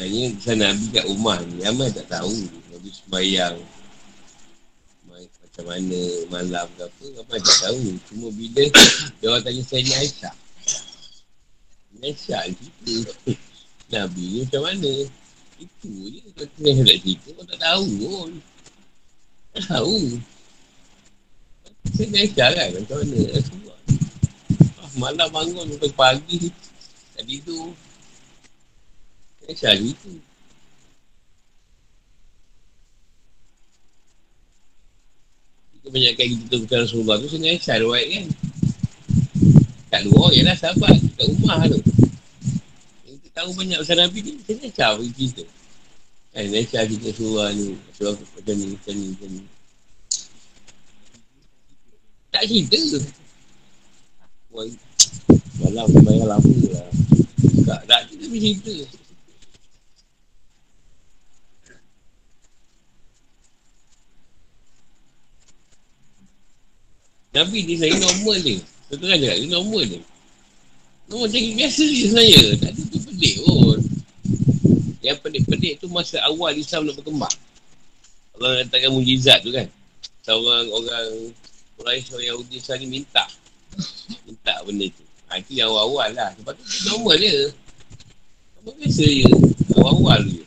[0.00, 1.60] Sebenarnya kisah Nabi kat rumah ni.
[1.60, 2.32] Ramai tak tahu.
[2.72, 3.56] Nabi sembahyang
[5.12, 6.00] Macam mana
[6.32, 7.84] Malam ke apa Ramai tak tahu.
[8.08, 8.64] Cuma bila
[9.20, 10.34] Dia orang tanya saya ni Aisyah.
[12.00, 13.12] Aisyah cerita
[13.92, 14.92] Nabi ni macam mana?
[15.60, 16.20] Itu je.
[16.32, 18.30] Kalau saya tak cerita Kau tak tahu pun.
[19.52, 19.96] Tak tahu.
[21.92, 22.68] Saya ni Aisyah kan?
[22.72, 23.18] Macam mana?
[24.80, 26.48] Ah, Malam bangun pagi
[27.12, 27.76] Tadi tu
[29.50, 30.12] Aisyah itu.
[35.80, 38.26] Kebanyakan kita tahu kepada Rasulullah tu Sini Aisyah ruat kan.
[39.90, 41.82] Kat luar je lah sahabat Kat rumah tu.
[43.10, 45.44] Kita tahu banyak pasal Nabi ni Sini Aisyah bagi cerita
[46.30, 49.42] Kan Aisyah cerita Rasulullah ni Rasulullah macam ni Macam ni Macam ni.
[52.30, 52.78] Tak cerita.
[55.60, 56.90] Malam bayar lama lah.
[57.66, 59.09] Tak, tak cerita cerita
[67.30, 68.58] Nabi ni saya normal je.
[68.90, 69.36] Betul kan cakap?
[69.38, 69.98] Dia normal je.
[71.06, 72.42] Normal macam biasa je sebenarnya.
[72.58, 73.78] Tak ada tu pelik pun.
[75.00, 77.34] Yang pelik-pelik tu masa awal Islam nak berkembang.
[78.34, 79.70] Allah datangkan mujizat tu kan.
[80.26, 81.08] Seorang orang
[81.78, 83.24] Quraisy orang Yahudi sekarang ni minta.
[84.26, 85.04] Minta benda tu.
[85.30, 86.34] Ha, itu yang awal-awal lah.
[86.34, 87.54] Sebab tu normal je.
[88.58, 89.30] Normal biasa je.
[89.78, 90.42] Awal-awal je.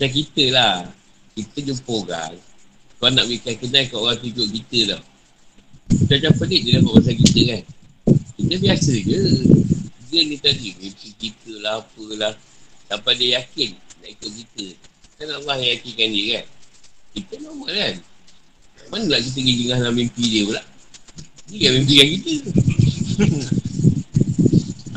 [0.00, 0.88] Macam kita lah.
[1.36, 2.32] Kita jumpa orang.
[2.96, 5.02] Kau nak berikan kenal kat orang tunjuk kita tau.
[6.08, 7.62] Macam pelik dia dapat pasal kita kan.
[8.32, 9.20] Kita biasa je.
[10.08, 10.72] Dia ni tadi.
[10.80, 12.32] Mimpi kita lah apalah.
[12.88, 14.66] Sampai dia yakin nak ikut kita.
[15.20, 16.46] Kan Allah yang yakinkan dia kan.
[17.20, 17.94] Kita normal kan.
[18.88, 20.62] Mana lah kita pergi jengah dalam mimpi dia pula.
[21.52, 22.32] Dia yang mimpi kita.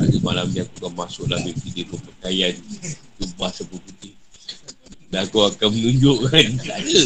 [0.00, 2.56] Ada malam dia aku akan masuk dalam mimpi dia berpakaian.
[3.20, 4.23] Jumpa sepuluh putih.
[5.14, 7.02] Dan aku akan menunjukkan Tak ada.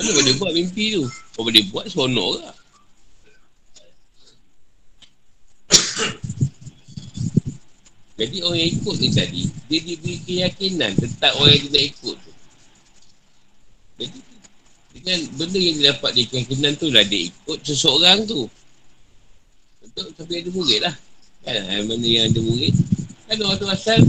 [0.00, 1.04] Mana boleh buat mimpi tu?
[1.36, 2.56] Kau boleh buat seronok lah
[8.18, 12.32] Jadi orang yang ikut ni tadi Dia diberi keyakinan Tentang orang yang nak ikut tu.
[14.00, 14.18] Jadi
[14.96, 18.48] Dengan benda yang dia dapat dia keyakinan tu lah Dia ikut seseorang tu.
[19.84, 20.96] Untuk sampai ada murid lah.
[21.44, 21.84] Kan?
[21.84, 22.72] Mana yang ada murid.
[23.28, 24.00] Kan orang tu asal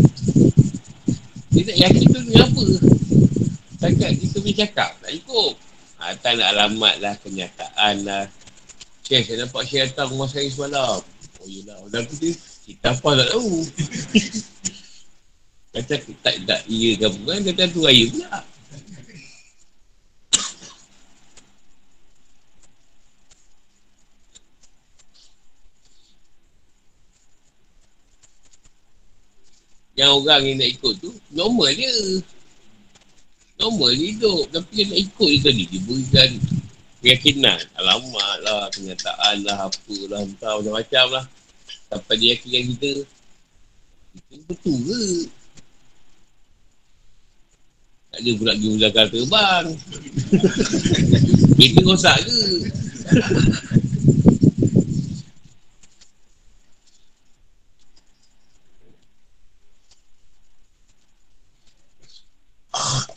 [1.52, 2.64] Dia tak yakin tu ni apa
[3.80, 5.54] Cakap kita boleh cakap Tak ikut
[6.04, 8.28] ha, Tak nak alamat lah Kenyataan lah.
[9.08, 11.00] Syekh saya nampak Syekh datang rumah saya semalam.
[11.40, 12.36] Oh yelah Orang tu dia
[12.68, 13.54] Kita apa tak tahu.
[15.70, 15.96] Kata
[16.26, 17.42] tak tak ke apa kan?
[17.46, 18.42] Kata tu raya pula.
[29.94, 31.92] Yang orang yang nak ikut tu Normal dia
[33.60, 34.48] normal hidup.
[34.50, 36.30] Tapi dia nak ikut dia tadi dia berikan
[37.04, 37.60] keyakinan.
[37.76, 41.26] Alamat lah kenyataan lah apa lah entah macam-macam lah.
[41.92, 42.92] Sampai dia yakinkan kita
[44.16, 45.04] kita betul ke?
[48.10, 49.66] Tak ada pula pergi belakang terbang
[51.54, 52.42] kereta rosak ke?
[62.74, 63.06] Ya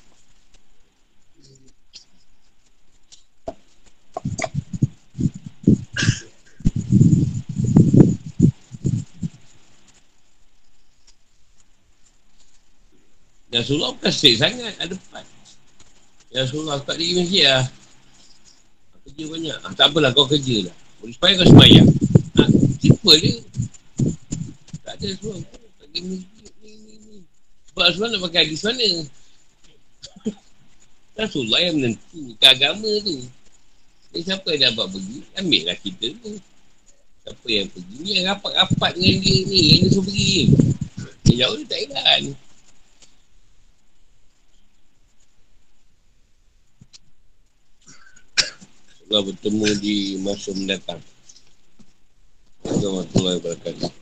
[13.52, 15.24] Rasulullah bukan straight sangat ada depan.
[16.32, 17.64] Ya Rasulullah tak pergi masjid lah.
[19.04, 19.56] Kerja banyak.
[19.60, 20.76] Ah, tak apalah kau kerja lah.
[21.04, 21.88] Boleh supaya kau semayang.
[22.40, 22.42] Ha,
[22.80, 23.34] simple je.
[24.80, 25.42] Tak ada Rasulullah.
[25.52, 27.16] Tak pergi masjid ni, ni, ni.
[27.68, 28.88] Sebab Rasulullah nak pakai hadis mana?
[31.12, 33.16] Rasulullah yang menentukan agama tu.
[34.12, 36.32] Jadi siapa yang dapat pergi, ambil lah kita tu.
[37.22, 40.36] Siapa yang pergi, ni yang rapat-rapat dengan dia ni, yang dia suruh pergi.
[41.28, 42.22] Yang jauh dia tak heran.
[49.20, 51.02] Bertemu di masa mendatang.
[52.64, 54.01] Assalamualaikum warahmatullahi wabarakatuh.